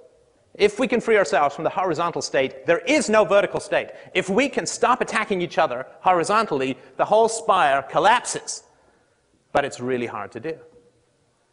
If 0.55 0.80
we 0.80 0.88
can 0.88 1.01
free 1.01 1.18
ourselves 1.18 1.53
from 1.53 1.66
the 1.66 1.70
horizontal 1.70 2.22
state, 2.22 2.66
there 2.66 2.80
is 2.80 3.09
no 3.09 3.26
vertical 3.26 3.59
state. 3.59 3.89
If 4.13 4.30
we 4.30 4.47
can 4.47 4.66
stop 4.66 5.01
attacking 5.01 5.41
each 5.41 5.57
other 5.57 5.86
horizontally, 5.99 6.78
the 6.95 7.05
whole 7.05 7.28
spire 7.28 7.82
collapses. 7.82 8.63
But 9.51 9.66
it's 9.66 9.80
really 9.80 10.05
hard 10.05 10.32
to 10.32 10.39
do 10.39 10.57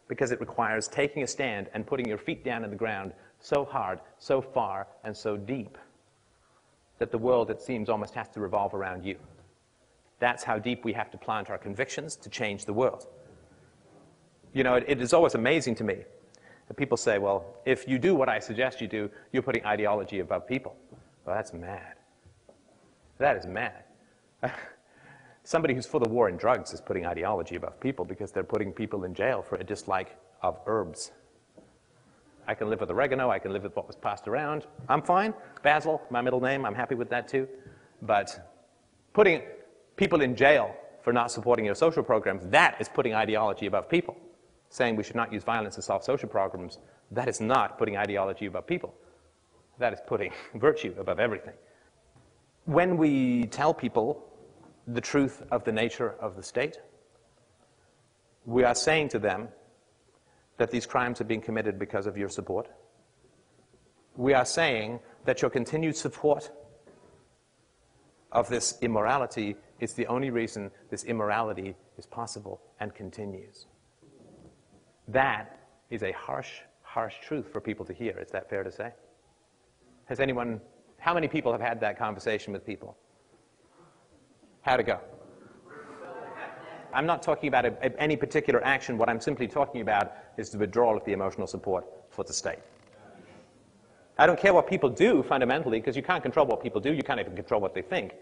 because 0.07 0.31
it 0.31 0.39
requires 0.39 0.87
taking 0.87 1.23
a 1.23 1.27
stand 1.27 1.69
and 1.73 1.85
putting 1.85 2.07
your 2.07 2.17
feet 2.17 2.43
down 2.43 2.63
in 2.63 2.69
the 2.69 2.75
ground 2.75 3.13
so 3.39 3.65
hard, 3.65 3.99
so 4.19 4.41
far, 4.41 4.87
and 5.03 5.15
so 5.15 5.35
deep 5.35 5.77
that 6.99 7.11
the 7.11 7.17
world, 7.17 7.49
it 7.49 7.61
seems, 7.61 7.89
almost 7.89 8.13
has 8.13 8.29
to 8.29 8.39
revolve 8.39 8.73
around 8.73 9.03
you. 9.03 9.17
That's 10.19 10.43
how 10.43 10.57
deep 10.57 10.85
we 10.85 10.93
have 10.93 11.11
to 11.11 11.17
plant 11.17 11.49
our 11.49 11.57
convictions 11.57 12.15
to 12.17 12.29
change 12.29 12.65
the 12.65 12.73
world. 12.73 13.07
You 14.53 14.63
know, 14.63 14.75
it, 14.75 14.85
it 14.87 15.01
is 15.01 15.13
always 15.13 15.35
amazing 15.35 15.75
to 15.75 15.83
me 15.83 16.03
that 16.67 16.77
people 16.77 16.97
say, 16.97 17.17
well, 17.17 17.45
if 17.65 17.87
you 17.87 17.97
do 17.99 18.15
what 18.15 18.29
I 18.29 18.39
suggest 18.39 18.81
you 18.81 18.87
do, 18.87 19.09
you're 19.31 19.43
putting 19.43 19.65
ideology 19.65 20.19
above 20.19 20.47
people. 20.47 20.75
Well, 21.25 21.35
that's 21.35 21.53
mad. 21.53 21.95
That 23.17 23.37
is 23.37 23.45
mad. 23.45 23.83
Somebody 25.43 25.73
who's 25.73 25.85
for 25.85 25.99
the 25.99 26.07
war 26.07 26.29
in 26.29 26.37
drugs 26.37 26.73
is 26.73 26.79
putting 26.79 27.05
ideology 27.05 27.55
above 27.55 27.79
people 27.79 28.05
because 28.05 28.31
they're 28.31 28.43
putting 28.43 28.71
people 28.71 29.03
in 29.03 29.13
jail 29.13 29.41
for 29.41 29.55
a 29.55 29.63
dislike 29.63 30.15
of 30.41 30.59
herbs. 30.65 31.11
I 32.47 32.53
can 32.53 32.69
live 32.69 32.81
with 32.81 32.91
oregano. 32.91 33.29
I 33.29 33.39
can 33.39 33.51
live 33.51 33.63
with 33.63 33.75
what 33.75 33.87
was 33.87 33.95
passed 33.95 34.27
around. 34.27 34.65
I'm 34.89 35.01
fine. 35.01 35.33
Basil, 35.61 36.01
my 36.09 36.21
middle 36.21 36.41
name, 36.41 36.65
I'm 36.65 36.75
happy 36.75 36.95
with 36.95 37.09
that 37.09 37.27
too. 37.27 37.47
But 38.01 38.53
putting 39.13 39.41
people 39.95 40.21
in 40.21 40.35
jail 40.35 40.75
for 41.01 41.13
not 41.13 41.31
supporting 41.31 41.65
your 41.65 41.75
social 41.75 42.03
programs, 42.03 42.45
that 42.47 42.79
is 42.79 42.89
putting 42.89 43.13
ideology 43.13 43.65
above 43.65 43.89
people. 43.89 44.17
Saying 44.73 44.95
we 44.95 45.03
should 45.03 45.15
not 45.15 45.31
use 45.31 45.43
violence 45.43 45.75
to 45.75 45.83
solve 45.83 46.03
social 46.03 46.27
problems, 46.27 46.79
that 47.11 47.27
is 47.27 47.39
not 47.39 47.77
putting 47.77 47.95
ideology 47.95 48.47
above 48.47 48.65
people. 48.65 48.95
That 49.77 49.93
is 49.93 49.99
putting 50.07 50.31
virtue 50.55 50.95
above 50.97 51.19
everything. 51.19 51.53
When 52.65 52.97
we 52.97 53.45
tell 53.45 53.71
people 53.71 54.25
the 54.87 54.99
truth 54.99 55.43
of 55.51 55.63
the 55.63 55.71
nature 55.71 56.15
of 56.19 56.35
the 56.35 56.41
state, 56.41 56.79
we 58.45 58.63
are 58.63 58.73
saying 58.73 59.09
to 59.09 59.19
them 59.19 59.49
that 60.57 60.71
these 60.71 60.87
crimes 60.87 61.21
are 61.21 61.25
being 61.25 61.41
committed 61.41 61.77
because 61.77 62.07
of 62.07 62.17
your 62.17 62.29
support. 62.29 62.67
We 64.15 64.33
are 64.33 64.45
saying 64.45 65.01
that 65.25 65.43
your 65.43 65.51
continued 65.51 65.97
support 65.97 66.49
of 68.31 68.49
this 68.49 68.79
immorality 68.81 69.55
is 69.79 69.93
the 69.93 70.07
only 70.07 70.31
reason 70.31 70.71
this 70.89 71.03
immorality 71.03 71.75
is 71.95 72.07
possible 72.07 72.59
and 72.79 72.95
continues. 72.95 73.67
That 75.07 75.59
is 75.89 76.03
a 76.03 76.11
harsh, 76.13 76.51
harsh 76.81 77.15
truth 77.21 77.51
for 77.51 77.59
people 77.59 77.85
to 77.85 77.93
hear. 77.93 78.17
Is 78.19 78.31
that 78.31 78.49
fair 78.49 78.63
to 78.63 78.71
say? 78.71 78.91
Has 80.05 80.19
anyone, 80.19 80.61
how 80.97 81.13
many 81.13 81.27
people 81.27 81.51
have 81.51 81.61
had 81.61 81.79
that 81.81 81.97
conversation 81.97 82.53
with 82.53 82.65
people? 82.65 82.97
How'd 84.61 84.79
it 84.79 84.85
go? 84.85 84.99
I'm 86.93 87.05
not 87.05 87.23
talking 87.23 87.47
about 87.47 87.65
a, 87.65 87.75
a, 87.81 87.99
any 87.99 88.15
particular 88.15 88.63
action. 88.63 88.97
What 88.97 89.09
I'm 89.09 89.19
simply 89.19 89.47
talking 89.47 89.81
about 89.81 90.13
is 90.37 90.51
the 90.51 90.57
withdrawal 90.59 90.95
of 90.95 91.03
the 91.05 91.11
emotional 91.13 91.47
support 91.47 91.85
for 92.09 92.23
the 92.23 92.33
state. 92.33 92.59
I 94.17 94.27
don't 94.27 94.39
care 94.39 94.53
what 94.53 94.67
people 94.67 94.89
do 94.89 95.23
fundamentally, 95.23 95.79
because 95.79 95.95
you 95.95 96.03
can't 96.03 96.21
control 96.21 96.45
what 96.45 96.61
people 96.61 96.79
do. 96.79 96.93
You 96.93 97.01
can't 97.01 97.19
even 97.19 97.35
control 97.35 97.59
what 97.61 97.73
they 97.73 97.81
think. 97.81 98.13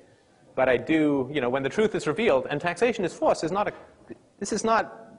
But 0.56 0.70
I 0.70 0.78
do, 0.78 1.30
you 1.34 1.42
know, 1.42 1.50
when 1.50 1.64
the 1.64 1.70
truth 1.70 1.96
is 1.96 2.08
revealed, 2.08 2.48
and 2.50 2.62
taxation 2.62 3.04
is 3.04 3.14
force, 3.14 3.44
is 3.44 3.52
not 3.52 3.68
a, 3.68 3.74
this 4.40 4.54
is 4.54 4.64
not, 4.64 5.11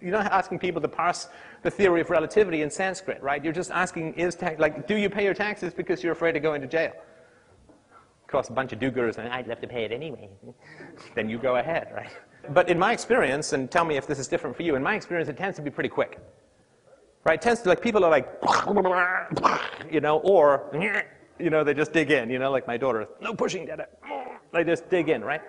you're 0.00 0.12
not 0.12 0.30
asking 0.32 0.58
people 0.58 0.80
to 0.80 0.88
parse 0.88 1.28
the 1.62 1.70
theory 1.70 2.00
of 2.00 2.10
relativity 2.10 2.62
in 2.62 2.70
Sanskrit, 2.70 3.22
right? 3.22 3.42
You're 3.42 3.52
just 3.52 3.70
asking, 3.70 4.14
is 4.14 4.36
like, 4.58 4.86
do 4.86 4.96
you 4.96 5.10
pay 5.10 5.24
your 5.24 5.34
taxes 5.34 5.74
because 5.74 6.02
you're 6.02 6.12
afraid 6.12 6.36
of 6.36 6.42
going 6.42 6.60
to 6.60 6.66
jail? 6.66 6.92
costs 8.28 8.50
a 8.50 8.52
bunch 8.52 8.72
of 8.72 8.78
do-gooders, 8.78 9.18
and 9.18 9.28
I'd 9.28 9.46
have 9.46 9.60
to 9.62 9.66
pay 9.66 9.84
it 9.84 9.92
anyway. 9.92 10.28
then 11.14 11.28
you 11.28 11.38
go 11.38 11.56
ahead, 11.56 11.88
right? 11.94 12.10
But 12.50 12.68
in 12.68 12.78
my 12.78 12.92
experience, 12.92 13.52
and 13.52 13.70
tell 13.70 13.84
me 13.84 13.96
if 13.96 14.06
this 14.06 14.18
is 14.18 14.28
different 14.28 14.54
for 14.56 14.62
you, 14.62 14.76
in 14.76 14.82
my 14.82 14.94
experience, 14.94 15.28
it 15.28 15.36
tends 15.36 15.56
to 15.56 15.62
be 15.62 15.70
pretty 15.70 15.88
quick. 15.88 16.18
Right? 17.24 17.34
It 17.34 17.42
tends 17.42 17.62
to, 17.62 17.68
like, 17.68 17.80
people 17.80 18.04
are 18.04 18.10
like, 18.10 18.28
you 19.90 20.00
know, 20.00 20.18
or, 20.18 20.70
you 21.38 21.50
know, 21.50 21.64
they 21.64 21.74
just 21.74 21.92
dig 21.92 22.10
in, 22.10 22.30
you 22.30 22.38
know, 22.38 22.50
like 22.50 22.66
my 22.66 22.76
daughter, 22.76 23.08
no 23.20 23.34
pushing, 23.34 23.66
Dada. 23.66 23.88
They 24.52 24.64
just 24.64 24.88
dig 24.88 25.08
in, 25.08 25.24
right? 25.24 25.42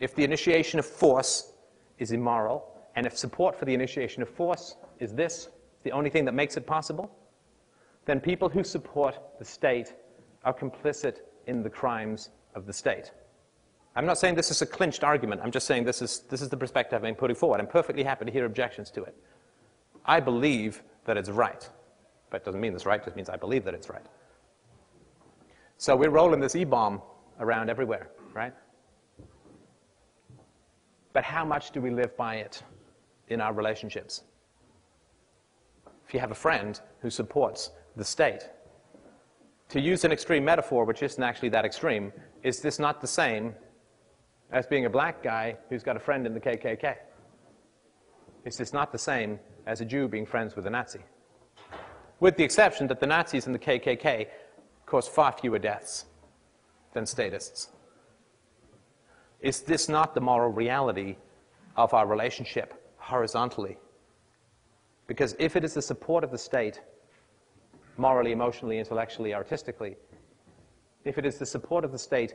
If 0.00 0.14
the 0.14 0.24
initiation 0.24 0.78
of 0.78 0.86
force 0.86 1.52
is 1.98 2.12
immoral, 2.12 2.74
and 2.96 3.06
if 3.06 3.16
support 3.16 3.56
for 3.56 3.64
the 3.64 3.74
initiation 3.74 4.22
of 4.22 4.28
force 4.28 4.76
is 4.98 5.14
this, 5.14 5.48
the 5.84 5.92
only 5.92 6.10
thing 6.10 6.24
that 6.24 6.34
makes 6.34 6.56
it 6.56 6.66
possible, 6.66 7.10
then 8.04 8.20
people 8.20 8.48
who 8.48 8.64
support 8.64 9.18
the 9.38 9.44
state 9.44 9.94
are 10.44 10.54
complicit 10.54 11.18
in 11.46 11.62
the 11.62 11.70
crimes 11.70 12.30
of 12.54 12.66
the 12.66 12.72
state. 12.72 13.12
I'm 13.94 14.06
not 14.06 14.18
saying 14.18 14.34
this 14.34 14.50
is 14.50 14.62
a 14.62 14.66
clinched 14.66 15.02
argument. 15.02 15.40
I'm 15.42 15.50
just 15.50 15.66
saying 15.66 15.84
this 15.84 16.02
is, 16.02 16.20
this 16.30 16.40
is 16.40 16.48
the 16.48 16.56
perspective 16.56 17.04
I'm 17.04 17.14
putting 17.14 17.36
forward. 17.36 17.60
I'm 17.60 17.66
perfectly 17.66 18.04
happy 18.04 18.24
to 18.24 18.30
hear 18.30 18.44
objections 18.44 18.90
to 18.92 19.02
it. 19.04 19.16
I 20.04 20.20
believe 20.20 20.82
that 21.04 21.16
it's 21.16 21.30
right. 21.30 21.68
But 22.30 22.42
it 22.42 22.44
doesn't 22.44 22.60
mean 22.60 22.74
it's 22.74 22.86
right, 22.86 23.00
it 23.00 23.04
just 23.04 23.16
means 23.16 23.28
I 23.28 23.36
believe 23.36 23.64
that 23.64 23.74
it's 23.74 23.88
right. 23.88 24.06
So 25.78 25.96
we're 25.96 26.10
rolling 26.10 26.40
this 26.40 26.56
E-bomb 26.56 27.02
around 27.40 27.70
everywhere, 27.70 28.10
right? 28.34 28.52
But 31.18 31.24
how 31.24 31.44
much 31.44 31.72
do 31.72 31.80
we 31.80 31.90
live 31.90 32.16
by 32.16 32.36
it 32.36 32.62
in 33.26 33.40
our 33.40 33.52
relationships? 33.52 34.22
If 36.06 36.14
you 36.14 36.20
have 36.20 36.30
a 36.30 36.42
friend 36.46 36.80
who 37.00 37.10
supports 37.10 37.72
the 37.96 38.04
state, 38.04 38.48
to 39.70 39.80
use 39.80 40.04
an 40.04 40.12
extreme 40.12 40.44
metaphor, 40.44 40.84
which 40.84 41.02
isn't 41.02 41.20
actually 41.20 41.48
that 41.48 41.64
extreme, 41.64 42.12
is 42.44 42.60
this 42.60 42.78
not 42.78 43.00
the 43.00 43.08
same 43.08 43.52
as 44.52 44.64
being 44.68 44.86
a 44.86 44.90
black 44.90 45.20
guy 45.20 45.56
who's 45.68 45.82
got 45.82 45.96
a 45.96 45.98
friend 45.98 46.24
in 46.24 46.34
the 46.34 46.40
KKK? 46.40 46.94
Is 48.44 48.56
this 48.56 48.72
not 48.72 48.92
the 48.92 48.98
same 48.98 49.40
as 49.66 49.80
a 49.80 49.84
Jew 49.84 50.06
being 50.06 50.24
friends 50.24 50.54
with 50.54 50.68
a 50.68 50.70
Nazi? 50.70 51.00
With 52.20 52.36
the 52.36 52.44
exception 52.44 52.86
that 52.86 53.00
the 53.00 53.08
Nazis 53.08 53.46
and 53.46 53.54
the 53.56 53.58
KKK 53.58 54.28
caused 54.86 55.10
far 55.10 55.32
fewer 55.32 55.58
deaths 55.58 56.04
than 56.92 57.06
statists. 57.06 57.70
Is 59.40 59.60
this 59.60 59.88
not 59.88 60.14
the 60.14 60.20
moral 60.20 60.50
reality 60.50 61.16
of 61.76 61.94
our 61.94 62.06
relationship 62.06 62.74
horizontally? 62.96 63.78
Because 65.06 65.36
if 65.38 65.56
it 65.56 65.64
is 65.64 65.74
the 65.74 65.82
support 65.82 66.24
of 66.24 66.30
the 66.30 66.38
state, 66.38 66.80
morally, 67.96 68.32
emotionally, 68.32 68.78
intellectually, 68.78 69.34
artistically, 69.34 69.96
if 71.04 71.18
it 71.18 71.24
is 71.24 71.38
the 71.38 71.46
support 71.46 71.84
of 71.84 71.92
the 71.92 71.98
state 71.98 72.34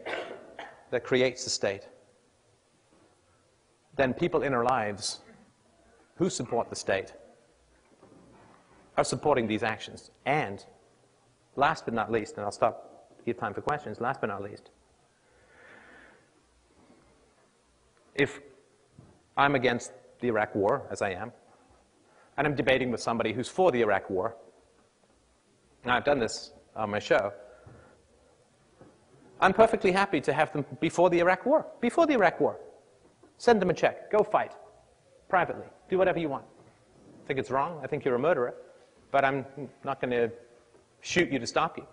that 0.92 1.04
creates 1.04 1.44
the 1.44 1.50
state, 1.50 1.88
then 3.96 4.14
people 4.14 4.42
in 4.44 4.54
our 4.54 4.64
lives 4.64 5.20
who 6.16 6.30
support 6.30 6.70
the 6.70 6.76
state 6.76 7.14
are 8.98 9.04
supporting 9.04 9.48
these 9.48 9.64
actions. 9.64 10.12
And 10.26 10.66
last 11.56 11.86
but 11.86 11.94
not 11.94 12.12
least, 12.12 12.38
and 12.38 12.46
I'll 12.46 12.52
stop, 12.52 13.10
give 13.26 13.38
time 13.38 13.54
for 13.54 13.62
questions, 13.62 14.00
last 14.02 14.22
but 14.22 14.28
not 14.28 14.42
least, 14.42 14.72
if 18.16 18.42
I'm 19.38 19.56
against 19.56 19.92
the 20.20 20.28
Iraq 20.28 20.56
war, 20.56 20.84
as 20.92 21.02
I 21.02 21.12
am, 21.12 21.32
and 22.38 22.48
I'm 22.48 22.56
debating 22.56 22.92
with 22.92 23.02
somebody 23.02 23.34
who's 23.34 23.50
for 23.50 23.72
the 23.72 23.82
Iraq 23.82 24.10
war, 24.10 24.36
and 25.84 25.92
I've 25.92 26.06
done 26.06 26.20
this 26.20 26.54
on 26.76 26.90
my 26.90 27.00
show, 27.00 27.34
I'm 29.42 29.54
perfectly 29.54 29.92
happy 29.92 30.22
to 30.22 30.32
have 30.32 30.54
them 30.54 30.66
before 30.80 31.10
the 31.10 31.20
Iraq 31.20 31.46
war. 31.46 31.66
Before 31.82 32.08
the 32.08 32.14
Iraq 32.14 32.40
war. 32.40 32.58
Send 33.38 33.62
them 33.62 33.70
a 33.70 33.74
check. 33.74 34.10
Go 34.10 34.24
fight. 34.24 34.54
Privately. 35.28 35.66
Do 35.90 35.98
whatever 35.98 36.20
you 36.20 36.30
want. 36.30 36.46
I 37.24 37.28
think 37.28 37.40
it's 37.40 37.52
wrong. 37.52 37.80
I 37.84 37.88
think 37.88 38.06
you're 38.06 38.16
a 38.16 38.20
murderer. 38.20 38.56
But 39.12 39.26
I'm 39.26 39.46
not 39.84 40.00
going 40.00 40.12
to 40.12 40.32
shoot 41.02 41.30
you 41.30 41.40
to 41.40 41.46
stop 41.46 41.78
you. 41.78 41.86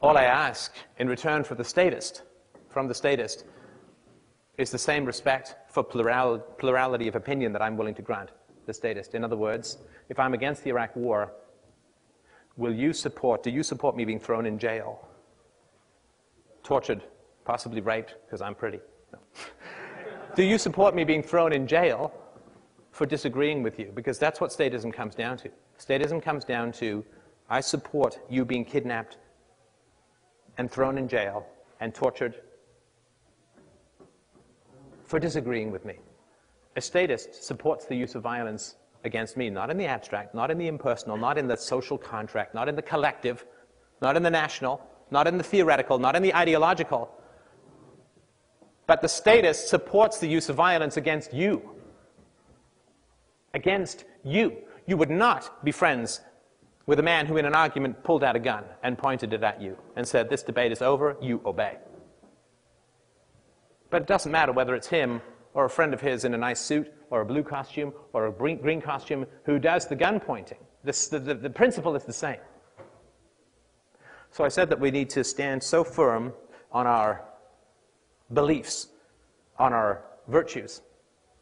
All 0.00 0.16
I 0.16 0.24
ask 0.24 0.74
in 0.98 1.08
return 1.08 1.44
for 1.44 1.56
the 1.56 1.64
statist, 1.64 2.22
from 2.70 2.88
the 2.88 2.94
statist, 2.94 3.44
is 4.58 4.70
the 4.70 4.78
same 4.78 5.04
respect 5.04 5.54
for 5.68 5.82
plural, 5.84 6.38
plurality 6.58 7.08
of 7.08 7.14
opinion 7.14 7.52
that 7.52 7.62
I'm 7.62 7.76
willing 7.76 7.94
to 7.94 8.02
grant 8.02 8.30
the 8.66 8.74
statist. 8.74 9.14
In 9.14 9.24
other 9.24 9.36
words, 9.36 9.78
if 10.08 10.18
I'm 10.18 10.34
against 10.34 10.64
the 10.64 10.70
Iraq 10.70 10.94
war, 10.96 11.32
will 12.56 12.74
you 12.74 12.92
support, 12.92 13.42
do 13.42 13.50
you 13.50 13.62
support 13.62 13.96
me 13.96 14.04
being 14.04 14.18
thrown 14.18 14.44
in 14.44 14.58
jail? 14.58 15.08
Tortured, 16.64 17.02
possibly 17.44 17.80
raped, 17.80 18.16
because 18.26 18.42
I'm 18.42 18.54
pretty. 18.54 18.80
No. 19.12 19.20
do 20.34 20.42
you 20.42 20.58
support 20.58 20.94
me 20.94 21.04
being 21.04 21.22
thrown 21.22 21.52
in 21.52 21.66
jail 21.66 22.12
for 22.90 23.06
disagreeing 23.06 23.62
with 23.62 23.78
you? 23.78 23.92
Because 23.94 24.18
that's 24.18 24.40
what 24.40 24.50
statism 24.50 24.92
comes 24.92 25.14
down 25.14 25.36
to. 25.38 25.50
Statism 25.78 26.20
comes 26.20 26.44
down 26.44 26.72
to 26.72 27.04
I 27.48 27.60
support 27.60 28.18
you 28.28 28.44
being 28.44 28.64
kidnapped 28.64 29.18
and 30.58 30.68
thrown 30.70 30.98
in 30.98 31.08
jail 31.08 31.46
and 31.80 31.94
tortured 31.94 32.34
for 35.08 35.18
disagreeing 35.18 35.72
with 35.72 35.84
me. 35.84 35.94
A 36.76 36.80
statist 36.80 37.42
supports 37.42 37.86
the 37.86 37.96
use 37.96 38.14
of 38.14 38.22
violence 38.22 38.76
against 39.04 39.36
me, 39.36 39.48
not 39.48 39.70
in 39.70 39.78
the 39.78 39.86
abstract, 39.86 40.34
not 40.34 40.50
in 40.50 40.58
the 40.58 40.68
impersonal, 40.68 41.16
not 41.16 41.38
in 41.38 41.48
the 41.48 41.56
social 41.56 41.96
contract, 41.96 42.54
not 42.54 42.68
in 42.68 42.76
the 42.76 42.82
collective, 42.82 43.44
not 44.02 44.16
in 44.16 44.22
the 44.22 44.30
national, 44.30 44.80
not 45.10 45.26
in 45.26 45.38
the 45.38 45.42
theoretical, 45.42 45.98
not 45.98 46.14
in 46.14 46.22
the 46.22 46.34
ideological. 46.34 47.10
But 48.86 49.00
the 49.00 49.08
statist 49.08 49.68
supports 49.68 50.18
the 50.18 50.28
use 50.28 50.48
of 50.50 50.56
violence 50.56 50.96
against 50.96 51.32
you. 51.32 51.62
Against 53.54 54.04
you. 54.22 54.58
You 54.86 54.98
would 54.98 55.10
not 55.10 55.64
be 55.64 55.72
friends 55.72 56.20
with 56.86 56.98
a 56.98 57.02
man 57.02 57.26
who, 57.26 57.38
in 57.38 57.46
an 57.46 57.54
argument, 57.54 58.02
pulled 58.04 58.22
out 58.22 58.36
a 58.36 58.38
gun 58.38 58.64
and 58.82 58.96
pointed 58.96 59.32
it 59.32 59.42
at 59.42 59.60
you 59.60 59.76
and 59.96 60.06
said, 60.06 60.28
This 60.28 60.42
debate 60.42 60.72
is 60.72 60.82
over, 60.82 61.16
you 61.20 61.40
obey. 61.44 61.78
But 63.90 64.02
it 64.02 64.08
doesn't 64.08 64.30
matter 64.30 64.52
whether 64.52 64.74
it's 64.74 64.88
him 64.88 65.20
or 65.54 65.64
a 65.64 65.70
friend 65.70 65.94
of 65.94 66.00
his 66.00 66.24
in 66.24 66.34
a 66.34 66.38
nice 66.38 66.60
suit 66.60 66.92
or 67.10 67.22
a 67.22 67.24
blue 67.24 67.42
costume 67.42 67.92
or 68.12 68.26
a 68.26 68.32
green 68.32 68.80
costume 68.80 69.26
who 69.44 69.58
does 69.58 69.86
the 69.86 69.96
gun 69.96 70.20
pointing. 70.20 70.58
The, 70.84 71.18
the, 71.22 71.34
the 71.34 71.50
principle 71.50 71.96
is 71.96 72.04
the 72.04 72.12
same. 72.12 72.38
So 74.30 74.44
I 74.44 74.48
said 74.48 74.68
that 74.70 74.78
we 74.78 74.90
need 74.90 75.10
to 75.10 75.24
stand 75.24 75.62
so 75.62 75.82
firm 75.82 76.32
on 76.70 76.86
our 76.86 77.24
beliefs, 78.34 78.88
on 79.58 79.72
our 79.72 80.04
virtues, 80.28 80.82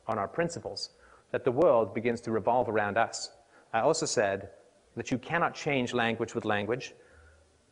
on 0.06 0.18
our 0.18 0.28
principles, 0.28 0.90
that 1.32 1.44
the 1.44 1.50
world 1.50 1.92
begins 1.92 2.20
to 2.22 2.30
revolve 2.30 2.68
around 2.68 2.96
us. 2.96 3.30
I 3.72 3.80
also 3.80 4.06
said 4.06 4.50
that 4.94 5.10
you 5.10 5.18
cannot 5.18 5.52
change 5.54 5.92
language 5.92 6.34
with 6.34 6.44
language, 6.44 6.94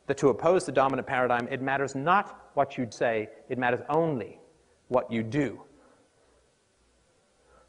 that 0.09 0.19
to 0.19 0.29
oppose 0.29 0.67
the 0.67 0.73
dominant 0.73 1.07
paradigm, 1.07 1.49
it 1.51 1.63
matters 1.63 1.95
not 1.95 2.51
what 2.55 2.77
you'd 2.77 2.93
say, 2.93 3.29
it 3.49 3.57
matters 3.57 3.81
only 3.89 4.41
what 4.89 5.11
you 5.11 5.23
do. 5.23 5.61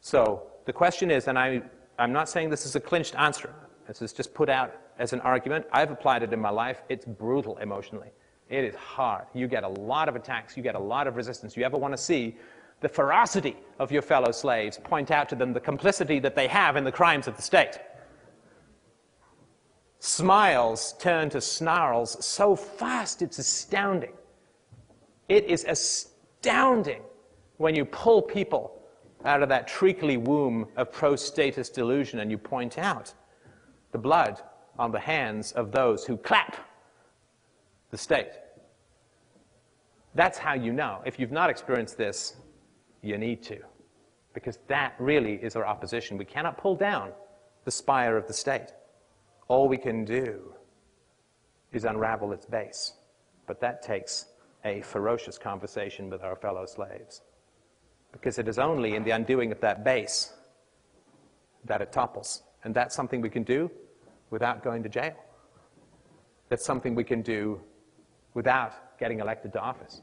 So 0.00 0.46
the 0.66 0.72
question 0.72 1.10
is, 1.10 1.28
and 1.28 1.38
I, 1.38 1.62
I'm 1.98 2.12
not 2.12 2.28
saying 2.28 2.50
this 2.50 2.66
is 2.66 2.76
a 2.76 2.80
clinched 2.80 3.14
answer, 3.16 3.52
this 3.88 4.02
is 4.02 4.12
just 4.12 4.34
put 4.34 4.48
out 4.48 4.74
as 4.98 5.12
an 5.12 5.20
argument. 5.20 5.66
I've 5.72 5.90
applied 5.90 6.22
it 6.22 6.32
in 6.32 6.40
my 6.40 6.50
life. 6.50 6.82
It's 6.88 7.04
brutal 7.04 7.58
emotionally. 7.58 8.10
It 8.48 8.64
is 8.64 8.74
hard. 8.74 9.26
You 9.34 9.46
get 9.48 9.64
a 9.64 9.68
lot 9.68 10.08
of 10.08 10.16
attacks, 10.16 10.56
you 10.56 10.62
get 10.62 10.74
a 10.74 10.80
lot 10.80 11.06
of 11.06 11.16
resistance. 11.16 11.56
You 11.56 11.64
ever 11.64 11.76
want 11.76 11.92
to 11.92 11.98
see 11.98 12.36
the 12.80 12.88
ferocity 12.88 13.56
of 13.78 13.90
your 13.90 14.02
fellow 14.02 14.30
slaves, 14.32 14.78
point 14.78 15.10
out 15.10 15.28
to 15.30 15.34
them 15.34 15.52
the 15.52 15.60
complicity 15.60 16.18
that 16.20 16.36
they 16.36 16.46
have 16.46 16.76
in 16.76 16.84
the 16.84 16.92
crimes 16.92 17.26
of 17.26 17.36
the 17.36 17.42
state. 17.42 17.78
Smiles 19.98 20.94
turn 20.98 21.30
to 21.30 21.40
snarls 21.40 22.24
so 22.24 22.54
fast 22.54 23.22
it's 23.22 23.38
astounding. 23.38 24.12
It 25.28 25.44
is 25.46 25.64
astounding 25.64 26.15
when 27.58 27.74
you 27.74 27.84
pull 27.84 28.22
people 28.22 28.82
out 29.24 29.42
of 29.42 29.48
that 29.48 29.66
treacly 29.66 30.16
womb 30.16 30.68
of 30.76 30.92
pro-statist 30.92 31.74
delusion 31.74 32.20
and 32.20 32.30
you 32.30 32.38
point 32.38 32.78
out 32.78 33.12
the 33.92 33.98
blood 33.98 34.40
on 34.78 34.92
the 34.92 35.00
hands 35.00 35.52
of 35.52 35.72
those 35.72 36.04
who 36.04 36.16
clap 36.16 36.56
the 37.90 37.98
state. 37.98 38.32
That's 40.14 40.38
how 40.38 40.54
you 40.54 40.72
know. 40.72 41.00
If 41.04 41.18
you've 41.18 41.32
not 41.32 41.50
experienced 41.50 41.98
this, 41.98 42.36
you 43.02 43.18
need 43.18 43.42
to. 43.44 43.58
Because 44.32 44.58
that 44.66 44.94
really 44.98 45.34
is 45.34 45.56
our 45.56 45.66
opposition. 45.66 46.18
We 46.18 46.24
cannot 46.24 46.58
pull 46.58 46.76
down 46.76 47.12
the 47.64 47.70
spire 47.70 48.16
of 48.16 48.26
the 48.26 48.32
state. 48.32 48.68
All 49.48 49.68
we 49.68 49.76
can 49.76 50.04
do 50.04 50.54
is 51.72 51.84
unravel 51.84 52.32
its 52.32 52.46
base. 52.46 52.94
But 53.46 53.60
that 53.60 53.82
takes 53.82 54.26
a 54.66 54.82
ferocious 54.82 55.38
conversation 55.38 56.10
with 56.10 56.22
our 56.22 56.34
fellow 56.34 56.66
slaves 56.66 57.22
because 58.10 58.38
it 58.38 58.48
is 58.48 58.58
only 58.58 58.96
in 58.96 59.04
the 59.04 59.12
undoing 59.12 59.52
of 59.52 59.60
that 59.60 59.84
base 59.84 60.32
that 61.64 61.80
it 61.80 61.92
topples. 61.92 62.42
And 62.64 62.74
that's 62.74 62.94
something 62.94 63.20
we 63.20 63.30
can 63.30 63.44
do 63.44 63.70
without 64.30 64.64
going 64.64 64.82
to 64.82 64.88
jail. 64.88 65.14
That's 66.48 66.64
something 66.64 66.94
we 66.94 67.04
can 67.04 67.22
do 67.22 67.60
without 68.34 68.98
getting 68.98 69.20
elected 69.20 69.52
to 69.52 69.60
office. 69.60 70.02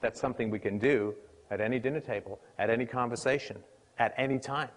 That's 0.00 0.20
something 0.20 0.50
we 0.50 0.58
can 0.58 0.78
do 0.78 1.14
at 1.50 1.60
any 1.60 1.78
dinner 1.78 2.00
table, 2.00 2.40
at 2.58 2.70
any 2.70 2.86
conversation, 2.86 3.58
at 3.98 4.14
any 4.16 4.38
time. 4.38 4.70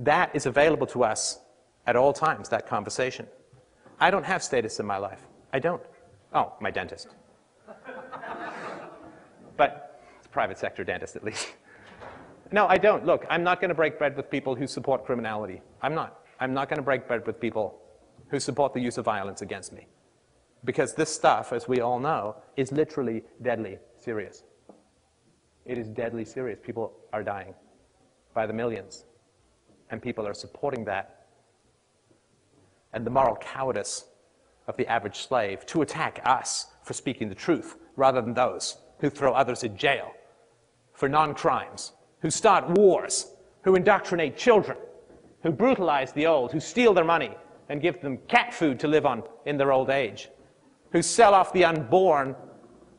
That 0.00 0.34
is 0.34 0.46
available 0.46 0.86
to 0.88 1.04
us 1.04 1.38
at 1.86 1.94
all 1.94 2.12
times, 2.12 2.48
that 2.48 2.66
conversation. 2.66 3.26
I 4.00 4.10
don't 4.10 4.24
have 4.24 4.42
statists 4.42 4.80
in 4.80 4.86
my 4.86 4.98
life. 4.98 5.22
I 5.52 5.58
don't. 5.58 5.82
Oh, 6.36 6.52
my 6.60 6.70
dentist. 6.70 7.08
but 9.56 10.02
it's 10.18 10.26
a 10.26 10.28
private 10.28 10.58
sector 10.58 10.84
dentist 10.84 11.16
at 11.16 11.24
least. 11.24 11.54
no, 12.52 12.66
I 12.66 12.76
don't. 12.76 13.06
Look, 13.06 13.24
I'm 13.30 13.42
not 13.42 13.58
going 13.58 13.70
to 13.70 13.74
break 13.74 13.96
bread 13.96 14.14
with 14.18 14.30
people 14.30 14.54
who 14.54 14.66
support 14.66 15.06
criminality. 15.06 15.62
I'm 15.80 15.94
not. 15.94 16.20
I'm 16.38 16.52
not 16.52 16.68
going 16.68 16.76
to 16.76 16.82
break 16.82 17.08
bread 17.08 17.26
with 17.26 17.40
people 17.40 17.80
who 18.28 18.38
support 18.38 18.74
the 18.74 18.80
use 18.80 18.98
of 18.98 19.06
violence 19.06 19.40
against 19.40 19.72
me. 19.72 19.86
Because 20.62 20.94
this 20.94 21.08
stuff, 21.08 21.54
as 21.54 21.68
we 21.68 21.80
all 21.80 21.98
know, 21.98 22.36
is 22.58 22.70
literally 22.70 23.22
deadly 23.40 23.78
serious. 23.98 24.44
It 25.64 25.78
is 25.78 25.88
deadly 25.88 26.26
serious. 26.26 26.58
People 26.62 26.92
are 27.14 27.22
dying. 27.22 27.54
by 28.34 28.46
the 28.46 28.52
millions. 28.52 29.06
And 29.88 30.02
people 30.02 30.26
are 30.28 30.34
supporting 30.34 30.84
that. 30.84 31.28
And 32.92 33.06
the 33.06 33.10
moral 33.10 33.36
cowardice 33.36 34.04
of 34.66 34.76
the 34.76 34.86
average 34.86 35.18
slave 35.18 35.64
to 35.66 35.82
attack 35.82 36.20
us 36.24 36.66
for 36.82 36.92
speaking 36.92 37.28
the 37.28 37.34
truth 37.34 37.76
rather 37.96 38.20
than 38.20 38.34
those 38.34 38.78
who 39.00 39.10
throw 39.10 39.32
others 39.32 39.64
in 39.64 39.76
jail 39.76 40.12
for 40.94 41.08
non 41.08 41.34
crimes, 41.34 41.92
who 42.20 42.30
start 42.30 42.68
wars, 42.70 43.32
who 43.62 43.74
indoctrinate 43.74 44.36
children, 44.36 44.78
who 45.42 45.50
brutalize 45.50 46.12
the 46.12 46.26
old, 46.26 46.52
who 46.52 46.60
steal 46.60 46.94
their 46.94 47.04
money 47.04 47.36
and 47.68 47.82
give 47.82 48.00
them 48.00 48.18
cat 48.28 48.54
food 48.54 48.80
to 48.80 48.88
live 48.88 49.06
on 49.06 49.22
in 49.44 49.56
their 49.56 49.72
old 49.72 49.90
age, 49.90 50.28
who 50.92 51.02
sell 51.02 51.34
off 51.34 51.52
the 51.52 51.64
unborn 51.64 52.34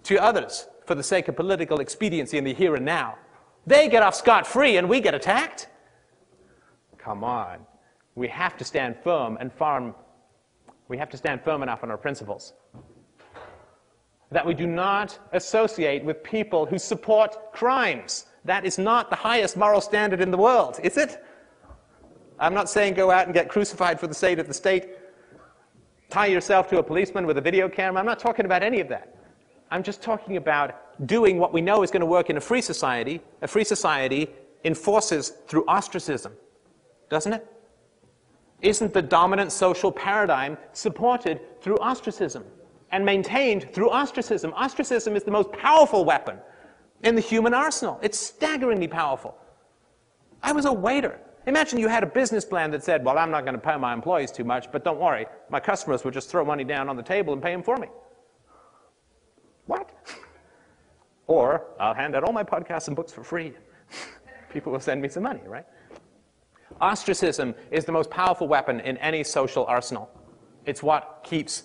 to 0.04 0.22
others 0.22 0.68
for 0.86 0.96
the 0.96 1.04
sake 1.04 1.28
of 1.28 1.36
political 1.36 1.80
expediency 1.80 2.38
in 2.38 2.44
the 2.44 2.54
here 2.54 2.76
and 2.76 2.86
now. 2.86 3.18
They 3.66 3.90
get 3.90 4.04
off 4.04 4.16
scot 4.16 4.48
free 4.48 4.78
and 4.78 4.88
we 4.88 5.02
get 5.02 5.14
attacked? 5.14 5.68
Come 6.98 7.24
on. 7.24 7.60
We 8.16 8.28
have 8.30 8.58
to 8.58 8.64
stand 8.64 8.96
firm 9.04 9.38
and 9.40 9.52
farm. 9.52 9.94
We 10.88 10.98
have 10.98 11.10
to 11.10 11.18
stand 11.18 11.42
firm 11.44 11.64
enough 11.64 11.84
on 11.84 11.92
our 11.92 11.98
principles 11.98 12.54
that 14.32 14.46
we 14.46 14.54
do 14.54 14.68
not 14.68 15.18
associate 15.32 16.04
with 16.04 16.22
people 16.24 16.66
who 16.66 16.78
support 16.78 17.54
crimes. 17.54 18.26
That 18.44 18.66
is 18.66 18.78
not 18.78 19.10
the 19.10 19.16
highest 19.16 19.56
moral 19.56 19.82
standard 19.82 20.22
in 20.22 20.32
the 20.32 20.38
world, 20.38 20.80
is 20.84 20.98
it? 20.98 21.24
I'm 22.40 22.54
not 22.54 22.70
saying 22.70 22.94
go 22.94 23.10
out 23.10 23.26
and 23.26 23.34
get 23.34 23.50
crucified 23.50 24.00
for 24.00 24.08
the 24.08 24.14
sake 24.14 24.38
of 24.38 24.48
the 24.48 24.54
state, 24.54 24.90
tie 26.10 26.28
yourself 26.28 26.68
to 26.70 26.78
a 26.78 26.84
policeman 26.84 27.26
with 27.26 27.38
a 27.38 27.42
video 27.42 27.68
camera. 27.68 28.00
I'm 28.00 28.06
not 28.06 28.20
talking 28.20 28.46
about 28.46 28.64
any 28.64 28.80
of 28.80 28.90
that. 28.90 29.16
I'm 29.72 29.84
just 29.84 30.02
talking 30.02 30.38
about 30.38 31.06
doing 31.08 31.40
what 31.40 31.52
we 31.52 31.62
know 31.62 31.84
is 31.84 31.92
going 31.92 32.02
to 32.02 32.06
work 32.06 32.30
in 32.30 32.38
a 32.38 32.42
free 32.42 32.62
society. 32.62 33.22
A 33.42 33.48
free 33.48 33.64
society 33.64 34.30
enforces 34.64 35.30
through 35.48 35.66
ostracism, 35.68 36.34
doesn't 37.10 37.34
it? 37.34 37.57
Isn't 38.62 38.94
the 38.94 39.02
dominant 39.02 39.52
social 39.52 39.92
paradigm 39.92 40.58
supported 40.74 41.62
through 41.62 41.78
ostracism? 41.80 42.44
and 42.92 43.06
maintained 43.06 43.72
through 43.74 43.90
ostracism. 43.90 44.54
Ostracism 44.54 45.16
is 45.16 45.24
the 45.24 45.32
most 45.32 45.52
powerful 45.52 46.06
weapon 46.06 46.38
in 47.04 47.16
the 47.16 47.22
human 47.22 47.54
arsenal. 47.54 48.00
It's 48.02 48.20
staggeringly 48.20 48.88
powerful. 48.88 49.36
I 50.42 50.52
was 50.52 50.66
a 50.66 50.74
waiter. 50.74 51.20
Imagine 51.48 51.80
you 51.80 51.88
had 51.88 52.04
a 52.04 52.08
business 52.08 52.44
plan 52.46 52.72
that 52.72 52.84
said, 52.84 53.04
well, 53.04 53.18
I'm 53.18 53.32
not 53.32 53.44
going 53.44 53.56
to 53.56 53.62
pay 53.62 53.78
my 53.78 53.94
employees 53.94 54.32
too 54.32 54.44
much, 54.44 54.72
but 54.72 54.84
don't 54.84 55.00
worry, 55.00 55.26
my 55.50 55.60
customers 55.60 56.04
will 56.04 56.12
just 56.12 56.30
throw 56.30 56.44
money 56.44 56.64
down 56.64 56.90
on 56.90 56.96
the 56.96 57.04
table 57.04 57.34
and 57.34 57.42
pay 57.42 57.52
them 57.52 57.64
for 57.64 57.78
me. 57.78 57.88
What? 59.66 59.92
or 61.28 61.68
I'll 61.80 61.94
hand 61.94 62.16
out 62.16 62.24
all 62.24 62.34
my 62.34 62.44
podcasts 62.44 62.88
and 62.88 62.96
books 62.96 63.12
for 63.12 63.24
free. 63.24 63.54
People 64.52 64.72
will 64.72 64.80
send 64.80 65.02
me 65.02 65.10
some 65.10 65.24
money, 65.24 65.42
right? 65.46 65.66
Ostracism 66.82 67.56
is 67.72 67.86
the 67.86 67.92
most 67.92 68.10
powerful 68.10 68.48
weapon 68.48 68.80
in 68.82 68.98
any 68.98 69.24
social 69.24 69.66
arsenal. 69.66 70.10
It's 70.66 70.84
what 70.84 71.22
keeps 71.24 71.64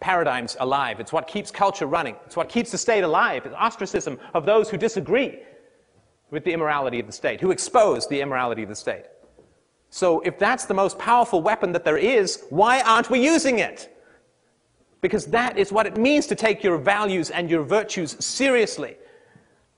paradigms 0.00 0.56
alive. 0.60 1.00
It's 1.00 1.12
what 1.12 1.26
keeps 1.26 1.50
culture 1.50 1.86
running. 1.86 2.16
It's 2.26 2.36
what 2.36 2.48
keeps 2.48 2.70
the 2.70 2.78
state 2.78 3.02
alive. 3.02 3.46
It's 3.46 3.54
ostracism 3.58 4.18
of 4.34 4.44
those 4.44 4.68
who 4.68 4.76
disagree 4.76 5.40
with 6.30 6.44
the 6.44 6.52
immorality 6.52 7.00
of 7.00 7.06
the 7.06 7.12
state, 7.12 7.40
who 7.40 7.50
expose 7.50 8.06
the 8.06 8.20
immorality 8.20 8.62
of 8.62 8.68
the 8.68 8.76
state. 8.76 9.04
So 9.90 10.20
if 10.20 10.38
that's 10.38 10.66
the 10.66 10.74
most 10.74 10.98
powerful 10.98 11.40
weapon 11.40 11.72
that 11.72 11.84
there 11.84 11.96
is, 11.96 12.44
why 12.50 12.82
aren't 12.82 13.08
we 13.10 13.24
using 13.24 13.60
it? 13.60 13.96
Because 15.00 15.26
that 15.26 15.56
is 15.56 15.72
what 15.72 15.86
it 15.86 15.96
means 15.96 16.26
to 16.26 16.34
take 16.34 16.64
your 16.64 16.78
values 16.78 17.30
and 17.30 17.48
your 17.48 17.62
virtues 17.62 18.16
seriously, 18.24 18.96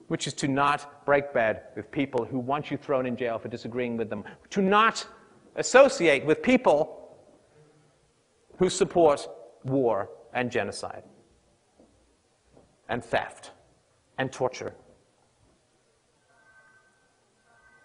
which 0.08 0.26
is 0.26 0.32
to 0.34 0.48
not 0.48 1.04
break 1.06 1.32
bed 1.32 1.62
with 1.76 1.90
people 1.90 2.24
who 2.24 2.38
want 2.38 2.70
you 2.70 2.76
thrown 2.76 3.06
in 3.06 3.16
jail 3.16 3.38
for 3.38 3.48
disagreeing 3.48 3.96
with 3.96 4.10
them, 4.10 4.24
to 4.50 4.60
not 4.60 5.06
associate 5.56 6.24
with 6.24 6.42
people 6.42 7.16
who 8.58 8.68
support 8.68 9.28
war 9.64 10.10
and 10.34 10.50
genocide 10.50 11.02
and 12.88 13.04
theft 13.04 13.52
and 14.18 14.32
torture. 14.32 14.74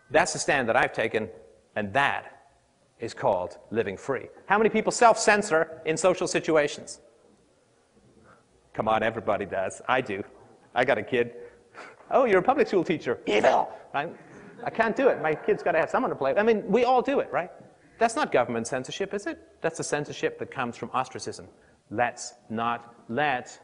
That's 0.09 0.33
the 0.33 0.39
stand 0.39 0.69
that 0.69 0.75
I've 0.75 0.93
taken, 0.93 1.29
and 1.75 1.91
that 1.93 2.45
is 2.99 3.13
called 3.13 3.57
living 3.71 3.97
free. 3.97 4.27
How 4.45 4.57
many 4.57 4.69
people 4.69 4.91
self 4.91 5.17
censor 5.17 5.81
in 5.85 5.97
social 5.97 6.27
situations? 6.27 7.01
Come 8.73 8.87
on, 8.87 9.03
everybody 9.03 9.45
does. 9.45 9.81
I 9.87 10.01
do. 10.01 10.23
I 10.73 10.85
got 10.85 10.97
a 10.97 11.03
kid. 11.03 11.33
Oh, 12.13 12.25
you're 12.25 12.39
a 12.39 12.43
public 12.43 12.67
school 12.67 12.83
teacher. 12.83 13.19
Evil. 13.25 13.69
I, 13.93 14.07
I 14.63 14.69
can't 14.69 14.95
do 14.95 15.07
it. 15.07 15.19
My 15.21 15.33
kid's 15.33 15.63
got 15.63 15.71
to 15.71 15.79
have 15.79 15.89
someone 15.89 16.11
to 16.11 16.15
play. 16.15 16.35
I 16.35 16.43
mean, 16.43 16.63
we 16.67 16.85
all 16.85 17.01
do 17.01 17.19
it, 17.19 17.29
right? 17.33 17.49
That's 17.97 18.15
not 18.15 18.31
government 18.31 18.67
censorship, 18.67 19.13
is 19.15 19.25
it? 19.25 19.39
That's 19.61 19.77
the 19.77 19.83
censorship 19.83 20.37
that 20.37 20.51
comes 20.51 20.77
from 20.77 20.91
ostracism. 20.93 21.47
Let's 21.89 22.35
not 22.49 22.95
let 23.09 23.59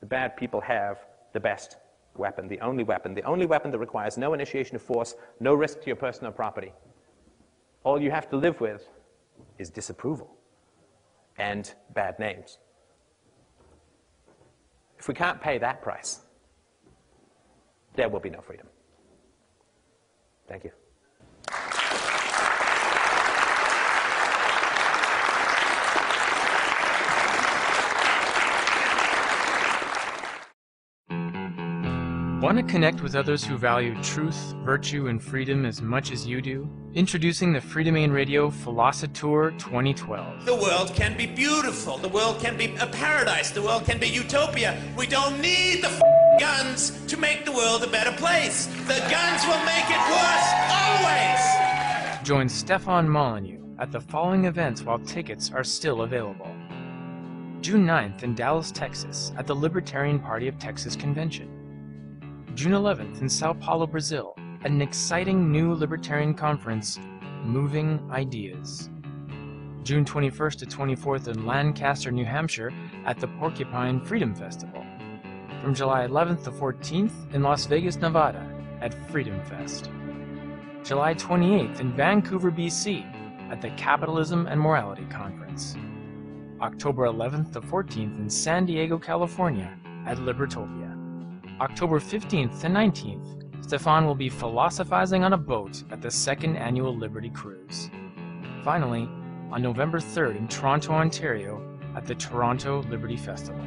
the 0.00 0.06
bad 0.06 0.36
people 0.36 0.60
have 0.60 0.98
the 1.32 1.40
best 1.40 1.76
weapon, 2.14 2.46
the 2.46 2.60
only 2.60 2.84
weapon, 2.84 3.14
the 3.14 3.22
only 3.22 3.46
weapon 3.46 3.70
that 3.70 3.78
requires 3.78 4.18
no 4.18 4.34
initiation 4.34 4.76
of 4.76 4.82
force, 4.82 5.14
no 5.40 5.54
risk 5.54 5.80
to 5.80 5.86
your 5.86 5.96
personal 5.96 6.30
property. 6.30 6.72
All 7.84 8.00
you 8.00 8.10
have 8.10 8.28
to 8.30 8.36
live 8.36 8.60
with 8.60 8.86
is 9.58 9.70
disapproval 9.70 10.30
and 11.38 11.72
bad 11.94 12.18
names. 12.18 12.58
If 14.98 15.08
we 15.08 15.14
can't 15.14 15.40
pay 15.40 15.58
that 15.58 15.82
price, 15.82 16.20
there 17.94 18.08
will 18.08 18.20
be 18.20 18.30
no 18.30 18.40
freedom. 18.40 18.66
Thank 20.48 20.64
you. 20.64 20.70
Want 32.44 32.58
to 32.58 32.64
connect 32.64 33.00
with 33.00 33.16
others 33.16 33.42
who 33.42 33.56
value 33.56 33.94
truth, 34.02 34.54
virtue, 34.66 35.06
and 35.06 35.22
freedom 35.22 35.64
as 35.64 35.80
much 35.80 36.12
as 36.12 36.26
you 36.26 36.42
do? 36.42 36.68
Introducing 36.92 37.54
the 37.54 37.58
Freedomain 37.58 38.12
Radio 38.12 38.50
Philosatour 38.50 39.58
2012. 39.58 40.44
The 40.44 40.54
world 40.54 40.94
can 40.94 41.16
be 41.16 41.24
beautiful. 41.24 41.96
The 41.96 42.10
world 42.10 42.38
can 42.40 42.58
be 42.58 42.76
a 42.76 42.86
paradise. 42.86 43.50
The 43.50 43.62
world 43.62 43.86
can 43.86 43.98
be 43.98 44.08
utopia. 44.08 44.78
We 44.94 45.06
don't 45.06 45.40
need 45.40 45.82
the 45.82 46.23
guns 46.38 46.90
to 47.06 47.16
make 47.16 47.44
the 47.44 47.52
world 47.52 47.82
a 47.82 47.86
better 47.86 48.12
place. 48.12 48.66
The 48.66 49.00
guns 49.10 49.46
will 49.46 49.62
make 49.64 49.88
it 49.88 50.02
worse, 50.10 50.50
always. 50.70 52.26
Join 52.26 52.48
Stefan 52.48 53.08
Molyneux 53.08 53.60
at 53.78 53.92
the 53.92 54.00
following 54.00 54.46
events 54.46 54.82
while 54.82 54.98
tickets 54.98 55.50
are 55.52 55.64
still 55.64 56.02
available. 56.02 56.54
June 57.60 57.86
9th 57.86 58.22
in 58.22 58.34
Dallas, 58.34 58.70
Texas, 58.70 59.32
at 59.36 59.46
the 59.46 59.54
Libertarian 59.54 60.18
Party 60.18 60.48
of 60.48 60.58
Texas 60.58 60.96
Convention. 60.96 61.48
June 62.54 62.72
11th 62.72 63.20
in 63.20 63.28
Sao 63.28 63.52
Paulo, 63.52 63.86
Brazil, 63.86 64.34
at 64.64 64.70
an 64.70 64.82
exciting 64.82 65.50
new 65.50 65.74
libertarian 65.74 66.34
conference, 66.34 66.98
Moving 67.42 68.00
Ideas. 68.10 68.90
June 69.82 70.04
21st 70.04 70.58
to 70.58 70.66
24th 70.66 71.28
in 71.28 71.44
Lancaster, 71.44 72.10
New 72.10 72.24
Hampshire, 72.24 72.72
at 73.04 73.18
the 73.18 73.28
Porcupine 73.28 74.00
Freedom 74.00 74.34
Festival. 74.34 74.84
From 75.64 75.74
July 75.74 76.06
11th 76.06 76.44
to 76.44 76.50
14th 76.50 77.32
in 77.32 77.42
Las 77.42 77.64
Vegas, 77.64 77.96
Nevada, 77.96 78.46
at 78.82 78.92
Freedom 79.08 79.42
Fest. 79.44 79.90
July 80.82 81.14
28th 81.14 81.80
in 81.80 81.90
Vancouver, 81.96 82.52
BC, 82.52 83.02
at 83.50 83.62
the 83.62 83.70
Capitalism 83.70 84.46
and 84.46 84.60
Morality 84.60 85.06
Conference. 85.06 85.74
October 86.60 87.06
11th 87.06 87.54
to 87.54 87.62
14th 87.62 88.18
in 88.18 88.28
San 88.28 88.66
Diego, 88.66 88.98
California, 88.98 89.74
at 90.04 90.18
Libertopia. 90.18 90.94
October 91.62 91.98
15th 91.98 92.60
to 92.60 92.66
19th, 92.66 93.64
Stefan 93.64 94.04
will 94.04 94.14
be 94.14 94.28
philosophizing 94.28 95.24
on 95.24 95.32
a 95.32 95.38
boat 95.38 95.82
at 95.90 96.02
the 96.02 96.10
second 96.10 96.56
annual 96.56 96.94
Liberty 96.94 97.30
Cruise. 97.30 97.88
Finally, 98.62 99.08
on 99.50 99.62
November 99.62 99.98
3rd 99.98 100.36
in 100.36 100.46
Toronto, 100.46 100.92
Ontario, 100.92 101.66
at 101.96 102.04
the 102.04 102.14
Toronto 102.14 102.82
Liberty 102.82 103.16
Festival. 103.16 103.64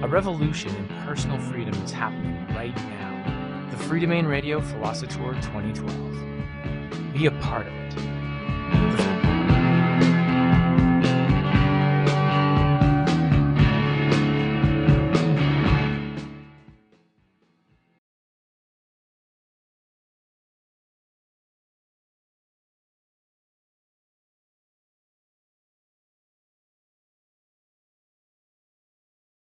A 0.00 0.06
revolution 0.06 0.72
in 0.76 0.86
personal 1.04 1.40
freedom 1.40 1.74
is 1.82 1.90
happening 1.90 2.46
right 2.54 2.76
now. 2.76 3.66
The 3.72 3.76
Freedomain 3.82 4.28
Radio 4.28 4.60
Philosatour 4.60 5.34
2012. 5.42 7.12
Be 7.12 7.26
a 7.26 7.32
part 7.32 7.66
of 7.66 7.72
it. 7.72 7.87